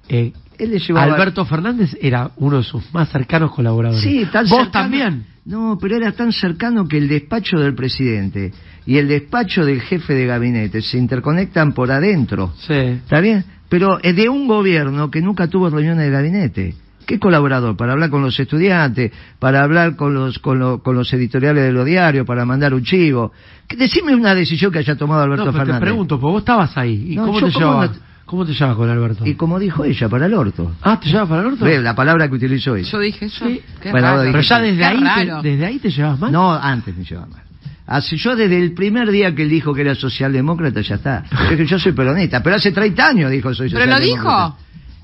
eh, 0.10 0.34
Él 0.58 0.70
le 0.72 0.80
llevaba- 0.80 1.14
Alberto 1.14 1.46
Fernández 1.46 1.98
era 2.02 2.32
uno 2.38 2.58
de 2.58 2.64
sus 2.64 2.94
más 2.94 3.10
cercanos 3.10 3.52
colaboradores. 3.52 4.02
Sí, 4.04 4.26
tan 4.32 4.48
Vos 4.48 4.60
cercano- 4.64 4.72
también. 4.72 5.26
No, 5.46 5.78
pero 5.82 5.96
era 5.98 6.12
tan 6.12 6.32
cercano 6.32 6.88
que 6.88 6.98
el 6.98 7.08
despacho 7.08 7.58
del 7.58 7.74
presidente 7.74 8.52
y 8.86 8.98
el 8.98 9.08
despacho 9.08 9.66
del 9.66 9.82
jefe 9.82 10.14
de 10.14 10.26
gabinete 10.26 10.82
se 10.82 10.98
interconectan 10.98 11.74
por 11.74 11.92
adentro. 11.92 12.54
Sí. 12.58 12.74
¿Está 12.74 13.20
bien? 13.20 13.44
Pero 13.70 14.00
es 14.02 14.16
de 14.16 14.28
un 14.30 14.48
gobierno 14.48 15.10
que 15.12 15.22
nunca 15.22 15.48
tuvo 15.48 15.70
reuniones 15.70 16.06
de 16.06 16.12
gabinete. 16.12 16.76
¿Qué 17.06 17.20
colaborador? 17.20 17.76
Para 17.76 17.94
hablar 17.94 18.10
con 18.10 18.22
los 18.22 18.40
estudiantes, 18.40 19.12
para 19.40 19.64
hablar 19.64 19.96
con 19.96 20.14
los, 20.14 20.40
con, 20.40 20.60
lo- 20.60 20.82
con 20.84 20.96
los 20.96 21.12
editoriales 21.14 21.64
de 21.64 21.72
los 21.72 21.86
diarios, 21.86 22.26
para 22.26 22.46
mandar 22.46 22.74
un 22.74 22.84
chivo. 22.84 23.32
Decime 23.76 24.14
una 24.16 24.36
decisión 24.36 24.72
que 24.72 24.80
haya 24.80 24.96
tomado 24.96 25.24
Alberto 25.24 25.46
No, 25.46 25.52
pero 25.52 25.64
te 25.64 25.72
Fernández. 25.72 25.88
pregunto, 25.90 26.20
porque 26.20 26.32
vos 26.32 26.42
estabas 26.42 26.78
ahí. 26.78 27.14
¿Y 27.14 27.16
No, 27.16 27.26
cómo 27.26 27.40
yo 27.40 27.48
te 27.48 27.54
cómo 27.54 27.84
no- 27.86 28.12
¿Cómo 28.26 28.46
te 28.46 28.54
llevabas 28.54 28.78
con 28.78 28.90
Alberto? 28.90 29.26
Y 29.26 29.34
como 29.34 29.60
dijo 29.60 29.84
ella, 29.84 30.08
para 30.08 30.26
el 30.28 30.34
orto. 30.34 30.72
Ah, 30.84 30.98
¿te 31.02 31.08
llevabas 31.08 31.30
para 31.30 31.42
el 31.42 31.48
orto? 31.48 31.66
Ve, 31.66 31.82
la 31.82 31.94
palabra 31.96 32.30
que 32.30 32.36
utilizó 32.36 32.78
ella. 32.78 32.90
Yo 32.90 33.00
dije 33.00 33.26
eso. 33.26 33.46
Sí. 33.46 33.62
Qué 33.82 33.92
Bueno, 33.92 34.08
raro. 34.08 34.22
Pero 34.32 34.40
ya 34.42 34.60
desde 34.62 34.86
ahí, 34.86 35.04
te, 35.04 35.50
desde 35.50 35.66
ahí 35.66 35.80
te 35.80 35.90
llevabas 35.90 36.20
mal. 36.20 36.32
No, 36.32 36.54
antes 36.54 36.96
me 36.96 37.04
llevaba 37.04 37.28
mal. 37.28 37.42
Así, 37.88 38.16
yo 38.18 38.36
desde 38.36 38.58
el 38.58 38.74
primer 38.74 39.12
día 39.12 39.34
que 39.36 39.44
él 39.44 39.50
dijo 39.50 39.74
que 39.74 39.82
era 39.82 39.96
socialdemócrata 39.96 40.82
ya 40.82 40.96
está. 40.96 41.24
Yo 41.32 41.50
dije, 41.52 41.66
yo 41.66 41.80
soy 41.80 41.92
peronista, 41.92 42.42
pero 42.42 42.56
hace 42.56 42.72
30 42.72 43.08
años 43.08 43.32
dijo 43.32 43.54
soy 43.54 43.70
Pero 43.70 43.86
lo 43.86 43.92
socialdemócrata. 43.98 44.56
dijo. 44.56 44.58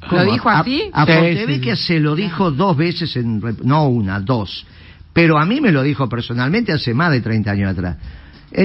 ¿Cómo? 0.09 0.23
¿Lo 0.23 0.31
dijo 0.31 0.49
A- 0.49 0.59
así? 0.59 0.83
A, 0.93 1.05
Sí, 1.05 1.11
Fontevecchia 1.11 1.75
sí. 1.75 1.83
se 1.83 1.99
lo 1.99 2.15
dijo 2.15 2.51
dos 2.51 2.77
veces, 2.77 3.15
en, 3.17 3.41
no 3.63 3.87
una, 3.89 4.19
dos. 4.19 4.65
Pero 5.11 5.37
a 5.39 5.45
mí 5.45 5.59
me 5.59 5.71
lo 5.71 5.81
dijo 5.83 6.07
personalmente 6.07 6.71
hace 6.71 6.93
más 6.93 7.11
de 7.11 7.19
30 7.21 7.51
años 7.51 7.71
atrás. 7.71 7.97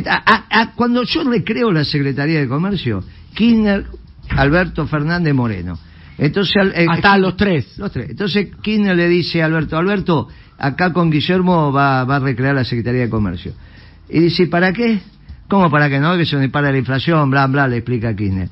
A- 0.09 0.23
a- 0.51 0.61
a- 0.61 0.73
cuando 0.73 1.03
yo 1.03 1.25
recreo 1.25 1.73
la 1.73 1.85
Secretaría 1.85 2.39
de 2.41 2.47
Comercio, 2.49 3.03
Kirchner, 3.35 3.87
Alberto 4.37 4.87
Fernández 4.87 5.35
Moreno. 5.35 5.79
Entonces, 6.19 6.55
eh, 6.75 6.87
Hasta 6.89 7.19
los 7.19 7.37
tres. 7.37 7.77
los 7.79 7.91
tres. 7.91 8.11
Entonces 8.11 8.49
Kirchner 8.63 8.95
le 8.97 9.09
dice 9.09 9.43
a 9.43 9.47
Alberto, 9.47 9.77
Alberto, 9.77 10.29
acá 10.59 10.93
con 10.93 11.11
Guillermo 11.11 11.73
va, 11.73 12.05
va 12.05 12.17
a 12.17 12.21
recrear 12.21 12.55
la 12.55 12.65
Secretaría 12.65 13.01
de 13.01 13.09
Comercio. 13.11 13.53
Y 14.13 14.21
dice, 14.21 14.47
¿para 14.47 14.73
qué? 14.73 15.01
¿Cómo 15.49 15.71
para 15.71 15.89
que 15.89 15.99
no? 15.99 16.17
Que 16.17 16.25
se 16.27 16.37
me 16.37 16.49
para 16.49 16.71
la 16.71 16.79
inflación, 16.79 17.31
bla, 17.31 17.47
bla, 17.47 17.67
le 17.67 17.79
explica 17.79 18.15
Kirchner. 18.15 18.49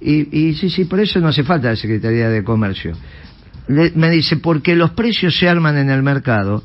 Y, 0.00 0.48
y 0.48 0.54
sí, 0.54 0.70
sí, 0.70 0.84
por 0.86 1.00
eso 1.00 1.20
no 1.20 1.28
hace 1.28 1.42
falta 1.44 1.68
la 1.68 1.76
Secretaría 1.76 2.28
de 2.28 2.42
Comercio. 2.42 2.92
Le- 3.68 3.92
me 3.94 4.08
dice, 4.10 4.36
porque 4.38 4.74
los 4.74 4.90
precios 4.92 5.36
se 5.36 5.48
arman 5.48 5.76
en 5.76 5.90
el 5.90 6.02
mercado. 6.02 6.64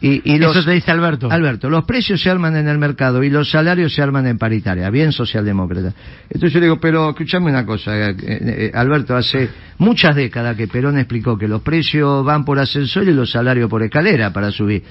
Y, 0.00 0.20
y 0.34 0.38
los, 0.38 0.56
Eso 0.56 0.64
te 0.64 0.72
dice 0.72 0.90
Alberto. 0.90 1.30
Alberto, 1.30 1.70
los 1.70 1.84
precios 1.84 2.20
se 2.20 2.28
arman 2.28 2.56
en 2.56 2.66
el 2.66 2.76
mercado 2.76 3.22
y 3.22 3.30
los 3.30 3.48
salarios 3.50 3.94
se 3.94 4.02
arman 4.02 4.26
en 4.26 4.36
paritaria, 4.36 4.90
bien 4.90 5.12
socialdemócrata. 5.12 5.92
Entonces 6.24 6.52
yo 6.52 6.58
le 6.58 6.66
digo, 6.66 6.80
pero 6.80 7.10
escuchame 7.10 7.50
una 7.50 7.64
cosa, 7.64 8.10
eh, 8.10 8.16
eh, 8.20 8.70
Alberto, 8.74 9.14
hace 9.14 9.48
muchas 9.78 10.16
décadas 10.16 10.56
que 10.56 10.66
Perón 10.66 10.98
explicó 10.98 11.38
que 11.38 11.46
los 11.46 11.62
precios 11.62 12.24
van 12.24 12.44
por 12.44 12.58
ascensor 12.58 13.04
y 13.04 13.12
los 13.12 13.30
salarios 13.30 13.70
por 13.70 13.80
escalera 13.84 14.32
para 14.32 14.50
subir. 14.50 14.82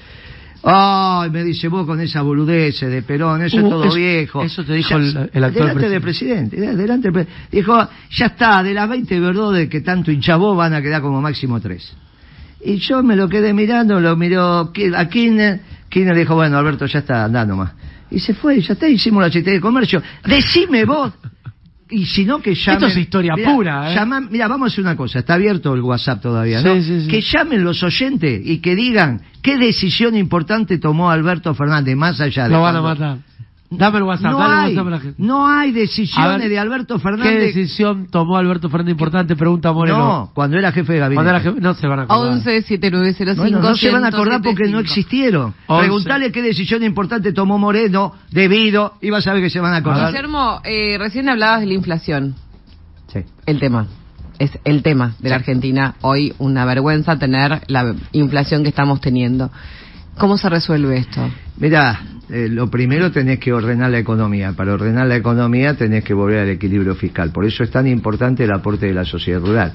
Ay, 0.64 1.30
me 1.30 1.42
dice 1.42 1.66
vos 1.68 1.84
con 1.86 2.00
esa 2.00 2.22
boludez 2.22 2.80
de 2.80 3.02
Perón, 3.02 3.42
eso 3.42 3.56
Uh, 3.56 3.60
es 3.64 3.68
todo 3.70 3.84
eso- 3.86 3.94
viejo. 3.96 4.42
eso 4.42 4.64
te 4.64 4.74
dijo 4.74 4.90
Ya- 4.90 4.96
el- 4.96 5.30
el 5.32 5.44
actual 5.44 5.68
delante 5.68 5.88
del 5.88 6.00
presidente, 6.00 6.56
delante 6.60 7.10
del 7.10 7.12
pre- 7.12 7.26
Dijo, 7.50 7.88
ya 8.10 8.26
está, 8.26 8.62
de 8.62 8.72
las 8.72 8.88
20 8.88 9.18
verdades 9.18 9.68
que 9.68 9.80
tanto 9.80 10.12
hinchabó 10.12 10.54
van 10.54 10.74
a 10.74 10.80
quedar 10.82 11.02
como 11.02 11.20
máximo 11.20 11.60
tres. 11.60 11.92
Y 12.64 12.76
yo 12.76 13.02
me 13.02 13.16
lo 13.16 13.28
quedé 13.28 13.52
mirando, 13.52 13.98
lo 14.00 14.16
miró 14.16 14.70
a 14.96 15.08
Kirchner, 15.08 15.60
Kirchner 15.88 16.16
dijo, 16.16 16.36
bueno, 16.36 16.56
Alberto, 16.58 16.86
ya 16.86 17.00
está, 17.00 17.24
anda 17.24 17.44
nomás. 17.44 17.72
Y 18.10 18.20
se 18.20 18.34
fue, 18.34 18.60
ya 18.60 18.74
está, 18.74 18.88
hicimos 18.88 19.20
la 19.20 19.28
Secretaría 19.28 19.54
de 19.58 19.60
Comercio. 19.60 20.00
Decime 20.24 20.84
vos, 20.84 21.12
y 21.92 22.06
si 22.06 22.24
no 22.24 22.40
que 22.40 22.54
llamen... 22.54 22.84
Esto 22.84 22.86
es 22.86 22.96
historia 22.96 23.34
Mirá, 23.36 23.52
pura, 23.54 23.92
¿eh? 23.92 23.94
llaman- 23.94 24.28
mira, 24.30 24.48
vamos 24.48 24.70
a 24.70 24.72
hacer 24.72 24.82
una 24.84 24.96
cosa, 24.96 25.18
está 25.20 25.34
abierto 25.34 25.74
el 25.74 25.82
WhatsApp 25.82 26.22
todavía, 26.22 26.60
¿no? 26.62 26.74
sí, 26.82 27.02
sí. 27.02 27.08
Que 27.08 27.20
llamen 27.20 27.62
los 27.62 27.82
oyentes 27.82 28.40
y 28.44 28.58
que 28.58 28.74
digan 28.74 29.20
qué 29.42 29.58
decisión 29.58 30.16
importante 30.16 30.78
tomó 30.78 31.10
Alberto 31.10 31.54
Fernández, 31.54 31.96
más 31.96 32.20
allá 32.20 32.44
de... 32.44 32.50
Lo 32.54 32.62
van 32.62 32.76
a 32.76 32.80
matar. 32.82 33.18
Dame 33.78 33.98
el 33.98 34.04
WhatsApp, 34.04 34.32
No 34.32 34.38
dale 34.38 34.52
el 34.52 34.58
hay, 34.60 34.70
WhatsApp 34.76 34.86
a 34.86 34.90
la 34.90 35.00
gente. 35.00 35.22
no 35.22 35.48
hay 35.48 35.72
decisiones 35.72 36.38
ver, 36.40 36.48
de 36.48 36.58
Alberto 36.58 36.96
¿Qué 36.96 37.02
Fernández... 37.02 37.54
decisión 37.54 38.06
tomó 38.10 38.36
Alberto 38.36 38.68
Fernández 38.68 38.92
importante? 38.92 39.36
Pregunta 39.36 39.72
Moreno. 39.72 39.98
No, 39.98 40.30
cuando 40.34 40.58
era 40.58 40.72
jefe 40.72 40.92
de 40.92 40.98
gabinete. 40.98 41.16
Cuando 41.24 41.30
era 41.30 41.40
jefe- 41.42 41.60
no 41.60 41.74
se 41.74 41.86
van 41.86 42.00
a 42.00 42.02
acordar. 42.02 42.32
11 42.32 42.62
7905 42.62 43.40
Bueno, 43.42 43.60
no 43.60 43.74
se 43.74 43.90
van 43.90 44.04
a 44.04 44.08
acordar 44.08 44.42
porque 44.42 44.68
no 44.68 44.78
existieron. 44.80 45.54
Preguntale 45.66 46.30
qué 46.32 46.42
decisión 46.42 46.82
importante 46.82 47.32
tomó 47.32 47.58
Moreno, 47.58 48.14
debido, 48.30 48.94
y 49.00 49.10
vas 49.10 49.26
a 49.26 49.32
ver 49.32 49.42
que 49.42 49.50
se 49.50 49.60
van 49.60 49.74
a 49.74 49.76
acordar. 49.78 50.08
Guillermo, 50.08 50.60
eh, 50.64 50.96
recién 50.98 51.28
hablabas 51.28 51.60
de 51.60 51.66
la 51.66 51.74
inflación. 51.74 52.34
Sí. 53.12 53.20
El 53.46 53.58
tema. 53.60 53.86
Es 54.38 54.50
el 54.64 54.82
tema 54.82 55.14
de 55.20 55.28
la 55.30 55.36
Argentina. 55.36 55.94
Hoy 56.00 56.34
una 56.38 56.64
vergüenza 56.64 57.16
tener 57.18 57.60
la 57.68 57.94
inflación 58.12 58.62
que 58.62 58.70
estamos 58.70 59.00
teniendo. 59.00 59.50
¿Cómo 60.18 60.36
se 60.36 60.48
resuelve 60.48 60.98
esto? 60.98 61.20
Mirá, 61.58 62.00
eh, 62.30 62.48
lo 62.48 62.70
primero 62.70 63.10
tenés 63.10 63.38
que 63.38 63.52
ordenar 63.52 63.90
la 63.90 63.98
economía. 63.98 64.52
Para 64.52 64.74
ordenar 64.74 65.06
la 65.06 65.16
economía 65.16 65.74
tenés 65.74 66.04
que 66.04 66.14
volver 66.14 66.40
al 66.40 66.48
equilibrio 66.50 66.94
fiscal. 66.94 67.32
Por 67.32 67.44
eso 67.44 67.62
es 67.64 67.70
tan 67.70 67.86
importante 67.86 68.44
el 68.44 68.52
aporte 68.52 68.86
de 68.86 68.94
la 68.94 69.04
sociedad 69.04 69.40
rural. 69.40 69.72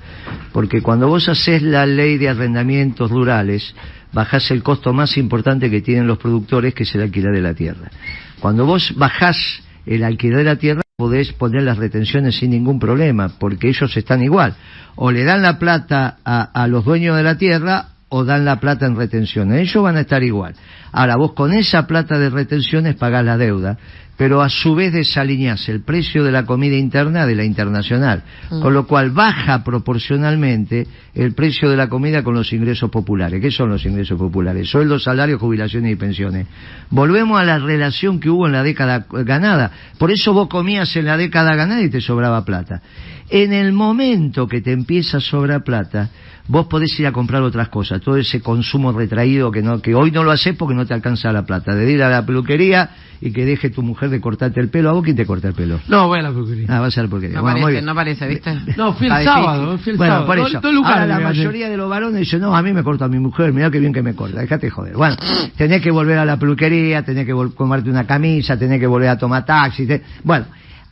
Porque 0.53 0.81
cuando 0.81 1.07
vos 1.07 1.27
haces 1.27 1.61
la 1.61 1.85
ley 1.85 2.17
de 2.17 2.29
arrendamientos 2.29 3.11
rurales, 3.11 3.75
bajás 4.13 4.49
el 4.51 4.63
costo 4.63 4.93
más 4.93 5.17
importante 5.17 5.69
que 5.69 5.81
tienen 5.81 6.07
los 6.07 6.17
productores, 6.17 6.73
que 6.73 6.83
es 6.83 6.95
el 6.95 7.01
alquiler 7.01 7.33
de 7.33 7.41
la 7.41 7.53
tierra. 7.53 7.91
Cuando 8.39 8.65
vos 8.65 8.93
bajás 8.95 9.37
el 9.85 10.03
alquiler 10.03 10.37
de 10.37 10.43
la 10.43 10.55
tierra, 10.55 10.81
podés 10.95 11.33
poner 11.33 11.63
las 11.63 11.77
retenciones 11.77 12.37
sin 12.37 12.51
ningún 12.51 12.79
problema, 12.79 13.29
porque 13.39 13.69
ellos 13.69 13.95
están 13.97 14.23
igual. 14.23 14.55
O 14.95 15.11
le 15.11 15.23
dan 15.25 15.41
la 15.41 15.59
plata 15.59 16.17
a, 16.23 16.43
a 16.43 16.67
los 16.67 16.85
dueños 16.85 17.17
de 17.17 17.23
la 17.23 17.37
tierra 17.37 17.89
o 18.09 18.23
dan 18.23 18.45
la 18.45 18.59
plata 18.59 18.85
en 18.85 18.95
retenciones. 18.95 19.61
Ellos 19.61 19.83
van 19.83 19.97
a 19.97 20.01
estar 20.01 20.23
igual. 20.23 20.55
Ahora, 20.91 21.17
vos 21.17 21.33
con 21.33 21.53
esa 21.53 21.87
plata 21.87 22.17
de 22.17 22.29
retenciones 22.29 22.95
pagás 22.95 23.25
la 23.25 23.37
deuda, 23.37 23.77
pero 24.17 24.41
a 24.41 24.49
su 24.49 24.73
vez 24.73 24.91
desaliñás 24.91 25.69
el 25.69 25.81
precio 25.81 26.23
de 26.23 26.31
la 26.31 26.45
comida 26.45 26.75
interna 26.75 27.27
de 27.27 27.35
la 27.35 27.43
internacional, 27.43 28.23
con 28.49 28.73
lo 28.73 28.87
cual 28.87 29.11
baja 29.11 29.63
proporcionalmente 29.63 30.87
el 31.13 31.33
precio 31.33 31.69
de 31.69 31.77
la 31.77 31.87
comida 31.87 32.23
con 32.23 32.33
los 32.33 32.51
ingresos 32.51 32.89
populares. 32.89 33.39
¿Qué 33.39 33.51
son 33.51 33.69
los 33.69 33.85
ingresos 33.85 34.17
populares? 34.17 34.69
Sueldos, 34.69 35.03
salarios, 35.03 35.39
jubilaciones 35.39 35.93
y 35.93 35.95
pensiones. 35.95 36.47
Volvemos 36.89 37.39
a 37.39 37.43
la 37.43 37.59
relación 37.59 38.19
que 38.19 38.31
hubo 38.31 38.47
en 38.47 38.53
la 38.53 38.63
década 38.63 39.05
ganada. 39.09 39.71
Por 39.99 40.09
eso 40.09 40.33
vos 40.33 40.47
comías 40.47 40.95
en 40.95 41.05
la 41.05 41.15
década 41.15 41.55
ganada 41.55 41.83
y 41.83 41.89
te 41.89 42.01
sobraba 42.01 42.43
plata. 42.43 42.81
En 43.29 43.53
el 43.53 43.71
momento 43.71 44.47
que 44.47 44.61
te 44.61 44.71
empieza 44.71 45.17
a 45.17 45.21
sobrar 45.21 45.63
plata, 45.63 46.09
vos 46.47 46.67
podés 46.67 46.97
ir 46.99 47.07
a 47.07 47.11
comprar 47.11 47.41
otras 47.41 47.69
cosas, 47.69 48.01
todo 48.01 48.17
ese 48.17 48.41
consumo 48.41 48.91
retraído 48.93 49.51
que 49.51 49.61
no 49.61 49.81
que 49.81 49.93
hoy 49.93 50.11
no 50.11 50.23
lo 50.23 50.31
haces 50.31 50.55
porque 50.55 50.75
no 50.75 50.85
te 50.85 50.93
alcanza 50.93 51.31
la 51.31 51.45
plata, 51.45 51.75
de 51.75 51.91
ir 51.91 52.01
a 52.01 52.09
la 52.09 52.25
peluquería 52.25 52.89
y 53.21 53.31
que 53.31 53.45
deje 53.45 53.69
tu 53.69 53.81
mujer 53.81 54.09
de 54.09 54.21
cortarte 54.21 54.59
el 54.59 54.69
pelo, 54.69 54.89
¿a 54.89 54.93
vos 54.93 55.03
quién 55.03 55.15
te 55.15 55.25
corta 55.25 55.47
el 55.47 55.53
pelo? 55.53 55.79
No, 55.87 56.07
voy 56.07 56.19
a 56.19 56.21
la 56.23 56.29
peluquería. 56.29 56.65
Ah, 56.69 56.79
va 56.81 56.87
a 56.87 56.91
ser 56.91 57.09
porque 57.09 57.29
No 57.29 57.43
parece, 57.43 57.81
no 57.81 57.95
parece, 57.95 58.27
¿viste? 58.27 58.53
No, 58.77 58.93
fui 58.93 59.07
el 59.07 59.23
sábado, 59.23 59.77
fui 59.79 59.91
el 59.93 59.97
Bueno, 59.97 60.13
sábado. 60.13 60.27
por 60.27 60.37
eso. 60.39 60.61
Ahora 60.85 61.05
la 61.05 61.19
mayoría 61.19 61.69
de 61.69 61.77
los 61.77 61.89
varones 61.89 62.19
dicen, 62.19 62.41
no, 62.41 62.55
a 62.55 62.61
mí 62.61 62.73
me 62.73 62.83
corta 62.83 63.05
a 63.05 63.07
mi 63.07 63.19
mujer, 63.19 63.51
mira 63.53 63.71
qué 63.71 63.79
bien 63.79 63.93
que 63.93 64.01
me 64.03 64.13
corta, 64.15 64.39
déjate 64.41 64.69
joder. 64.69 64.95
Bueno, 64.95 65.15
tenés 65.55 65.81
que 65.81 65.91
volver 65.91 66.17
a 66.17 66.25
la 66.25 66.37
peluquería, 66.37 67.03
tenés 67.03 67.25
que 67.25 67.33
comprarte 67.33 67.89
una 67.89 68.05
camisa, 68.05 68.57
tenés 68.57 68.79
que 68.79 68.87
volver 68.87 69.09
a 69.09 69.17
tomar 69.17 69.45
taxi. 69.45 69.85
te- 69.87 70.03
Bueno, 70.23 70.45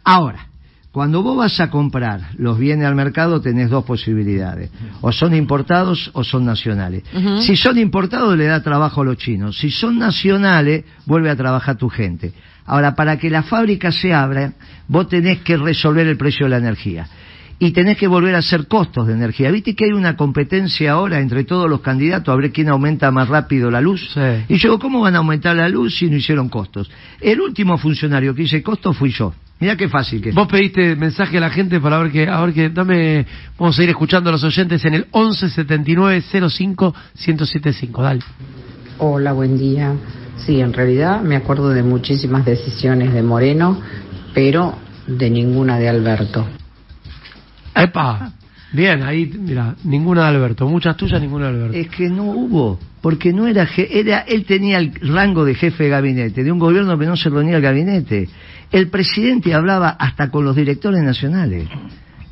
ahora, 0.03 0.47
cuando 0.95 1.21
vos 1.21 1.35
vas 1.35 1.59
a 1.59 1.69
comprar 1.69 2.21
los 2.37 2.57
bienes 2.57 2.87
al 2.87 2.95
mercado 2.95 3.41
tenés 3.41 3.69
dos 3.69 3.83
posibilidades, 3.83 4.71
o 5.01 5.11
son 5.11 5.35
importados 5.35 6.09
o 6.13 6.23
son 6.23 6.45
nacionales. 6.45 7.03
Si 7.41 7.57
son 7.57 7.77
importados 7.77 8.37
le 8.37 8.45
da 8.45 8.63
trabajo 8.63 9.01
a 9.01 9.03
los 9.03 9.17
chinos, 9.17 9.57
si 9.57 9.71
son 9.71 9.99
nacionales 9.99 10.85
vuelve 11.05 11.29
a 11.29 11.35
trabajar 11.35 11.75
tu 11.75 11.89
gente. 11.89 12.31
Ahora, 12.65 12.95
para 12.95 13.19
que 13.19 13.29
la 13.29 13.43
fábrica 13.43 13.91
se 13.91 14.13
abra, 14.13 14.53
vos 14.87 15.09
tenés 15.09 15.39
que 15.39 15.57
resolver 15.57 16.07
el 16.07 16.15
precio 16.15 16.45
de 16.45 16.51
la 16.51 16.57
energía 16.59 17.09
y 17.57 17.71
tenés 17.71 17.97
que 17.97 18.07
volver 18.07 18.35
a 18.35 18.39
hacer 18.39 18.67
costos 18.67 19.07
de 19.07 19.13
energía. 19.13 19.49
¿Viste 19.51 19.75
que 19.75 19.85
hay 19.85 19.91
una 19.91 20.17
competencia 20.17 20.91
ahora 20.91 21.19
entre 21.19 21.43
todos 21.43 21.69
los 21.69 21.81
candidatos 21.81 22.33
a 22.33 22.35
ver 22.35 22.51
quién 22.51 22.69
aumenta 22.69 23.11
más 23.11 23.29
rápido 23.29 23.71
la 23.71 23.81
luz? 23.81 24.09
Sí. 24.13 24.53
Y 24.53 24.57
yo, 24.57 24.77
¿cómo 24.79 25.01
van 25.01 25.15
a 25.15 25.19
aumentar 25.19 25.55
la 25.55 25.69
luz 25.69 25.97
si 25.97 26.09
no 26.09 26.17
hicieron 26.17 26.49
costos? 26.49 26.89
El 27.21 27.39
último 27.41 27.77
funcionario 27.77 28.35
que 28.35 28.43
hice 28.43 28.61
costos 28.61 28.97
fui 28.97 29.11
yo. 29.11 29.33
Mirá 29.59 29.77
qué 29.77 29.87
fácil 29.87 30.21
que 30.21 30.29
es. 30.29 30.35
Vos 30.35 30.47
pediste 30.47 30.97
mensaje 30.97 31.37
a 31.37 31.41
la 31.41 31.49
gente 31.49 31.79
para 31.79 31.99
ver 31.99 32.11
que, 32.11 32.27
a 32.27 32.41
ver 32.41 32.53
que, 32.53 32.69
dame, 32.69 33.25
vamos 33.57 33.79
a 33.79 33.83
ir 33.83 33.89
escuchando 33.89 34.29
a 34.29 34.33
los 34.33 34.43
oyentes 34.43 34.83
en 34.83 34.95
el 34.95 35.07
11 35.11 35.49
79 35.49 36.23
05 36.49 36.95
1075. 37.15 38.01
Dale. 38.03 38.19
Hola, 38.97 39.31
buen 39.31 39.57
día. 39.57 39.93
Sí, 40.37 40.59
en 40.59 40.73
realidad 40.73 41.21
me 41.21 41.37
acuerdo 41.37 41.69
de 41.69 41.83
muchísimas 41.83 42.45
decisiones 42.45 43.13
de 43.13 43.23
Moreno, 43.23 43.79
pero 44.33 44.77
de 45.07 45.29
ninguna 45.29 45.79
de 45.79 45.87
Alberto. 45.87 46.45
¡Epa! 47.75 48.31
Bien, 48.73 49.03
ahí, 49.03 49.25
mira, 49.39 49.75
ninguna 49.83 50.23
de 50.23 50.35
Alberto. 50.37 50.67
Muchas 50.67 50.97
tuyas, 50.97 51.21
ninguna 51.21 51.45
de 51.49 51.51
Alberto. 51.53 51.77
Es 51.77 51.87
que 51.89 52.09
no 52.09 52.23
hubo, 52.23 52.79
porque 53.01 53.31
no 53.31 53.47
era, 53.47 53.65
je- 53.67 53.87
era, 53.89 54.19
él 54.21 54.43
tenía 54.45 54.79
el 54.79 54.93
rango 55.13 55.45
de 55.45 55.55
jefe 55.55 55.83
de 55.85 55.89
gabinete, 55.89 56.43
de 56.43 56.51
un 56.51 56.59
gobierno 56.59 56.97
que 56.97 57.05
no 57.05 57.15
se 57.15 57.29
reunía 57.29 57.55
el 57.57 57.61
gabinete. 57.61 58.27
El 58.71 58.89
presidente 58.89 59.53
hablaba 59.53 59.89
hasta 59.89 60.29
con 60.29 60.43
los 60.43 60.55
directores 60.55 61.01
nacionales. 61.03 61.69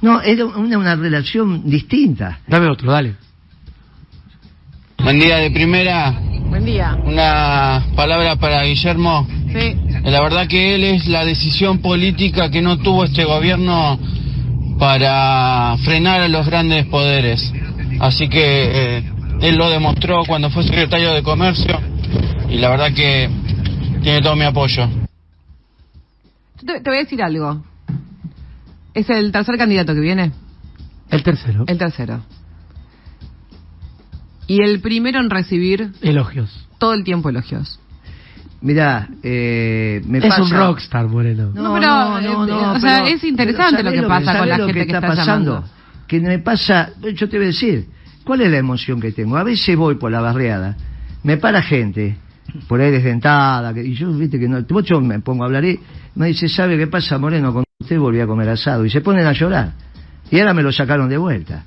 No, 0.01 0.21
era 0.21 0.45
una, 0.45 0.77
una 0.77 0.95
relación 0.95 1.69
distinta. 1.69 2.39
Dame 2.47 2.67
otro, 2.67 2.91
dale. 2.91 3.15
Buen 5.01 5.19
día 5.19 5.37
de 5.37 5.51
primera, 5.51 6.11
Buen 6.49 6.65
día. 6.65 6.97
una 7.03 7.83
palabra 7.95 8.35
para 8.37 8.63
Guillermo. 8.63 9.27
Sí. 9.47 9.75
La 10.03 10.21
verdad 10.21 10.47
que 10.47 10.75
él 10.75 10.83
es 10.83 11.07
la 11.07 11.25
decisión 11.25 11.79
política 11.79 12.49
que 12.49 12.61
no 12.61 12.77
tuvo 12.79 13.03
este 13.05 13.23
gobierno 13.25 13.99
para 14.79 15.75
frenar 15.83 16.21
a 16.21 16.27
los 16.27 16.45
grandes 16.47 16.85
poderes. 16.87 17.51
Así 17.99 18.27
que 18.29 18.97
eh, 18.97 19.11
él 19.41 19.55
lo 19.55 19.69
demostró 19.69 20.23
cuando 20.25 20.49
fue 20.49 20.63
secretario 20.63 21.13
de 21.13 21.23
Comercio 21.23 21.79
y 22.49 22.57
la 22.57 22.69
verdad 22.69 22.93
que 22.93 23.29
tiene 24.01 24.21
todo 24.21 24.35
mi 24.35 24.43
apoyo. 24.43 24.87
Yo 26.61 26.65
te, 26.65 26.79
te 26.81 26.89
voy 26.89 26.97
a 26.99 27.03
decir 27.03 27.21
algo. 27.23 27.63
Es 28.93 29.09
el 29.09 29.31
tercer 29.31 29.57
candidato 29.57 29.93
que 29.93 29.99
viene. 30.01 30.31
El 31.09 31.23
tercero. 31.23 31.65
El 31.67 31.77
tercero. 31.77 32.21
Y 34.47 34.61
el 34.61 34.81
primero 34.81 35.19
en 35.19 35.29
recibir 35.29 35.91
Elogios. 36.01 36.67
todo 36.77 36.93
el 36.93 37.03
tiempo 37.03 37.29
elogios. 37.29 37.79
Mirá, 38.63 39.09
eh, 39.21 40.01
me 40.07 40.19
es 40.19 40.25
pasa... 40.25 40.41
un 40.41 40.49
rockstar, 40.51 41.07
Moreno. 41.07 41.51
No, 41.53 41.73
pero, 41.73 42.19
eh, 42.19 42.53
o 42.75 42.79
sea, 42.79 43.07
es 43.09 43.21
interesante 43.25 43.83
pero 43.83 43.89
lo 43.89 43.91
que 43.91 44.07
¿sabés 44.07 44.25
pasa 44.25 44.39
con 44.39 44.49
la 44.49 44.57
lo 44.57 44.65
gente 44.67 44.79
que 44.85 44.85
está, 44.85 44.97
está 44.99 45.07
pasando? 45.09 45.51
llamando? 45.51 45.69
Que 46.07 46.19
me 46.21 46.39
pasa, 46.39 46.89
yo 47.13 47.27
te 47.27 47.37
voy 47.37 47.45
a 47.45 47.47
decir, 47.49 47.87
¿cuál 48.23 48.39
es 48.41 48.49
la 48.51 48.57
emoción 48.57 49.01
que 49.01 49.11
tengo? 49.11 49.35
A 49.35 49.43
veces 49.43 49.75
voy 49.75 49.95
por 49.95 50.11
la 50.11 50.21
barriada, 50.21 50.77
me 51.23 51.35
para 51.35 51.61
gente, 51.61 52.15
por 52.69 52.79
ahí 52.79 52.89
desdentada, 52.91 53.73
que- 53.73 53.83
y 53.83 53.95
yo, 53.95 54.13
viste 54.13 54.39
que 54.39 54.47
no, 54.47 54.61
yo 54.81 55.01
me 55.01 55.19
pongo 55.19 55.43
a 55.43 55.47
hablar 55.47 55.65
y 55.65 55.77
me 56.15 56.27
dice, 56.27 56.47
¿sabe 56.47 56.77
qué 56.77 56.87
pasa, 56.87 57.17
Moreno? 57.17 57.51
Con 57.53 57.65
usted 57.81 57.99
volví 57.99 58.21
a 58.21 58.27
comer 58.27 58.47
asado, 58.47 58.85
y 58.85 58.89
se 58.89 59.01
ponen 59.01 59.25
a 59.27 59.33
llorar. 59.33 59.73
Y 60.31 60.39
ahora 60.39 60.53
me 60.53 60.63
lo 60.63 60.71
sacaron 60.71 61.09
de 61.09 61.17
vuelta. 61.17 61.65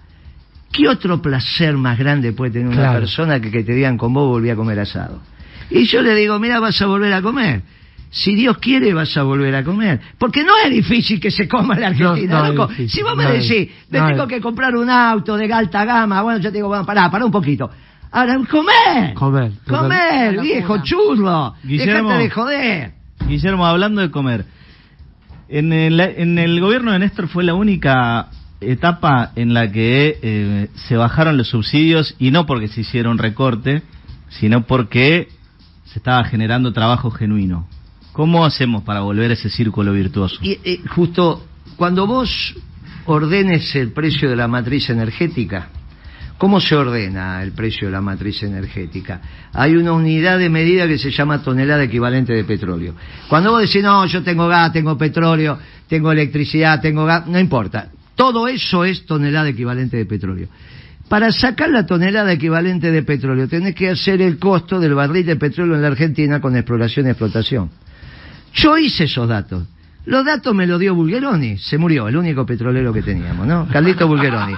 ¿Qué 0.73 0.89
otro 0.89 1.21
placer 1.21 1.77
más 1.77 1.99
grande 1.99 2.33
puede 2.33 2.53
tener 2.53 2.69
una 2.69 2.93
persona 2.95 3.39
que, 3.39 3.51
que 3.51 3.63
te 3.65 3.73
digan 3.75 3.99
con 3.99 4.15
vos 4.15 4.29
volví 4.29 4.49
a 4.49 4.57
comer 4.57 4.81
asado? 4.81 5.21
Y 5.71 5.85
yo 5.87 6.03
le 6.03 6.15
digo, 6.15 6.39
mira, 6.39 6.61
vas 6.61 6.81
a 6.81 6.87
volver 6.87 7.13
a 7.13 7.23
comer. 7.23 7.63
si 8.11 8.35
Dios 8.35 8.59
quiere 8.59 8.95
vas 8.95 9.15
a 9.17 9.23
volver 9.25 9.55
a 9.55 9.65
comer. 9.65 10.01
Porque 10.19 10.43
no 10.45 10.53
es 10.65 10.71
difícil 10.71 11.21
que 11.21 11.31
se 11.31 11.47
coma 11.49 11.75
en 11.75 11.81
la 11.81 11.87
Argentina, 11.89 12.35
No, 12.35 12.39
no 12.41 12.45
es 12.47 12.55
loco. 12.55 12.67
difícil, 12.69 12.91
si 12.91 13.03
vos 13.03 13.17
me 13.17 13.25
no 13.25 13.31
decís, 13.31 13.69
me 13.91 13.99
no 13.99 14.07
tengo 14.09 14.23
es. 14.23 14.29
que 14.29 14.41
comprar 14.41 14.75
un 14.77 14.89
auto 14.89 15.37
de 15.37 15.53
alta 15.53 15.85
gama, 15.85 16.23
bueno, 16.23 16.39
yo 16.41 16.51
te 16.51 16.59
digo, 16.59 16.69
bueno, 16.69 16.87
pará, 16.87 17.11
pará 17.11 17.25
un 17.27 17.33
poquito. 17.33 17.69
Ahora, 18.13 18.39
comer. 18.49 19.13
Comer, 19.15 19.51
Comer, 19.67 20.31
total. 20.37 20.41
viejo 20.41 20.79
churro. 20.83 21.55
Guillermo. 21.65 22.11
Dejate 22.11 22.23
de 22.23 22.31
joder. 22.31 22.93
Guillermo, 23.29 23.67
hablando 23.67 24.01
de 24.01 24.11
comer, 24.11 24.45
en 25.49 25.73
el, 25.73 26.01
en 26.01 26.39
el 26.39 26.61
gobierno 26.61 26.93
de 26.93 27.01
Néstor 27.01 27.29
fue 27.29 27.45
la 27.45 27.55
única 27.55 28.29
etapa 28.61 29.33
en 29.37 29.53
la 29.53 29.71
que 29.71 30.19
eh, 30.23 30.69
se 30.89 30.97
bajaron 30.97 31.37
los 31.37 31.49
subsidios 31.49 32.15
y 32.19 32.31
no 32.31 32.47
porque 32.47 32.69
se 32.69 32.81
hiciera 32.81 33.11
un 33.11 33.19
recorte, 33.19 33.83
sino 34.31 34.63
porque 34.67 35.29
se 35.87 35.99
estaba 35.99 36.25
generando 36.25 36.73
trabajo 36.73 37.11
genuino. 37.11 37.69
¿Cómo 38.13 38.45
hacemos 38.45 38.83
para 38.83 39.01
volver 39.01 39.31
a 39.31 39.35
ese 39.35 39.51
círculo 39.51 39.93
virtuoso? 39.93 40.39
Y 40.43 40.59
eh, 40.65 40.81
justo 40.89 41.47
cuando 41.77 42.07
vos 42.07 42.55
ordenes 43.07 43.75
el 43.77 43.93
precio 43.93 44.29
de 44.29 44.37
la 44.37 44.49
matriz 44.49 44.89
energética, 44.91 45.69
¿cómo 46.39 46.61
se 46.61 46.75
ordena 46.75 47.43
el 47.43 47.53
precio 47.53 47.89
de 47.89 47.93
la 47.93 48.01
matriz 48.01 48.43
energética? 48.43 49.21
Hay 49.53 49.77
una 49.77 49.93
unidad 49.93 50.39
de 50.39 50.49
medida 50.49 50.87
que 50.87 50.99
se 50.99 51.11
llama 51.11 51.43
tonelada 51.43 51.85
equivalente 51.85 52.33
de 52.33 52.45
petróleo. 52.45 52.95
Cuando 53.29 53.53
vos 53.53 53.61
decís, 53.61 53.83
no, 53.83 54.07
yo 54.07 54.23
tengo 54.23 54.49
gas, 54.49 54.73
tengo 54.73 54.97
petróleo, 54.97 55.59
tengo 55.89 56.11
electricidad, 56.11 56.81
tengo 56.81 57.05
gas, 57.05 57.27
no 57.27 57.39
importa. 57.39 57.91
Todo 58.15 58.49
eso 58.49 58.85
es 58.85 59.05
tonelada 59.05 59.51
equivalente 59.51 59.99
de 59.99 60.07
petróleo. 60.07 60.49
Para 61.09 61.31
sacar 61.31 61.71
la 61.71 61.87
tonelada 61.87 62.33
equivalente 62.33 62.91
de 62.91 63.03
petróleo 63.03 63.47
tenés 63.49 63.75
que 63.75 63.91
hacer 63.91 64.21
el 64.21 64.39
costo 64.39 64.81
del 64.81 64.95
barril 64.95 65.25
de 65.25 65.37
petróleo 65.37 65.77
en 65.77 65.83
la 65.83 65.89
Argentina 65.89 66.41
con 66.41 66.57
exploración 66.57 67.07
y 67.07 67.11
explotación. 67.11 67.71
Yo 68.55 68.77
hice 68.77 69.05
esos 69.05 69.29
datos. 69.29 69.67
Los 70.07 70.25
datos 70.25 70.55
me 70.55 70.67
los 70.67 70.79
dio 70.79 70.95
Bulgeroni, 70.95 71.59
se 71.59 71.79
murió, 71.79 72.07
el 72.07 72.17
único 72.17 72.47
petrolero 72.47 72.93
que 72.93 73.03
teníamos, 73.03 73.47
¿no? 73.47 73.67
Carlito 73.69 74.07
Bulgeroni. 74.07 74.55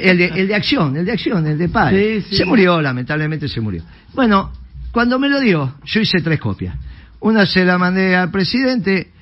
El 0.00 0.18
de, 0.18 0.26
el 0.26 0.48
de 0.48 0.54
acción, 0.54 0.96
el 0.96 1.06
de 1.06 1.12
acción, 1.12 1.46
el 1.46 1.56
de. 1.56 1.68
Sí, 1.68 2.26
sí. 2.28 2.36
Se 2.36 2.44
murió, 2.44 2.80
lamentablemente 2.80 3.48
se 3.48 3.60
murió. 3.60 3.82
Bueno, 4.14 4.52
cuando 4.92 5.18
me 5.18 5.30
lo 5.30 5.40
dio, 5.40 5.76
yo 5.84 6.00
hice 6.00 6.20
tres 6.20 6.38
copias. 6.38 6.76
Una 7.20 7.46
se 7.46 7.64
la 7.64 7.78
mandé 7.78 8.14
al 8.14 8.30
presidente, 8.30 9.12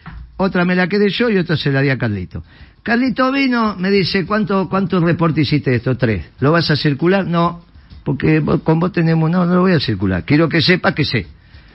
otra 0.42 0.64
me 0.64 0.74
la 0.74 0.88
quedé 0.88 1.08
yo 1.10 1.28
y 1.30 1.38
otra 1.38 1.56
se 1.56 1.70
la 1.70 1.80
di 1.82 1.90
a 1.90 1.98
Carlito. 1.98 2.42
Carlito 2.82 3.30
vino, 3.30 3.76
me 3.78 3.90
dice, 3.90 4.24
¿cuánto, 4.26 4.68
cuántos 4.68 5.02
reportes 5.02 5.46
hiciste 5.46 5.70
de 5.70 5.76
esto? 5.76 5.96
Tres. 5.96 6.24
¿Lo 6.40 6.50
vas 6.52 6.70
a 6.70 6.76
circular? 6.76 7.26
No, 7.26 7.62
porque 8.04 8.40
vos- 8.40 8.62
con 8.62 8.80
vos 8.80 8.90
tenemos, 8.92 9.30
no, 9.30 9.44
no 9.44 9.54
lo 9.56 9.60
voy 9.60 9.72
a 9.72 9.80
circular. 9.80 10.24
Quiero 10.24 10.48
que 10.48 10.60
sepa 10.62 10.94
que 10.94 11.04
sé. 11.04 11.26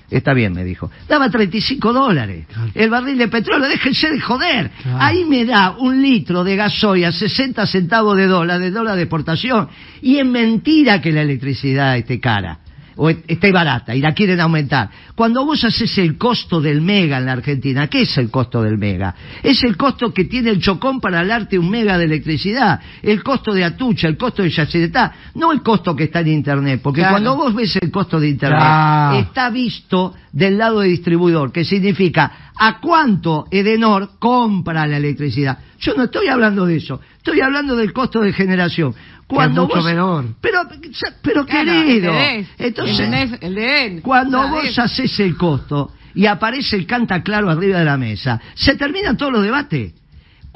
Está 0.09 0.33
bien, 0.33 0.53
me 0.53 0.63
dijo. 0.63 0.91
Daba 1.07 1.29
35 1.31 1.91
dólares. 1.91 2.45
Claro. 2.53 2.71
El 2.75 2.89
barril 2.91 3.17
de 3.17 3.27
petróleo, 3.27 3.67
déjense 3.67 4.09
de 4.11 4.19
joder. 4.19 4.69
Claro. 4.83 4.97
Ahí 5.01 5.25
me 5.25 5.45
da 5.45 5.71
un 5.79 5.99
litro 6.01 6.43
de 6.43 6.55
gasoil 6.55 7.05
a 7.05 7.11
60 7.11 7.65
centavos 7.65 8.15
de 8.15 8.27
dólar, 8.27 8.59
de 8.59 8.69
dólar 8.69 8.95
de 8.97 9.03
exportación. 9.03 9.67
Y 10.03 10.17
es 10.19 10.25
mentira 10.25 11.01
que 11.01 11.11
la 11.11 11.21
electricidad 11.23 11.97
esté 11.97 12.19
cara. 12.19 12.59
O 12.97 13.09
est- 13.09 13.23
esté 13.27 13.51
barata 13.51 13.93
y 13.95 13.99
la 14.01 14.13
quieren 14.13 14.39
aumentar. 14.39 14.89
Cuando 15.15 15.43
vos 15.45 15.63
haces 15.63 15.97
el 15.97 16.17
costo 16.17 16.61
del 16.61 16.81
mega 16.81 17.17
en 17.17 17.25
la 17.25 17.33
Argentina, 17.33 17.87
¿qué 17.87 18.01
es 18.03 18.17
el 18.17 18.29
costo 18.31 18.61
del 18.63 18.77
mega? 18.77 19.13
Es 19.43 19.63
el 19.63 19.75
costo 19.75 20.13
que 20.13 20.25
tiene 20.25 20.49
el 20.51 20.61
chocón 20.61 21.01
para 21.01 21.25
darte 21.25 21.59
un 21.59 21.69
mega 21.69 21.97
de 21.97 22.05
electricidad, 22.05 22.79
el 23.01 23.21
costo 23.23 23.53
de 23.53 23.63
Atucha, 23.65 24.07
el 24.07 24.17
costo 24.17 24.43
de 24.43 24.49
Yacyretá, 24.49 25.13
no 25.35 25.51
el 25.51 25.61
costo 25.61 25.95
que 25.95 26.05
está 26.05 26.21
en 26.21 26.27
Internet, 26.29 26.79
porque 26.83 27.01
Claro. 27.01 27.13
cuando 27.15 27.35
vos 27.35 27.53
ves 27.53 27.75
el 27.81 27.91
costo 27.91 28.19
de 28.19 28.29
Internet, 28.29 28.59
Claro. 28.59 29.17
está 29.19 29.49
visto 29.49 30.13
del 30.31 30.57
lado 30.57 30.79
de 30.81 30.87
distribuidor, 30.89 31.51
que 31.51 31.63
significa 31.65 32.51
a 32.57 32.79
cuánto 32.79 33.45
Edenor 33.51 34.11
compra 34.19 34.87
la 34.87 34.97
electricidad. 34.97 35.57
Yo 35.79 35.93
no 35.95 36.03
estoy 36.03 36.27
hablando 36.27 36.65
de 36.65 36.77
eso, 36.77 37.01
estoy 37.17 37.41
hablando 37.41 37.75
del 37.75 37.91
costo 37.93 38.21
de 38.21 38.31
generación. 38.33 38.93
Cuando 39.27 39.63
mucho 39.63 39.77
vos- 39.77 39.85
menor. 39.85 40.25
Pero, 40.41 40.59
pero 41.21 41.45
Claro, 41.45 41.65
querido, 41.71 42.13
el 42.13 42.17
de- 42.17 42.47
entonces. 42.59 43.31
El 43.41 43.55
de 43.55 43.85
él. 43.85 44.01
cuando 44.03 44.47
vos 44.49 44.65
es- 44.65 44.77
haces 44.79 45.19
el 45.19 45.35
costo 45.35 45.91
y 46.13 46.27
aparece 46.27 46.75
el 46.75 46.85
canta 46.85 47.23
claro 47.23 47.49
arriba 47.49 47.79
de 47.79 47.85
la 47.85 47.97
mesa, 47.97 48.39
se 48.53 48.75
terminan 48.75 49.17
todos 49.17 49.31
los 49.33 49.43
debates. 49.43 49.93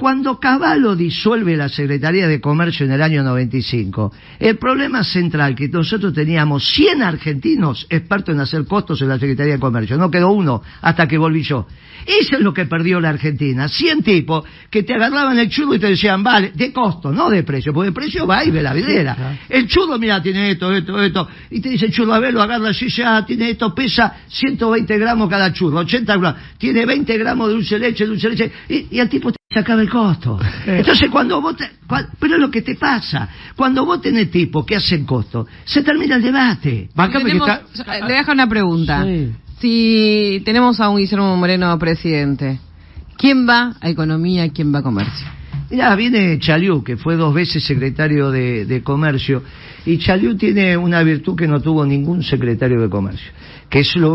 Cuando 0.00 0.40
Caballo 0.40 0.96
disuelve 0.96 1.58
la 1.58 1.68
Secretaría 1.68 2.26
de 2.26 2.40
Comercio 2.40 2.86
en 2.86 2.92
el 2.92 3.02
año 3.02 3.22
95, 3.22 4.10
el 4.38 4.56
problema 4.56 5.04
central 5.04 5.54
que 5.54 5.68
nosotros 5.68 6.14
teníamos 6.14 6.66
100 6.72 7.02
argentinos 7.02 7.86
expertos 7.90 8.34
en 8.34 8.40
hacer 8.40 8.64
costos 8.64 9.02
en 9.02 9.10
la 9.10 9.18
Secretaría 9.18 9.52
de 9.52 9.60
Comercio, 9.60 9.98
no 9.98 10.10
quedó 10.10 10.32
uno 10.32 10.62
hasta 10.80 11.06
que 11.06 11.18
volví 11.18 11.42
yo. 11.42 11.66
Eso 12.06 12.36
es 12.36 12.40
lo 12.40 12.54
que 12.54 12.64
perdió 12.64 12.98
la 12.98 13.10
Argentina, 13.10 13.68
100 13.68 14.02
tipos 14.02 14.44
que 14.70 14.84
te 14.84 14.94
agarraban 14.94 15.38
el 15.38 15.50
chudo 15.50 15.74
y 15.74 15.78
te 15.78 15.88
decían, 15.88 16.22
vale, 16.22 16.52
de 16.54 16.72
costo, 16.72 17.12
no 17.12 17.28
de 17.28 17.42
precio, 17.42 17.74
porque 17.74 17.88
el 17.88 17.94
precio 17.94 18.26
va 18.26 18.42
y 18.42 18.50
ve 18.50 18.62
la 18.62 18.72
vidriera. 18.72 19.38
El 19.50 19.66
chudo, 19.66 19.98
mira, 19.98 20.22
tiene 20.22 20.52
esto, 20.52 20.72
esto, 20.72 21.02
esto, 21.02 21.28
y 21.50 21.60
te 21.60 21.68
dice 21.68 21.84
el 21.84 21.92
chudo, 21.92 22.14
a 22.14 22.20
ver, 22.20 22.32
lo 22.32 22.40
agarra 22.40 22.70
así, 22.70 22.88
ya, 22.88 23.26
tiene 23.26 23.50
esto, 23.50 23.74
pesa 23.74 24.20
120 24.28 24.96
gramos 24.96 25.28
cada 25.28 25.52
chudo, 25.52 25.76
80 25.80 26.16
gramos, 26.16 26.40
tiene 26.56 26.86
20 26.86 27.18
gramos 27.18 27.48
de 27.48 27.54
dulce 27.54 27.78
leche, 27.78 28.06
dulce 28.06 28.30
de 28.30 28.34
leche, 28.34 28.52
y, 28.66 28.96
y 28.96 28.98
el 28.98 29.10
tipo 29.10 29.30
te 29.52 29.58
sacaba 29.58 29.82
el 29.82 29.90
costo. 29.90 30.38
Entonces 30.66 31.10
cuando 31.10 31.40
vos, 31.40 31.56
te- 31.56 31.68
pero 32.20 32.36
es 32.36 32.40
lo 32.40 32.52
que 32.52 32.62
te 32.62 32.76
pasa, 32.76 33.28
cuando 33.56 33.84
vos 33.84 34.00
tenés 34.00 34.30
tipos 34.30 34.64
que 34.64 34.76
hacen 34.76 35.04
costo, 35.04 35.44
se 35.64 35.82
termina 35.82 36.14
el 36.14 36.22
debate. 36.22 36.88
Que 36.94 37.18
Tenemos- 37.18 37.48
está... 37.74 37.94
Le 37.96 38.02
voy 38.02 38.12
a 38.12 38.18
dejar 38.18 38.34
una 38.34 38.48
pregunta. 38.48 39.04
Sí. 39.04 39.32
Si 39.60 40.42
tenemos 40.44 40.78
a 40.78 40.88
un 40.88 40.98
Guillermo 40.98 41.36
Moreno 41.36 41.76
presidente, 41.80 42.60
¿quién 43.16 43.46
va 43.48 43.74
a 43.80 43.88
economía 43.90 44.46
y 44.46 44.50
quién 44.50 44.72
va 44.72 44.78
a 44.78 44.82
comercio? 44.82 45.26
Mirá, 45.70 45.94
viene 45.94 46.38
Chaliú, 46.40 46.82
que 46.82 46.96
fue 46.96 47.14
dos 47.16 47.32
veces 47.32 47.62
secretario 47.64 48.30
de, 48.30 48.64
de 48.66 48.82
Comercio, 48.82 49.42
y 49.86 49.98
Chaliú 49.98 50.36
tiene 50.36 50.76
una 50.76 51.02
virtud 51.02 51.36
que 51.36 51.46
no 51.46 51.60
tuvo 51.60 51.86
ningún 51.86 52.22
secretario 52.24 52.80
de 52.80 52.88
Comercio, 52.90 53.30
que 53.68 53.80
es 53.80 53.94
lo, 53.94 54.12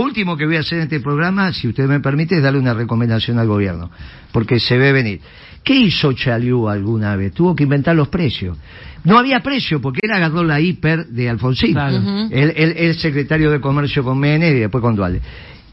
último 0.00 0.36
que 0.36 0.44
voy 0.44 0.56
a 0.56 0.60
hacer 0.60 0.78
en 0.78 0.84
este 0.84 0.98
programa, 1.00 1.52
si 1.52 1.68
usted 1.68 1.86
me 1.86 2.00
permite, 2.00 2.36
es 2.36 2.42
darle 2.42 2.58
una 2.58 2.74
recomendación 2.74 3.38
al 3.38 3.46
gobierno, 3.46 3.90
porque 4.32 4.58
se 4.58 4.76
ve 4.76 4.90
venir. 4.92 5.20
¿Qué 5.62 5.74
hizo 5.76 6.12
Chaliú 6.14 6.68
alguna 6.68 7.14
vez? 7.14 7.32
Tuvo 7.32 7.54
que 7.54 7.62
inventar 7.62 7.94
los 7.94 8.08
precios. 8.08 8.58
No 9.04 9.16
había 9.18 9.38
precio, 9.40 9.80
porque 9.80 10.00
él 10.02 10.10
agarró 10.10 10.42
la 10.42 10.60
hiper 10.60 11.06
de 11.06 11.28
Alfonsín, 11.30 11.74
Claro. 11.74 11.98
Ujú. 11.98 12.28
el, 12.32 12.50
el- 12.56 12.76
el 12.76 12.94
secretario 12.96 13.50
de 13.52 13.60
Comercio 13.60 14.02
con 14.02 14.18
Menem 14.18 14.56
y 14.56 14.60
después 14.60 14.82
con 14.82 14.96
Dualde. 14.96 15.20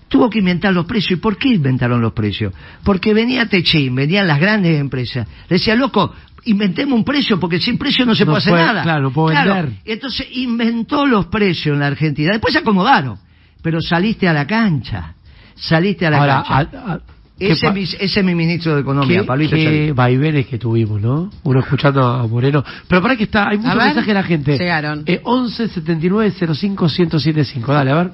Tuvo 0.10 0.30
que 0.30 0.39
inventar 0.39 0.74
los 0.74 0.86
precios. 0.86 1.12
¿Y 1.20 1.22
por 1.22 1.38
qué 1.38 1.49
inventaron 1.49 2.01
los 2.01 2.14
precios? 2.14 2.53
Porque 2.84 3.14
venía 3.14 3.45
Techín, 3.47 3.95
venían 3.95 4.28
las 4.28 4.39
grandes 4.39 4.80
empresas. 4.80 5.28
Le 5.47 5.55
decía, 5.57 5.76
loco, 5.76 6.14
inventemos 6.45 6.97
un 6.97 7.05
precio, 7.05 7.39
porque 7.39 7.60
sin 7.60 7.78
precio 7.78 8.05
no 8.05 8.16
se 8.16 8.26
No 8.26 8.32
puede 8.32 8.39
hacer 8.39 8.53
puede- 8.53 8.66
nada. 8.66 8.82
claro, 8.84 9.12
puedo 9.12 9.28
vender. 9.36 9.70
Y 9.86 9.91
entonces 9.91 10.28
inventó 10.32 11.05
los 11.05 11.28
precios 11.28 11.74
en 11.76 11.80
la 11.80 11.88
Argentina. 11.88 12.32
Después 12.32 12.51
se 12.53 12.60
acomodaron. 12.60 13.18
Pero 13.62 13.82
saliste 13.82 14.28
a 14.28 14.34
la 14.34 14.47
cancha. 14.47 15.14
Saliste 15.55 16.07
a 16.07 16.10
la 16.10 16.18
Ahora, 16.18 16.43
cancha. 16.47 16.57
a- 16.80 16.93
a- 16.93 16.99
¿qué 17.38 17.51
ese, 17.51 17.68
es 17.68 17.74
mi, 17.74 17.84
ese 17.84 18.20
es 18.20 18.24
mi 18.24 18.34
ministro 18.36 18.74
de 18.76 18.82
Economía, 18.82 19.26
Pablito 19.26 19.55
qué 19.55 19.91
vaivenes 19.93 20.47
que 20.47 20.57
tuvimos, 20.57 20.99
¿no? 21.01 21.30
Uno 21.43 21.60
escuchando 21.60 22.01
a 22.03 22.26
Moreno. 22.26 22.64
Pero 22.88 23.01
para 23.01 23.16
que 23.16 23.26
está, 23.26 23.49
hay 23.49 23.57
muchos 23.57 23.76
ver, 23.76 23.86
mensajes 23.88 24.07
de 24.07 24.14
la 24.14 24.24
gente. 24.24 24.57
llegaron. 24.57 25.03
Eh, 25.05 25.20
11 25.24 25.68
79 25.68 26.32
05 26.55 26.86
1075. 26.88 27.74
Dale, 27.74 27.91
a 27.91 27.95
ver. 27.95 28.12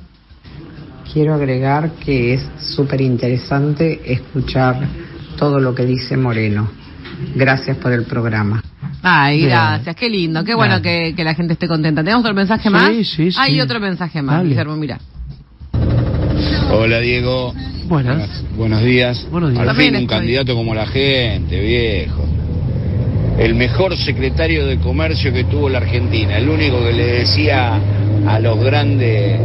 Quiero 1.15 1.33
agregar 1.33 1.91
que 1.91 2.33
es 2.33 2.45
súper 2.59 2.99
interesante 2.99 4.01
escuchar 4.11 4.75
todo 5.37 5.61
lo 5.61 5.73
que 5.73 5.85
dice 5.85 6.17
Moreno. 6.17 6.67
Gracias 7.33 7.77
por 7.77 7.93
el 7.93 8.03
programa. 8.03 8.61
Ay, 9.01 9.37
Bien. 9.37 9.49
gracias, 9.51 9.95
qué 9.95 10.09
lindo, 10.09 10.43
qué 10.43 10.53
bueno 10.55 10.81
que, 10.81 11.13
que 11.15 11.23
la 11.23 11.33
gente 11.33 11.53
esté 11.53 11.69
contenta. 11.69 12.03
¿Tenemos 12.03 12.19
otro 12.21 12.33
mensaje 12.35 12.63
Sí, 12.63 12.69
más? 12.69 12.91
sí, 13.07 13.31
sí. 13.31 13.37
Hay 13.39 13.61
otro 13.61 13.79
mensaje 13.79 14.21
más, 14.21 14.39
Dale. 14.39 14.49
Guillermo, 14.49 14.75
mira. 14.75 14.99
Hola 16.73 16.99
Diego. 16.99 17.53
Buenas. 17.87 18.43
Buenos 18.57 18.81
días. 18.83 19.25
Buenos 19.31 19.51
días. 19.51 19.61
Al 19.61 19.67
También 19.67 19.91
fin 19.91 19.95
un 19.95 20.01
estoy. 20.03 20.17
candidato 20.17 20.53
como 20.53 20.75
la 20.75 20.85
gente, 20.85 21.61
viejo. 21.61 22.25
El 23.39 23.55
mejor 23.55 23.95
secretario 23.95 24.65
de 24.65 24.79
comercio 24.79 25.31
que 25.31 25.45
tuvo 25.45 25.69
la 25.69 25.77
Argentina. 25.77 26.37
El 26.37 26.49
único 26.49 26.83
que 26.83 26.91
le 26.91 27.05
decía 27.19 27.79
a 28.27 28.39
los 28.41 28.59
grandes 28.61 29.39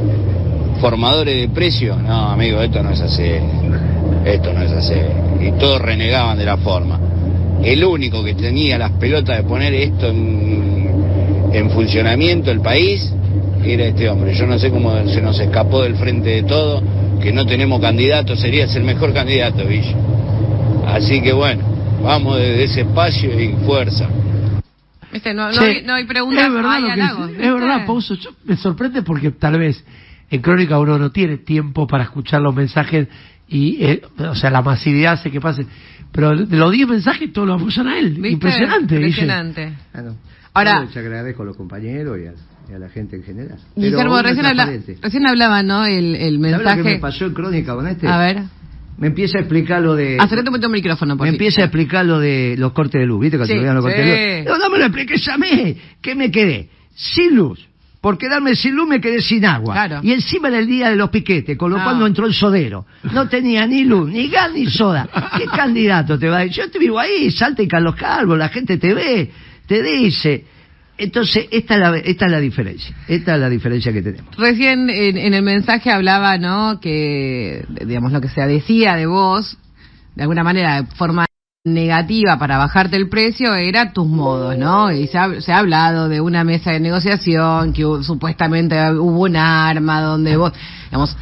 formadores 0.80 1.36
de 1.40 1.48
precios, 1.48 1.96
no 1.98 2.30
amigo, 2.30 2.60
esto 2.60 2.82
no 2.82 2.90
es 2.90 3.00
así. 3.00 3.30
Esto 4.24 4.52
no 4.52 4.62
es 4.62 4.72
así. 4.72 4.94
Y 5.40 5.52
todos 5.58 5.80
renegaban 5.80 6.36
de 6.38 6.44
la 6.44 6.56
forma. 6.56 6.98
El 7.62 7.84
único 7.84 8.24
que 8.24 8.34
tenía 8.34 8.78
las 8.78 8.92
pelotas 8.92 9.36
de 9.36 9.42
poner 9.44 9.72
esto 9.74 10.08
en, 10.08 11.50
en 11.52 11.70
funcionamiento, 11.70 12.50
el 12.50 12.60
país, 12.60 13.12
era 13.64 13.84
este 13.84 14.08
hombre. 14.08 14.34
Yo 14.34 14.46
no 14.46 14.58
sé 14.58 14.70
cómo 14.70 14.92
se 15.06 15.20
nos 15.20 15.38
escapó 15.38 15.82
del 15.82 15.96
frente 15.96 16.30
de 16.30 16.42
todo, 16.44 16.82
que 17.20 17.32
no 17.32 17.46
tenemos 17.46 17.80
candidato, 17.80 18.34
serías 18.36 18.74
el 18.76 18.84
mejor 18.84 19.12
candidato, 19.12 19.64
Villa. 19.66 19.94
Así 20.86 21.20
que 21.20 21.32
bueno, 21.32 21.62
vamos 22.02 22.38
desde 22.38 22.64
ese 22.64 22.80
espacio 22.82 23.38
y 23.38 23.54
fuerza. 23.66 24.08
No, 25.34 25.50
no, 25.52 25.60
hay, 25.62 25.82
no 25.84 25.94
hay 25.94 26.04
preguntas, 26.04 26.46
es 26.46 26.52
verdad 26.52 26.72
hay 26.72 26.80
lo 26.82 26.86
que 26.86 26.92
halagos, 26.92 27.20
es, 27.22 27.28
¿viste? 27.30 27.46
es 27.46 27.52
verdad, 27.54 27.86
Pauso. 27.86 28.14
Yo- 28.14 28.30
me 28.44 28.56
sorprende 28.56 29.02
porque 29.02 29.32
tal 29.32 29.58
vez 29.58 29.84
en 30.30 30.40
Crónica 30.42 30.78
uno 30.78 30.98
no 30.98 31.10
tiene 31.10 31.38
tiempo 31.38 31.86
para 31.86 32.04
escuchar 32.04 32.40
los 32.40 32.54
mensajes 32.54 33.08
y, 33.48 33.84
eh, 33.84 34.02
o 34.18 34.34
sea, 34.34 34.50
la 34.50 34.62
masividad 34.62 35.14
hace 35.14 35.30
que 35.30 35.40
pase. 35.40 35.66
Pero 36.12 36.36
de 36.36 36.56
los 36.56 36.72
10 36.72 36.88
mensajes 36.88 37.32
todos 37.32 37.48
lo 37.48 37.54
apoyan 37.54 37.88
a 37.88 37.98
él. 37.98 38.10
¿Viste? 38.14 38.28
Impresionante. 38.30 38.94
Impresionante. 38.96 39.72
Ah, 39.92 40.02
no. 40.02 40.16
Ahora- 40.54 40.86
Yo 40.92 41.00
agradezco 41.00 41.42
a 41.42 41.46
los 41.46 41.56
compañeros 41.56 42.18
y 42.18 42.26
a, 42.26 42.34
y 42.70 42.74
a 42.74 42.78
la 42.78 42.88
gente 42.88 43.16
en 43.16 43.22
general. 43.22 43.58
Pero 43.74 43.86
Guillermo, 43.90 44.22
recién, 44.22 44.46
habla, 44.46 44.66
recién 45.02 45.26
hablaba, 45.28 45.62
¿no? 45.62 45.84
El, 45.84 46.14
el 46.16 46.40
¿Sabes 46.40 46.52
lo 46.52 46.58
que 46.58 46.64
mensaje. 46.64 46.82
me 46.82 46.98
pasó 46.98 47.26
en 47.26 47.34
Crónica 47.34 47.74
con 47.74 47.86
este? 47.86 48.08
A 48.08 48.18
ver. 48.18 48.42
Me 48.98 49.06
empieza 49.06 49.38
a 49.38 49.40
explicar 49.40 49.80
lo 49.80 49.94
de... 49.94 50.16
Acercate 50.20 50.50
un 50.50 50.54
poquito 50.54 50.66
el 50.66 50.72
micrófono, 50.72 51.16
por 51.16 51.24
Me 51.26 51.32
empieza 51.32 51.62
a 51.62 51.64
explicar 51.64 52.04
lo 52.04 52.18
de 52.18 52.54
los 52.58 52.72
cortes 52.72 53.00
de 53.00 53.06
luz, 53.06 53.20
¿viste? 53.20 53.38
Cuando 53.38 53.54
Sí, 53.54 53.60
los 53.60 53.82
cortes 53.82 54.04
sí. 54.04 54.10
de 54.10 54.38
luz. 54.44 54.48
No, 54.48 54.58
no 54.58 54.70
me 54.70 54.78
lo 54.78 54.84
expliques 54.84 55.26
a 55.28 55.38
mí, 55.38 55.76
que 56.02 56.14
me 56.14 56.30
quedé 56.30 56.68
sin 56.94 57.34
luz. 57.36 57.66
Por 58.00 58.16
quedarme 58.16 58.54
sin 58.54 58.74
luz 58.76 58.88
me 58.88 59.00
quedé 59.00 59.20
sin 59.20 59.44
agua. 59.44 59.74
Claro. 59.74 60.00
Y 60.02 60.12
encima 60.12 60.48
era 60.48 60.58
el 60.58 60.66
día 60.66 60.88
de 60.88 60.96
los 60.96 61.10
piquetes, 61.10 61.58
con 61.58 61.70
lo 61.70 61.78
Ah. 61.78 61.84
cual 61.84 61.98
no 61.98 62.06
entró 62.06 62.26
el 62.26 62.32
sodero. 62.34 62.86
No 63.12 63.28
tenía 63.28 63.66
ni 63.66 63.84
luz, 63.84 64.10
ni 64.10 64.28
gas, 64.28 64.50
ni 64.54 64.66
soda. 64.66 65.06
¿Qué 65.36 65.44
candidato 65.56 66.18
te 66.18 66.28
va 66.28 66.38
a 66.38 66.40
decir? 66.40 66.56
Yo 66.64 66.70
te 66.70 66.78
vivo 66.78 66.98
ahí, 66.98 67.30
salta 67.30 67.62
y 67.62 67.68
Carlos 67.68 67.94
Calvo, 67.96 68.36
la 68.36 68.48
gente 68.48 68.78
te 68.78 68.94
ve, 68.94 69.30
te 69.66 69.82
dice. 69.82 70.44
Entonces, 70.96 71.46
esta 71.50 71.74
es 71.74 71.80
la, 71.80 71.96
esta 71.98 72.26
es 72.26 72.32
la 72.32 72.40
diferencia. 72.40 72.94
Esta 73.08 73.34
es 73.34 73.40
la 73.40 73.48
diferencia 73.48 73.90
que 73.92 74.02
tenemos. 74.02 74.36
Recién 74.36 74.90
en, 74.90 75.16
en 75.16 75.32
el 75.34 75.42
mensaje 75.42 75.90
hablaba, 75.90 76.36
¿no? 76.38 76.78
Que, 76.80 77.64
digamos, 77.86 78.12
lo 78.12 78.20
que 78.20 78.28
se 78.28 78.40
decía 78.46 78.96
de 78.96 79.06
vos, 79.06 79.56
de 80.14 80.22
alguna 80.22 80.42
manera, 80.44 80.82
de 80.82 80.86
forma 80.96 81.24
negativa 81.64 82.38
para 82.38 82.56
bajarte 82.56 82.96
el 82.96 83.08
precio, 83.10 83.54
era 83.54 83.92
tus 83.92 84.06
modos, 84.06 84.56
¿no? 84.56 84.90
Y 84.92 85.06
se 85.08 85.18
ha, 85.18 85.40
se 85.42 85.52
ha 85.52 85.58
hablado 85.58 86.08
de 86.08 86.20
una 86.22 86.42
mesa 86.42 86.70
de 86.70 86.80
negociación, 86.80 87.74
que 87.74 87.82
supuestamente 88.02 88.76
hubo 88.92 89.20
un 89.24 89.36
arma 89.36 90.00
donde 90.00 90.38
vos, 90.38 90.52
digamos, 90.86 91.14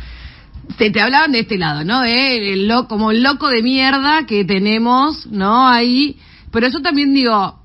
te, 0.77 0.91
te 0.93 1.01
hablaban 1.01 1.33
de 1.33 1.41
este 1.41 1.59
lado, 1.59 1.83
¿no? 1.85 2.03
De 2.03 2.53
el 2.53 2.69
lo- 2.69 2.87
como 2.87 3.11
el 3.11 3.21
loco 3.23 3.49
de 3.49 3.63
mierda 3.63 4.27
que 4.27 4.45
tenemos, 4.45 5.27
¿no? 5.27 5.67
Ahí. 5.67 6.17
Pero 6.53 6.69
eso 6.69 6.81
también 6.81 7.13
digo, 7.15 7.59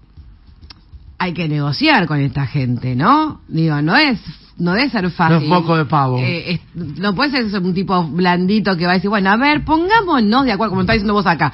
hay 1.20 1.34
que 1.34 1.48
negociar 1.48 2.08
con 2.08 2.20
esta 2.22 2.48
gente, 2.48 2.96
¿no? 2.96 3.42
Digo, 3.48 3.82
no 3.84 3.96
es 3.96 4.20
no 4.58 4.74
debe 4.74 4.90
ser 4.90 5.10
fácil. 5.12 5.38
No 5.38 5.44
es 5.44 5.50
moco 5.62 5.76
de 5.78 5.86
pavo. 5.86 6.18
Eh, 6.20 6.54
es- 6.54 6.62
no 6.76 7.14
puede 7.14 7.50
ser 7.50 7.62
un 7.62 7.74
tipo 7.76 8.04
blandito 8.04 8.76
que 8.78 8.86
va 8.86 8.92
a 8.94 8.96
decir, 8.96 9.10
bueno, 9.12 9.30
a 9.30 9.38
ver, 9.38 9.64
pongámonos 9.64 10.46
de 10.46 10.52
acuerdo, 10.54 10.72
como 10.72 10.82
está 10.82 10.94
diciendo 10.94 11.14
vos 11.14 11.26
acá. 11.28 11.52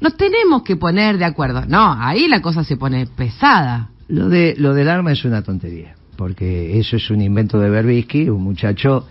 Nos 0.00 0.16
tenemos 0.16 0.62
que 0.62 0.76
poner 0.76 1.18
de 1.18 1.24
acuerdo. 1.24 1.64
No, 1.66 1.94
ahí 1.98 2.28
la 2.28 2.40
cosa 2.40 2.64
se 2.64 2.76
pone 2.76 3.06
pesada. 3.06 3.88
Lo, 4.08 4.28
de, 4.28 4.54
lo 4.58 4.74
del 4.74 4.88
arma 4.88 5.12
es 5.12 5.24
una 5.24 5.42
tontería, 5.42 5.94
porque 6.16 6.78
eso 6.78 6.96
es 6.96 7.10
un 7.10 7.20
invento 7.22 7.58
de 7.58 7.70
Berbisky, 7.70 8.28
un 8.28 8.42
muchacho 8.42 9.08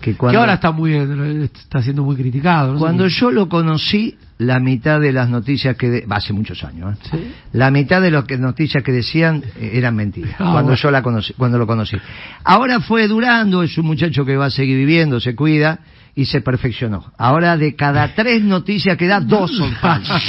que 0.00 0.14
cuando... 0.16 0.32
Que 0.36 0.40
ahora 0.40 0.54
está 0.54 0.72
muy 0.72 0.94
está 0.94 1.80
siendo 1.82 2.02
muy 2.02 2.16
criticado. 2.16 2.72
¿no? 2.72 2.78
Cuando 2.80 3.06
yo 3.06 3.30
lo 3.30 3.48
conocí, 3.48 4.16
la 4.38 4.58
mitad 4.58 5.00
de 5.00 5.12
las 5.12 5.28
noticias 5.28 5.76
que... 5.76 5.88
de- 5.90 6.06
hace 6.10 6.32
muchos 6.32 6.64
años, 6.64 6.96
¿eh? 6.96 6.98
Sí. 7.08 7.32
La 7.52 7.70
mitad 7.70 8.02
de 8.02 8.10
las 8.10 8.24
que, 8.24 8.36
noticias 8.36 8.82
que 8.82 8.90
decían 8.90 9.44
eh, 9.60 9.70
eran 9.74 9.94
mentiras, 9.94 10.32
Ah, 10.34 10.50
cuando 10.50 10.62
bueno. 10.62 10.74
yo 10.74 10.90
la 10.90 11.02
conocí, 11.02 11.32
cuando 11.34 11.58
lo 11.58 11.66
conocí. 11.68 11.96
Ahora 12.42 12.80
fue 12.80 13.06
durando, 13.06 13.62
es 13.62 13.78
un 13.78 13.86
muchacho 13.86 14.24
que 14.24 14.36
va 14.36 14.46
a 14.46 14.50
seguir 14.50 14.76
viviendo, 14.76 15.20
se 15.20 15.36
cuida 15.36 15.78
y 16.14 16.26
se 16.26 16.40
perfeccionó. 16.42 17.12
Ahora 17.16 17.56
de 17.56 17.74
cada 17.74 18.14
tres 18.14 18.42
noticias 18.42 18.96
que 18.98 19.06
da, 19.06 19.20
dos 19.20 19.50
son 19.56 19.72
falsas. 19.80 20.22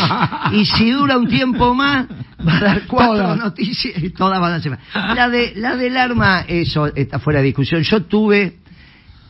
Y 0.53 0.65
si 0.65 0.91
dura 0.91 1.17
un 1.17 1.27
tiempo 1.27 1.73
más, 1.73 2.07
va 2.47 2.57
a 2.57 2.59
dar 2.61 2.81
cuatro 2.87 3.15
Todas. 3.17 3.37
noticias 3.37 4.01
y 4.01 4.09
todas 4.11 4.39
van 4.39 4.53
a 4.53 4.59
ser 4.61 4.77
falsas. 4.77 5.15
La, 5.15 5.29
de, 5.29 5.53
la 5.55 5.75
del 5.75 5.97
arma, 5.97 6.45
eso 6.47 6.87
está 6.95 7.19
fuera 7.19 7.39
de 7.39 7.47
discusión. 7.47 7.81
Yo 7.83 8.03
tuve 8.03 8.57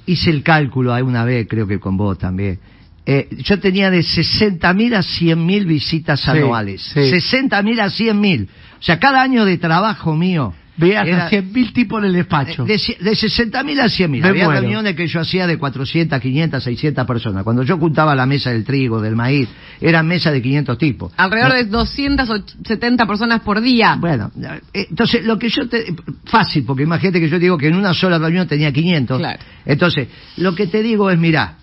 hice 0.06 0.30
el 0.30 0.44
cálculo 0.44 0.94
alguna 0.94 1.24
vez, 1.24 1.48
creo 1.50 1.66
que 1.66 1.80
con 1.80 1.98
vos 1.98 2.18
también. 2.18 2.60
Eh, 3.06 3.28
yo 3.40 3.60
tenía 3.60 3.90
de 3.90 4.00
60.000 4.00 4.96
a 4.96 5.02
100.000 5.02 5.66
visitas 5.66 6.22
Sí, 6.22 6.30
anuales. 6.30 6.82
sí. 6.82 7.00
60.000 7.00 7.80
a 7.82 7.88
100.000. 7.88 8.48
O 8.80 8.82
sea, 8.84 9.00
cada 9.00 9.22
año 9.22 9.44
de 9.46 9.58
trabajo 9.58 10.16
mío. 10.16 10.54
Veías 10.76 11.08
era- 11.08 11.28
a 11.28 11.30
100.000 11.30 11.72
tipos 11.72 12.00
en 12.00 12.06
el 12.06 12.14
despacho. 12.14 12.66
de, 12.66 12.74
de 12.74 13.12
60.000 13.12 13.80
a 13.80 13.86
100.000. 13.90 14.22
Me 14.22 14.28
Había 14.28 14.46
muero. 14.46 14.62
reuniones 14.62 14.96
que 14.96 15.06
yo 15.08 15.20
hacía 15.20 15.46
de 15.46 15.58
400, 15.58 16.20
500, 16.20 16.64
600 16.64 17.06
personas. 17.06 17.44
Cuando 17.44 17.62
yo 17.64 17.78
juntaba 17.78 18.16
la 18.16 18.26
mesa 18.26 18.50
del 18.52 18.64
trigo, 18.64 19.00
del 19.02 19.16
maíz, 19.16 19.48
eran 19.80 20.08
mesas 20.08 20.34
de 20.34 20.42
500 20.42 20.78
tipos. 20.78 21.12
Alrededor 21.18 21.50
No- 21.52 21.56
de 21.58 21.66
270 21.66 23.06
personas 23.06 23.42
por 23.42 23.62
día. 23.62 23.98
Bueno, 24.00 24.32
eh, 24.74 24.88
entonces 24.90 25.24
lo 25.26 25.38
que 25.38 25.50
yo 25.50 25.68
te... 25.70 25.94
Fácil, 26.26 26.64
porque 26.66 26.84
imagínate 26.84 27.20
que 27.20 27.30
yo 27.30 27.38
digo 27.40 27.58
que 27.58 27.68
en 27.68 27.76
una 27.76 27.94
sola 27.94 28.18
reunión 28.18 28.48
tenía 28.48 28.72
500. 28.72 29.20
Claro. 29.20 29.40
Entonces, 29.66 30.08
lo 30.38 30.56
que 30.56 30.68
te 30.68 30.82
digo 30.82 31.12
es, 31.12 31.20
mira, 31.20 31.56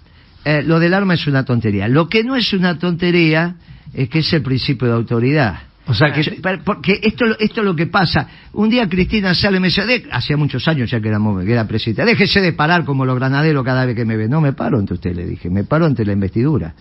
eh, 0.44 0.62
lo 0.64 0.78
del 0.78 0.94
arma 0.94 1.14
es 1.14 1.26
una 1.26 1.44
tontería. 1.44 1.88
Lo 1.88 2.08
que 2.08 2.22
no 2.24 2.36
es 2.36 2.52
una 2.52 2.78
tontería 2.78 3.56
es 3.92 4.08
que 4.08 4.20
es 4.20 4.32
el 4.32 4.42
principio 4.42 4.86
de 4.88 4.94
autoridad. 4.94 5.58
O 5.86 5.94
sea 5.94 6.12
que 6.12 6.38
pero- 6.42 6.62
porque 6.62 7.00
esto, 7.02 7.24
esto 7.38 7.60
es 7.60 7.64
lo 7.66 7.74
que 7.74 7.86
pasa. 7.86 8.28
Un 8.52 8.68
día 8.68 8.88
Cristina 8.88 9.34
sale 9.34 9.56
y 9.56 9.60
me 9.60 9.68
dice, 9.68 9.84
"De- 9.86 10.06
hacía 10.12 10.36
muchos 10.36 10.66
años 10.68 10.90
ya 10.90 11.00
que, 11.00 11.08
éramos, 11.08 11.44
que 11.44 11.52
era 11.52 11.66
presidenta, 11.66 12.04
déjese 12.04 12.40
de 12.40 12.52
parar 12.52 12.84
como 12.84 13.04
los 13.04 13.16
granaderos 13.16 13.64
cada 13.64 13.84
vez 13.86 13.96
que 13.96 14.04
me 14.04 14.16
ve. 14.16 14.28
No 14.28 14.40
me 14.40 14.52
paro 14.52 14.78
ante 14.78 14.94
usted, 14.94 15.14
le 15.14 15.26
dije, 15.26 15.50
me 15.50 15.64
paro 15.64 15.86
ante 15.86 16.04
la 16.04 16.12
investidura. 16.12 16.74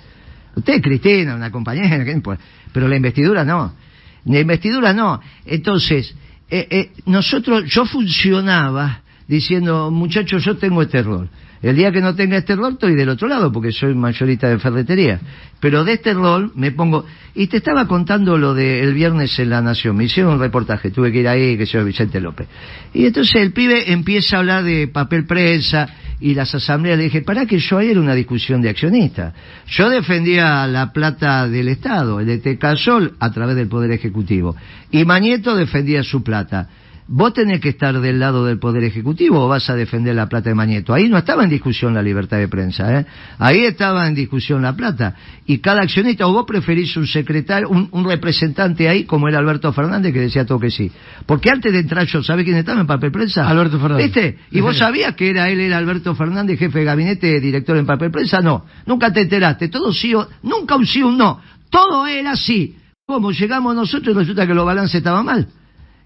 Usted 0.56 0.74
es 0.76 0.82
Cristina, 0.82 1.36
una 1.36 1.50
compañera, 1.52 2.04
pero 2.74 2.88
la 2.88 2.96
investidura 2.98 3.44
no. 3.44 3.74
La 4.26 4.40
investidura 4.40 4.94
no. 4.94 5.22
Entonces, 5.46 6.14
eh, 6.50 6.68
eh, 6.70 6.92
nosotros, 7.06 7.66
yo 7.66 7.86
funcionaba 7.86 9.02
diciendo, 9.28 9.90
muchachos, 9.92 10.44
yo 10.44 10.58
tengo 10.58 10.82
este 10.82 11.02
rol. 11.02 11.30
El 11.62 11.76
día 11.76 11.92
que 11.92 12.00
no 12.00 12.16
tenga 12.16 12.38
este 12.38 12.56
rol 12.56 12.74
estoy 12.74 12.96
del 12.96 13.10
otro 13.10 13.28
lado 13.28 13.52
porque 13.52 13.72
soy 13.72 13.94
mayorista 13.94 14.48
de 14.48 14.60
ferretería. 14.60 15.20
Pero 15.60 15.84
de 15.84 15.94
este 15.94 16.14
rol 16.14 16.52
me 16.56 16.72
pongo... 16.72 17.06
Y 17.36 17.48
te 17.48 17.58
estaba 17.58 17.86
contando 17.88 18.38
lo 18.38 18.54
del 18.54 18.94
viernes 18.94 19.38
en 19.40 19.50
La 19.50 19.62
Nación. 19.62 19.96
Me 19.98 20.06
hicieron 20.06 20.34
un 20.34 20.40
reportaje, 20.40 20.90
tuve 20.90 21.12
que 21.12 21.20
ir 21.20 21.28
ahí, 21.28 21.58
que 21.58 21.66
soy 21.66 21.84
Vicente 21.84 22.22
López. 22.22 22.48
Y 22.94 23.06
entonces 23.06 23.36
el 23.36 23.52
pibe 23.52 23.92
empieza 23.92 24.38
a 24.38 24.40
hablar 24.40 24.64
de 24.64 24.88
papel 24.88 25.26
prensa 25.26 25.90
y 26.22 26.34
las 26.34 26.54
asambleas. 26.56 26.98
Le 26.98 27.06
dije, 27.06 27.22
para 27.22 27.46
que 27.46 27.60
yo 27.60 27.78
ahí 27.78 27.92
era 27.92 28.00
una 28.00 28.16
discusión 28.16 28.62
de 28.62 28.70
accionistas. 28.70 29.34
Yo 29.68 29.90
defendía 29.90 30.66
la 30.68 30.94
plata 30.94 31.48
del 31.48 31.68
Estado, 31.68 32.20
el 32.20 32.28
de 32.28 32.38
Tecasol 32.40 33.16
a 33.20 33.32
través 33.32 33.56
del 33.56 33.68
Poder 33.68 33.92
Ejecutivo. 33.92 34.56
Y 34.92 35.04
Mañeto 35.06 35.56
defendía 35.56 36.04
su 36.04 36.24
plata. 36.24 36.70
Vos 37.12 37.34
tenés 37.34 37.60
que 37.60 37.70
estar 37.70 38.00
del 38.00 38.20
lado 38.20 38.46
del 38.46 38.60
Poder 38.60 38.84
Ejecutivo 38.84 39.44
o 39.44 39.48
vas 39.48 39.68
a 39.72 39.76
defender 39.76 40.14
la 40.14 40.30
plata 40.30 40.50
de 40.50 40.54
Mañeto. 40.54 40.94
Ahí 40.94 41.10
no 41.10 41.18
estaba 41.18 41.44
en 41.44 41.50
discusión 41.50 41.96
la 41.96 42.04
libertad 42.04 42.38
de 42.38 42.48
prensa, 42.48 43.00
¿eh? 43.00 43.06
Ahí 43.40 43.66
estaba 43.66 44.08
en 44.08 44.14
discusión 44.14 44.62
la 44.62 44.76
plata. 44.76 45.16
Y 45.48 45.58
cada 45.58 45.82
accionista, 45.82 46.28
o 46.28 46.34
vos 46.34 46.46
preferís 46.46 46.96
un 46.98 47.08
secretario, 47.08 47.68
un, 47.68 47.90
un 47.94 48.06
representante 48.06 48.88
ahí, 48.88 49.06
como 49.06 49.28
era 49.28 49.40
Alberto 49.40 49.74
Fernández, 49.74 50.14
que 50.14 50.20
decía 50.20 50.46
todo 50.46 50.60
que 50.60 50.70
sí. 50.70 50.92
Porque 51.26 51.50
antes 51.50 51.74
de 51.74 51.80
entrar 51.80 52.06
yo, 52.06 52.22
¿sabés 52.22 52.46
quién 52.46 52.58
estaba 52.58 52.80
en 52.80 52.86
papel 52.86 53.12
prensa? 53.12 53.50
Alberto 53.50 53.80
Fernández. 53.80 54.06
¿Viste? 54.06 54.38
¿Y 54.52 54.62
vos 54.62 54.78
sabías 54.78 55.16
que 55.16 55.32
era 55.32 55.50
él, 55.50 55.62
era 55.62 55.80
Alberto 55.80 56.14
Fernández, 56.14 56.60
jefe 56.60 56.78
de 56.78 56.86
gabinete, 56.86 57.40
director 57.40 57.76
en 57.76 57.88
papel 57.88 58.12
prensa? 58.12 58.40
No. 58.42 58.66
Nunca 58.86 59.12
te 59.12 59.22
enteraste. 59.22 59.70
Todo 59.70 59.92
sí 59.92 60.14
o, 60.14 60.28
nunca 60.44 60.76
un 60.76 60.86
sí 60.86 61.02
o 61.02 61.08
un 61.08 61.18
no. 61.18 61.42
Todo 61.72 62.06
era 62.06 62.36
sí. 62.36 62.76
¿Cómo? 63.08 63.32
Llegamos 63.32 63.74
nosotros 63.74 64.16
y 64.16 64.20
resulta 64.20 64.46
que 64.46 64.54
los 64.54 64.64
balances 64.64 64.94
estaban 64.94 65.26
mal. 65.26 65.48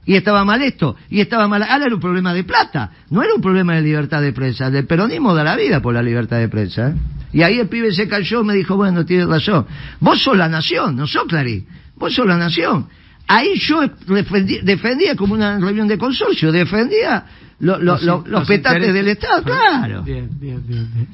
Y 0.06 0.16
estaba 0.16 0.44
mal 0.44 0.62
esto, 0.62 0.96
y 1.10 1.22
estaba 1.22 1.48
mal. 1.48 1.64
Ahora 1.64 1.86
era 1.86 1.96
un 1.96 2.02
problema 2.02 2.34
de 2.34 2.44
plata, 2.44 2.92
no 3.10 3.24
era 3.24 3.34
un 3.34 3.42
problema 3.42 3.76
de 3.76 3.82
libertad 3.82 4.22
de 4.22 4.34
prensa. 4.34 4.68
El 4.68 4.86
peronismo 4.86 5.34
da 5.34 5.44
la 5.44 5.56
vida 5.56 5.82
por 5.82 5.94
la 5.94 6.04
libertad 6.04 6.40
de 6.40 6.50
prensa. 6.50 6.90
¿eh? 6.90 6.94
Y 7.32 7.42
ahí 7.42 7.60
el 7.60 7.68
pibe 7.70 7.92
se 7.94 8.08
cayó, 8.08 8.44
me 8.44 8.54
dijo, 8.54 8.76
bueno, 8.76 9.06
tienes 9.06 9.28
razón. 9.28 9.66
Vos 10.02 10.22
sos 10.22 10.38
la 10.38 10.50
nación, 10.50 10.96
no 10.98 11.08
sos 11.08 11.24
Clarín. 11.26 11.66
Vos 11.96 12.14
sos 12.14 12.28
la 12.28 12.38
nación. 12.38 12.88
Ahí 13.28 13.56
yo 13.58 13.82
defendí- 14.08 14.62
defendía 14.62 15.16
como 15.16 15.34
una 15.36 15.58
reunión 15.58 15.88
de 15.88 15.98
consorcio, 15.98 16.52
defendía 16.52 17.26
lo- 17.60 17.78
lo- 17.78 17.94
Los- 17.94 18.04
lo- 18.04 18.18
los, 18.18 18.28
los 18.28 18.48
petantes 18.48 18.90
intereses. 18.90 18.94
del 18.94 19.08
Estado, 19.08 19.44
claro. 19.44 20.04
Bien, 20.04 20.30
bien, 20.38 20.62
bien. 20.68 20.90
bien. 20.94 21.08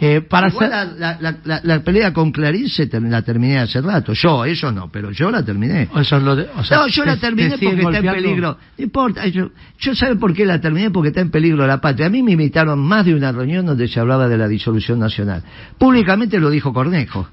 Eh, 0.00 0.20
para 0.20 0.46
hacer... 0.46 0.68
la, 0.70 0.84
la- 1.20 1.36
la- 1.44 1.60
la- 1.62 1.80
pelea 1.82 2.12
con 2.12 2.30
Clarín 2.30 2.68
se 2.68 2.86
ter- 2.86 3.02
la 3.02 3.22
terminé 3.22 3.58
hace 3.58 3.80
rato. 3.80 4.12
Yo, 4.12 4.44
ellos 4.44 4.72
no, 4.72 4.88
pero 4.90 5.10
yo 5.10 5.30
la 5.30 5.44
terminé. 5.44 5.88
Eso 5.96 6.16
es 6.16 6.22
lo 6.22 6.36
de- 6.36 6.48
o 6.56 6.62
sea, 6.62 6.78
no, 6.78 6.86
yo 6.86 7.04
la 7.04 7.14
te- 7.16 7.22
terminé 7.22 7.50
te 7.50 7.66
porque 7.66 7.80
está 7.82 7.98
en 7.98 8.14
peligro. 8.14 8.58
No 8.78 8.84
importa, 8.84 9.26
yo, 9.26 9.50
yo 9.78 9.94
sabe 9.94 10.16
por 10.16 10.32
qué 10.34 10.46
la 10.46 10.60
terminé, 10.60 10.90
porque 10.90 11.08
está 11.08 11.20
en 11.20 11.30
peligro 11.30 11.66
la 11.66 11.80
patria. 11.80 12.06
A 12.06 12.10
mí 12.10 12.22
me 12.22 12.32
invitaron 12.32 12.78
más 12.78 13.06
de 13.06 13.14
una 13.14 13.32
reunión 13.32 13.66
donde 13.66 13.88
se 13.88 13.98
hablaba 13.98 14.28
de 14.28 14.38
la 14.38 14.46
disolución 14.48 14.98
nacional. 15.00 15.42
Públicamente 15.78 16.38
lo 16.38 16.50
dijo 16.50 16.72
Cornejo. 16.72 17.28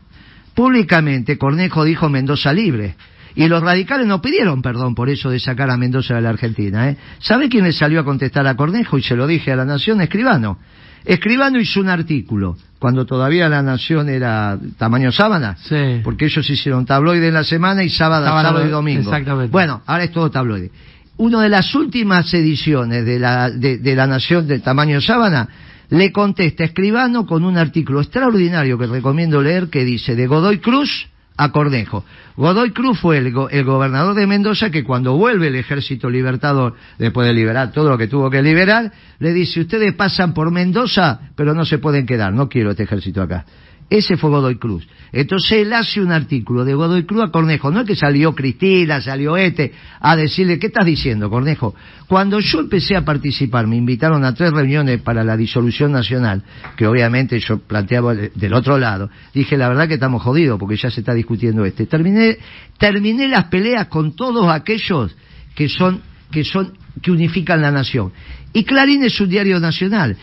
Públicamente 0.56 1.38
Cornejo 1.38 1.84
dijo 1.84 2.10
Mendoza 2.10 2.54
libre. 2.54 2.96
Y 3.36 3.48
los 3.50 3.62
radicales 3.62 4.08
no 4.08 4.22
pidieron 4.22 4.62
perdón 4.62 4.96
por 4.96 5.10
eso 5.10 5.30
de 5.30 5.40
sacar 5.42 5.70
a 5.70 5.76
Mendoza 5.76 6.16
de 6.16 6.22
la 6.22 6.30
Argentina. 6.30 6.90
¿eh? 6.90 6.98
¿Sabe 7.20 7.50
quién 7.50 7.66
le 7.66 7.74
salió 7.74 8.00
a 8.00 8.06
contestar 8.06 8.48
a 8.48 8.56
Cornejo? 8.56 8.98
Y 8.98 9.04
se 9.04 9.16
lo 9.18 9.28
dije 9.28 9.52
a 9.52 9.58
la 9.58 9.66
Nación, 9.66 10.00
Escribano. 10.00 10.58
Escribano 11.06 11.60
hizo 11.60 11.80
un 11.80 11.90
artículo, 11.90 12.58
cuando 12.80 13.06
todavía 13.06 13.48
la 13.50 13.62
Nación 13.62 14.10
era 14.10 14.58
tamaño 14.78 15.12
sábana, 15.12 15.56
Sí. 15.62 16.02
porque 16.04 16.26
ellos 16.26 16.50
hicieron 16.50 16.86
tabloide 16.86 17.28
en 17.28 17.34
la 17.34 17.44
semana 17.44 17.84
y 17.84 17.90
sábado, 17.90 18.26
Sábado, 18.26 18.48
sábado 18.50 18.66
y 18.68 18.70
domingo. 18.70 19.02
exactamente. 19.02 19.52
Bueno, 19.52 19.82
ahora 19.86 20.04
es 20.04 20.12
todo 20.12 20.30
tabloide. 20.32 20.72
Una 21.18 21.42
de 21.42 21.50
las 21.50 21.74
últimas 21.76 22.34
ediciones 22.34 23.06
de 23.06 23.20
la, 23.20 23.50
de, 23.50 23.78
de 23.78 23.96
la 23.96 24.06
Nación 24.08 24.48
de 24.48 24.60
tamaño 24.60 25.00
sábana 25.00 25.48
le 25.90 26.12
contesta 26.12 26.64
Escribano 26.64 27.26
con 27.26 27.44
un 27.46 27.58
artículo 27.58 28.02
extraordinario 28.02 28.78
que 28.78 28.88
recomiendo 28.88 29.42
leer 29.42 29.70
que 29.70 29.86
dice 29.86 30.16
de 30.16 30.28
Godoy 30.28 30.58
Cruz 30.58 31.08
a 31.38 31.52
Cornejo. 31.52 32.06
Godoy 32.38 32.72
Cruz 32.72 33.00
fue 33.00 33.18
el, 33.18 33.34
el, 33.52 33.64
gobernador 33.64 34.16
de 34.16 34.28
Mendoza 34.28 34.70
que 34.70 34.84
cuando 34.84 35.18
vuelve 35.18 35.48
el 35.48 35.56
ejército 35.56 36.10
libertador, 36.10 36.76
después 36.98 37.28
de 37.28 37.34
liberar 37.34 37.72
todo 37.72 37.90
lo 37.90 37.98
que 37.98 38.08
tuvo 38.08 38.30
que 38.30 38.42
liberar, 38.42 38.92
le 39.20 39.34
dice, 39.34 39.62
ustedes 39.62 39.94
pasan 39.94 40.34
por 40.34 40.52
Mendoza, 40.52 41.20
pero 41.36 41.54
no 41.54 41.66
se 41.66 41.78
pueden 41.78 42.06
quedar, 42.06 42.34
no 42.34 42.50
quiero 42.50 42.72
este 42.72 42.84
ejército 42.84 43.22
acá. 43.22 43.46
Ese 43.90 44.18
fue 44.18 44.32
Godoy 44.32 44.56
Cruz. 44.58 44.88
Entonces 45.12 45.52
él 45.54 45.72
hace 45.74 46.02
un 46.02 46.12
artículo 46.12 46.66
de 46.66 46.74
Godoy 46.74 47.06
Cruz 47.06 47.24
a 47.24 47.32
Cornejo. 47.32 47.72
No 47.72 47.82
es 47.82 47.88
que 47.88 47.96
salió 47.96 48.34
Cristina, 48.34 49.00
salió 49.00 49.38
este, 49.38 49.74
a 50.00 50.16
decirle, 50.16 50.58
¿qué 50.58 50.68
estás 50.68 50.86
diciendo, 50.86 51.30
Cornejo? 51.30 51.76
Cuando 52.08 52.40
yo 52.40 52.60
empecé 52.60 52.96
a 52.96 53.06
participar, 53.06 53.68
me 53.68 53.76
invitaron 53.76 54.26
a 54.26 54.34
tres 54.34 54.52
reuniones 54.52 55.02
para 55.02 55.24
la 55.24 55.38
disolución 55.38 55.92
nacional, 55.92 56.44
que 56.76 56.88
obviamente 56.88 57.40
yo 57.40 57.60
planteaba 57.60 58.16
del 58.16 58.54
otro 58.54 58.78
lado. 58.78 59.10
Dije, 59.34 59.56
la 59.56 59.70
verdad 59.70 59.88
que 59.88 59.94
estamos 59.94 60.22
jodidos 60.24 60.60
porque 60.60 60.78
ya 60.78 60.90
se 60.90 61.02
está 61.02 61.14
discutiendo 61.14 61.64
este. 61.64 61.86
Terminé, 61.86 62.38
terminé 62.80 63.28
las 63.28 63.46
peleas 63.46 63.88
con 63.88 64.16
todos 64.16 64.50
aquellos 64.50 65.16
que 65.54 65.70
son, 65.70 66.02
que 66.32 66.44
son, 66.44 66.74
que 67.02 67.12
unifican 67.12 67.62
la 67.62 67.72
nación. 67.72 68.12
Y 68.52 68.64
Clarín 68.64 69.04
es 69.04 69.20
un 69.20 69.30
diario 69.30 69.60
nacional. 69.60 70.16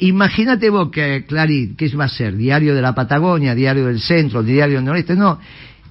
Imagínate 0.00 0.70
vos 0.70 0.90
que 0.90 1.24
Clarín, 1.26 1.76
¿qué 1.76 1.88
va 1.94 2.06
a 2.06 2.08
ser? 2.08 2.36
Diario 2.36 2.74
de 2.74 2.80
la 2.80 2.94
Patagonia, 2.94 3.54
Diario 3.54 3.86
del 3.86 4.00
Centro, 4.00 4.42
Diario 4.42 4.76
del 4.76 4.84
Noreste, 4.84 5.14
no. 5.14 5.38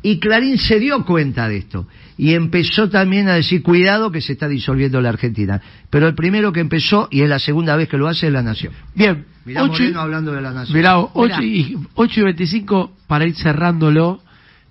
Y 0.01 0.19
Clarín 0.19 0.57
se 0.57 0.79
dio 0.79 1.05
cuenta 1.05 1.47
de 1.47 1.57
esto 1.57 1.85
y 2.17 2.33
empezó 2.33 2.89
también 2.89 3.29
a 3.29 3.35
decir, 3.35 3.61
cuidado 3.61 4.11
que 4.11 4.21
se 4.21 4.33
está 4.33 4.47
disolviendo 4.47 4.99
la 4.99 5.09
Argentina. 5.09 5.61
Pero 5.89 6.07
el 6.07 6.15
primero 6.15 6.51
que 6.51 6.59
empezó, 6.59 7.07
y 7.11 7.21
es 7.21 7.29
la 7.29 7.39
segunda 7.39 7.75
vez 7.75 7.87
que 7.87 7.97
lo 7.97 8.07
hace, 8.07 8.27
es 8.27 8.33
la 8.33 8.41
Nación. 8.41 8.73
Bien. 8.95 9.25
Mirá 9.45 9.63
ocho 9.63 9.83
Moreno 9.83 10.01
hablando 10.01 10.31
de 10.31 10.41
la 10.41 10.51
Nación. 10.51 10.77
Mirá, 10.77 10.99
8 10.99 11.41
y, 11.43 11.77
8 11.95 12.19
y 12.19 12.23
25, 12.23 12.91
para 13.07 13.25
ir 13.25 13.35
cerrándolo, 13.35 14.21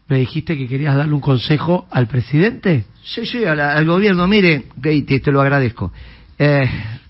me 0.09 0.19
dijiste 0.19 0.57
que 0.59 0.67
querías 0.67 0.97
darle 0.97 1.15
un 1.15 1.21
consejo 1.21 1.87
al 1.91 2.07
presidente. 2.07 2.87
Sí, 3.05 3.25
sí, 3.25 3.45
al, 3.45 3.61
al 3.61 3.87
gobierno. 3.87 4.27
Mire, 4.27 4.65
te, 4.83 5.21
te 5.21 5.33
lo 5.33 5.41
agradezco. 5.41 5.93
Eh, 6.39 6.69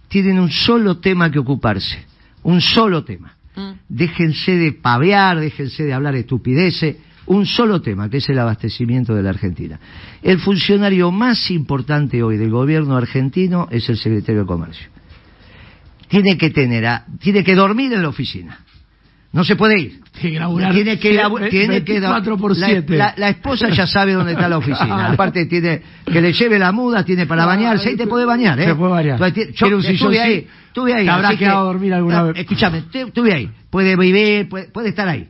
tienen 0.08 0.38
un 0.38 0.50
solo 0.50 0.98
tema 0.98 1.30
que 1.30 1.38
ocuparse 1.38 2.08
un 2.42 2.60
solo 2.60 3.04
tema. 3.04 3.36
Mm. 3.54 3.70
Déjense 3.88 4.52
de 4.52 4.72
pavear, 4.72 5.40
déjense 5.40 5.84
de 5.84 5.92
hablar 5.92 6.14
estupideces, 6.14 6.96
un 7.26 7.44
solo 7.46 7.80
tema, 7.82 8.08
que 8.08 8.18
es 8.18 8.28
el 8.28 8.38
abastecimiento 8.38 9.14
de 9.14 9.22
la 9.22 9.30
Argentina. 9.30 9.78
El 10.22 10.38
funcionario 10.38 11.10
más 11.10 11.50
importante 11.50 12.22
hoy 12.22 12.36
del 12.36 12.50
gobierno 12.50 12.96
argentino 12.96 13.68
es 13.70 13.88
el 13.88 13.98
secretario 13.98 14.42
de 14.42 14.46
Comercio. 14.46 14.88
Tiene 16.08 16.38
que 16.38 16.50
tener, 16.50 17.02
tiene 17.20 17.44
que 17.44 17.54
dormir 17.54 17.92
en 17.92 18.02
la 18.02 18.08
oficina. 18.08 18.60
No 19.32 19.44
se 19.44 19.56
puede 19.56 19.78
ir. 19.78 20.00
Tiene 20.72 20.98
que 20.98 21.20
tiene 21.50 21.84
que 21.84 22.00
la, 22.00 23.14
la, 23.16 23.28
esposa 23.28 23.68
ya 23.68 23.86
sabe 23.86 24.14
dónde 24.14 24.32
está 24.32 24.48
la 24.48 24.58
oficina. 24.58 25.08
Aparte 25.12 25.46
tiene 25.46 25.82
que 26.04 26.20
le 26.20 26.32
lleve 26.32 26.58
la 26.58 26.72
muda, 26.72 27.04
tiene 27.04 27.26
para 27.26 27.44
bañarse 27.44 27.92
y 27.92 27.96
te 27.96 28.06
puede 28.06 28.24
bañar, 28.24 28.58
¿eh? 28.58 28.64
Se 28.64 28.74
puede 28.74 28.92
bañar. 28.92 29.18
Yo, 29.52 29.78
estuve 29.78 30.20
ahí, 30.20 30.46
estuve 30.68 30.94
ahí. 30.94 31.04
Te 31.04 31.10
habrá 31.10 31.36
quedado 31.36 31.58
a 31.58 31.64
dormir 31.64 31.92
alguna 31.92 32.22
vez. 32.24 32.38
Escúchame, 32.38 32.84
estuve 32.92 33.34
ahí. 33.34 33.50
Puede 33.70 33.96
vivir, 33.96 34.48
puede, 34.48 34.68
puede 34.68 34.88
estar 34.88 35.08
ahí. 35.08 35.28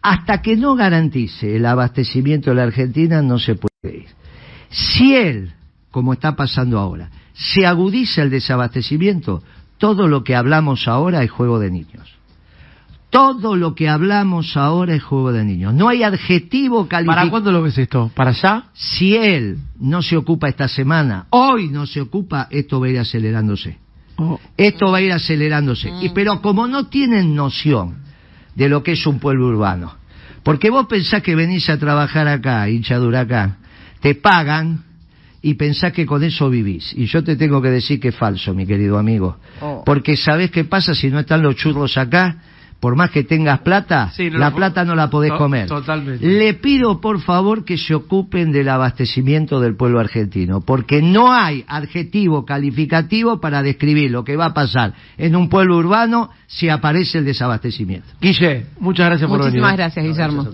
Hasta 0.00 0.40
que 0.40 0.56
no 0.56 0.74
garantice 0.74 1.56
el 1.56 1.66
abastecimiento 1.66 2.50
de 2.50 2.56
la 2.56 2.62
Argentina 2.62 3.20
no 3.22 3.38
se 3.38 3.56
puede 3.56 3.98
ir. 3.98 4.06
Si 4.70 5.14
él, 5.14 5.52
como 5.90 6.14
está 6.14 6.36
pasando 6.36 6.78
ahora, 6.78 7.10
se 7.34 7.66
agudiza 7.66 8.22
el 8.22 8.30
desabastecimiento, 8.30 9.42
todo 9.78 10.08
lo 10.08 10.24
que 10.24 10.34
hablamos 10.34 10.88
ahora 10.88 11.22
es 11.22 11.30
juego 11.30 11.58
de 11.58 11.70
niños. 11.70 12.16
Todo 13.10 13.56
lo 13.56 13.74
que 13.74 13.88
hablamos 13.88 14.56
ahora 14.56 14.94
es 14.94 15.02
juego 15.02 15.32
de 15.32 15.44
niños. 15.44 15.72
No 15.72 15.88
hay 15.88 16.02
adjetivo 16.02 16.88
calificado. 16.88 17.16
¿Para 17.16 17.30
cuándo 17.30 17.52
lo 17.52 17.62
ves 17.62 17.78
esto? 17.78 18.10
¿Para 18.14 18.30
allá? 18.30 18.64
Si 18.74 19.16
él 19.16 19.58
no 19.78 20.02
se 20.02 20.16
ocupa 20.16 20.48
esta 20.48 20.68
semana, 20.68 21.26
hoy 21.30 21.68
no 21.68 21.86
se 21.86 22.00
ocupa, 22.00 22.48
esto 22.50 22.80
va 22.80 22.86
a 22.86 22.90
ir 22.90 22.98
acelerándose. 22.98 23.78
Oh. 24.16 24.40
Esto 24.56 24.90
va 24.90 24.98
a 24.98 25.00
ir 25.00 25.12
acelerándose. 25.12 25.92
Y, 26.02 26.10
pero 26.10 26.42
como 26.42 26.66
no 26.66 26.86
tienen 26.88 27.34
noción 27.34 27.98
de 28.54 28.68
lo 28.68 28.82
que 28.82 28.92
es 28.92 29.06
un 29.06 29.18
pueblo 29.18 29.46
urbano, 29.46 29.94
porque 30.42 30.70
vos 30.70 30.86
pensás 30.86 31.22
que 31.22 31.34
venís 31.34 31.68
a 31.70 31.78
trabajar 31.78 32.28
acá, 32.28 32.68
hincha 32.68 32.98
de 32.98 33.06
huracán, 33.06 33.58
te 34.00 34.14
pagan 34.14 34.84
y 35.42 35.54
pensás 35.54 35.92
que 35.92 36.06
con 36.06 36.24
eso 36.24 36.50
vivís. 36.50 36.92
Y 36.96 37.06
yo 37.06 37.22
te 37.22 37.36
tengo 37.36 37.62
que 37.62 37.70
decir 37.70 38.00
que 38.00 38.08
es 38.08 38.16
falso, 38.16 38.54
mi 38.54 38.66
querido 38.66 38.98
amigo. 38.98 39.38
Oh. 39.60 39.82
Porque 39.84 40.16
¿sabés 40.16 40.50
qué 40.50 40.64
pasa 40.64 40.94
si 40.94 41.08
no 41.08 41.20
están 41.20 41.42
los 41.42 41.56
churros 41.56 41.96
acá? 41.98 42.42
Por 42.80 42.94
más 42.94 43.10
que 43.10 43.24
tengas 43.24 43.60
plata, 43.60 44.12
la 44.18 44.54
plata 44.54 44.84
no 44.84 44.94
la 44.94 45.08
podés 45.08 45.32
comer. 45.32 45.66
Totalmente. 45.66 46.26
Le 46.26 46.54
pido 46.54 47.00
por 47.00 47.20
favor 47.20 47.64
que 47.64 47.78
se 47.78 47.94
ocupen 47.94 48.52
del 48.52 48.68
abastecimiento 48.68 49.60
del 49.60 49.76
pueblo 49.76 49.98
argentino, 49.98 50.60
porque 50.60 51.02
no 51.02 51.32
hay 51.32 51.64
adjetivo 51.66 52.44
calificativo 52.44 53.40
para 53.40 53.62
describir 53.62 54.10
lo 54.10 54.24
que 54.24 54.36
va 54.36 54.46
a 54.46 54.54
pasar 54.54 54.94
en 55.16 55.36
un 55.36 55.48
pueblo 55.48 55.76
urbano 55.78 56.30
si 56.46 56.68
aparece 56.68 57.18
el 57.18 57.24
desabastecimiento. 57.24 58.08
Guille, 58.20 58.66
muchas 58.78 59.06
gracias 59.06 59.28
por 59.28 59.38
venir. 59.38 59.60
Muchísimas 59.60 59.76
gracias, 59.76 60.04
Guillermo. 60.04 60.46